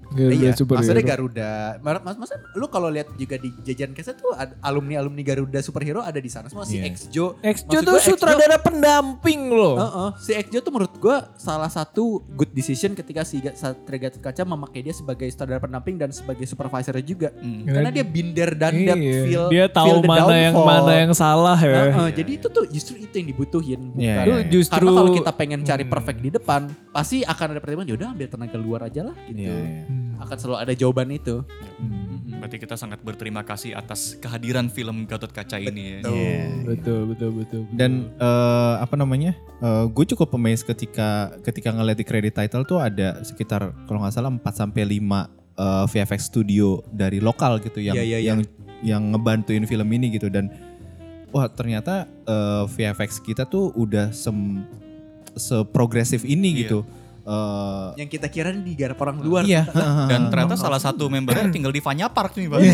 Garuda 0.08 0.34
iya, 0.34 0.50
superhero. 0.52 0.80
maksudnya 0.82 1.04
Garuda. 1.04 1.50
Mas, 1.78 2.00
mas, 2.02 2.16
mas, 2.18 2.30
lu 2.52 2.66
kalau 2.66 2.88
lihat 2.88 3.12
juga 3.14 3.36
di 3.36 3.52
jajan 3.62 3.92
keset 3.92 4.16
tuh 4.16 4.32
alumni 4.58 4.96
alumni 4.96 5.20
Garuda 5.20 5.60
superhero 5.60 6.00
ada 6.00 6.16
di 6.16 6.26
sana 6.26 6.46
semua. 6.46 6.62
Si 6.62 6.74
Iya. 6.74 6.88
Exjo, 6.88 7.36
Exjo 7.38 7.68
maksud 7.70 7.84
tuh 7.84 7.94
Exjo- 7.94 8.08
sutradara 8.14 8.56
pendamping 8.56 9.48
loh. 9.48 9.76
Heeh, 9.76 10.08
si 10.18 10.32
Exjo 10.32 10.58
tuh 10.58 10.70
menurut 10.70 10.94
gua 10.96 11.16
salah 11.34 11.68
satu 11.68 12.04
good 12.30 12.48
decision 12.50 12.92
ketika 12.92 13.20
si 13.22 13.38
Satria 13.50 14.00
Gatot 14.02 14.22
Kaca 14.22 14.42
memakai 14.42 14.80
dia 14.80 14.92
sebagai 14.92 15.28
sutradara 15.28 15.60
pendamping 15.60 15.96
dan 15.96 16.08
sebagai 16.08 16.44
supervisor 16.44 16.96
juga. 17.00 17.28
Hmm. 17.34 17.64
Karena 17.64 17.90
dia 17.90 18.02
binder 18.02 18.50
dan 18.52 18.72
Iya. 18.74 18.94
feel 19.22 19.44
dia 19.48 19.64
tahu 19.66 19.86
feel 19.86 20.00
the 20.00 20.08
mana 20.08 20.34
yang 20.34 20.54
downfall. 20.54 20.68
mana 20.78 20.92
yang 20.96 21.12
salah 21.12 21.58
ya. 21.58 21.80
Heeh, 21.86 22.08
jadi 22.14 22.30
itu 22.34 22.46
tuh 22.48 22.64
justru 22.66 22.96
itu 22.96 23.12
yang 23.12 23.28
dibutuhin 23.28 23.80
bukan. 23.90 24.00
Iya, 24.00 24.16
Itu 24.18 24.32
iya. 24.34 24.48
justru 24.48 24.74
Karena 24.80 24.96
kalau 24.96 25.10
kita 25.12 25.32
pengen 25.32 25.60
cari 25.62 25.84
Hmm. 25.84 25.92
perfect 25.92 26.18
di 26.18 26.30
depan, 26.30 26.60
pasti 26.88 27.20
akan 27.22 27.46
ada 27.50 27.60
pertimbangan. 27.60 27.88
Yaudah 27.88 28.08
ambil 28.10 28.28
tenaga 28.28 28.56
luar 28.56 28.80
aja 28.84 29.00
lah 29.02 29.16
gitu. 29.26 29.44
Iya, 29.44 29.52
iya. 29.52 29.82
Hmm. 29.84 30.07
Akan 30.18 30.36
selalu 30.36 30.58
ada 30.58 30.72
jawaban 30.74 31.08
itu. 31.10 31.42
Berarti 32.38 32.56
kita 32.58 32.78
sangat 32.78 33.02
berterima 33.02 33.42
kasih 33.42 33.74
atas 33.74 34.14
kehadiran 34.18 34.70
film 34.70 35.06
Gatot 35.06 35.30
Kaca 35.30 35.58
ini 35.58 35.98
ya. 35.98 36.06
Iya. 36.06 36.42
betul 36.62 37.00
betul 37.10 37.30
betul. 37.34 37.62
Dan 37.74 38.14
eh, 38.14 38.74
apa 38.78 38.94
namanya? 38.94 39.34
gue 39.90 40.04
cukup 40.14 40.38
amazed 40.38 40.62
ketika 40.64 41.34
ketika 41.42 41.74
ngeliat 41.74 41.98
di 41.98 42.06
credit 42.06 42.30
title 42.30 42.62
tuh 42.62 42.78
ada 42.78 43.26
sekitar 43.26 43.74
kalau 43.90 43.98
nggak 44.02 44.14
salah 44.14 44.30
4 44.30 44.38
sampai 44.54 44.86
5 44.86 45.02
eh, 45.58 45.84
VFX 45.90 46.30
studio 46.30 46.78
dari 46.94 47.18
lokal 47.18 47.58
gitu 47.58 47.82
yang 47.82 47.98
Iya, 47.98 48.04
iya, 48.06 48.18
iya. 48.22 48.28
yang 48.30 48.38
yang 48.78 49.02
ngebantuin 49.10 49.66
film 49.66 49.90
ini 49.90 50.14
gitu 50.14 50.30
dan 50.30 50.46
wah 51.34 51.50
ternyata 51.50 52.06
eh, 52.06 52.64
VFX 52.70 53.18
kita 53.18 53.50
tuh 53.50 53.74
udah 53.74 54.14
sem 54.14 54.62
seprogresif 55.34 56.22
ini 56.22 56.54
Iya. 56.54 56.58
gitu. 56.66 56.78
Eh, 57.28 57.86
Yang 57.98 58.08
kita 58.10 58.26
kira 58.26 58.48
digarap 58.50 58.96
orang 58.98 59.20
luar. 59.20 59.44
iya. 59.44 59.68
Dan 60.10 60.32
ternyata 60.32 60.56
salah 60.56 60.80
satu 60.80 61.06
membernya 61.06 61.52
tinggal 61.52 61.68
di 61.68 61.78
Vanya 61.78 62.08
Park 62.08 62.32
nih, 62.34 62.48
Bang. 62.48 62.64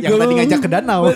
yang 0.00 0.14
tadi 0.14 0.32
ngajak 0.36 0.58
ke 0.60 0.68
danau. 0.68 1.10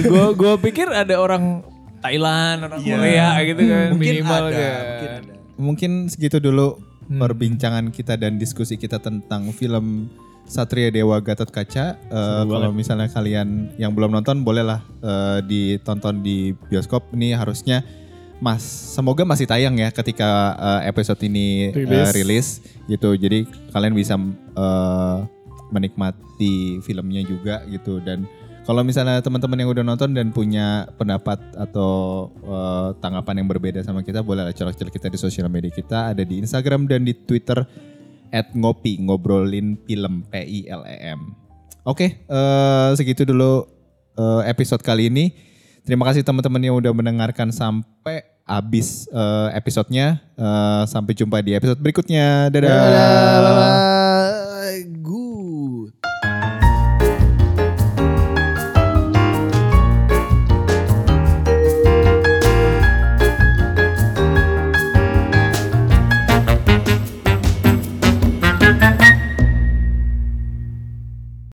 gue 0.00 0.26
gue 0.32 0.52
pikir 0.62 0.86
ada 0.88 1.14
orang 1.16 1.66
Thailand, 2.00 2.58
orang 2.64 2.80
Korea 2.80 3.28
gitu 3.44 3.60
kan 3.60 3.86
mungkin 3.92 4.00
minimal 4.00 4.44
ada, 4.46 4.56
kan. 4.56 4.70
mungkin 4.80 5.10
ada. 5.10 5.34
Mungkin 5.60 5.90
segitu 6.08 6.38
dulu 6.38 6.78
Hmm. 7.10 7.18
perbincangan 7.18 7.90
kita 7.90 8.14
dan 8.14 8.38
diskusi 8.38 8.78
kita 8.78 8.96
tentang 8.96 9.50
film 9.50 10.06
Satria 10.46 10.88
Dewa 10.88 11.18
Gatot 11.18 11.50
Kaca. 11.50 11.98
Eh, 11.98 12.42
kalau 12.46 12.70
misalnya 12.70 13.10
kalian 13.10 13.74
yang 13.76 13.90
belum 13.90 14.14
nonton 14.14 14.46
bolehlah 14.46 14.78
eh, 15.02 15.42
ditonton 15.42 16.22
di 16.22 16.54
bioskop. 16.66 17.10
Ini 17.10 17.34
harusnya 17.34 17.82
Mas, 18.40 18.64
semoga 18.64 19.28
masih 19.28 19.44
tayang 19.44 19.76
ya 19.76 19.92
ketika 19.92 20.56
eh, 20.56 20.88
episode 20.88 21.20
ini 21.28 21.68
eh, 21.76 21.84
Rilis. 21.84 22.08
rilis 22.16 22.48
gitu. 22.88 23.12
Jadi 23.12 23.44
kalian 23.68 23.92
bisa 23.92 24.16
eh, 24.56 25.18
menikmati 25.68 26.80
filmnya 26.80 27.20
juga 27.22 27.62
gitu 27.68 28.00
dan 28.00 28.24
kalau 28.60 28.86
misalnya 28.86 29.18
teman-teman 29.18 29.56
yang 29.60 29.70
udah 29.72 29.84
nonton 29.84 30.14
dan 30.16 30.30
punya 30.32 30.88
pendapat 30.96 31.36
atau 31.52 32.28
eh, 32.40 32.88
tanggapan 33.04 33.44
yang 33.44 33.48
berbeda 33.52 33.84
sama 33.84 34.00
kita, 34.00 34.24
boleh 34.24 34.48
lah 34.48 34.56
colok-colok 34.56 34.94
kita 34.96 35.12
di 35.12 35.18
sosial 35.20 35.52
media 35.52 35.68
kita. 35.68 36.16
Ada 36.16 36.24
di 36.24 36.40
Instagram 36.40 36.88
dan 36.88 37.04
di 37.04 37.12
Twitter 37.12 37.60
at 38.30 38.54
ngopi, 38.56 39.04
ngobrolin 39.04 39.76
film 39.84 40.22
P 40.32 40.34
I 40.38 40.60
L 40.70 40.86
E 40.88 40.96
M. 41.12 41.34
Oke, 41.84 42.24
eh, 42.24 42.90
segitu 42.96 43.28
dulu 43.28 43.68
eh, 44.16 44.42
episode 44.48 44.80
kali 44.80 45.12
ini. 45.12 45.34
Terima 45.82 46.06
kasih 46.06 46.22
teman-teman 46.22 46.62
yang 46.62 46.76
udah 46.78 46.92
mendengarkan 46.94 47.50
sampai 47.50 48.22
habis 48.50 49.06
eh, 49.06 49.48
episodenya. 49.54 50.18
Eh, 50.34 50.82
sampai 50.90 51.14
jumpa 51.14 51.38
di 51.38 51.54
episode 51.54 51.78
berikutnya. 51.78 52.50
Dadah. 52.50 52.66
Dadah, 52.74 53.38
bye-bye. 53.46 55.19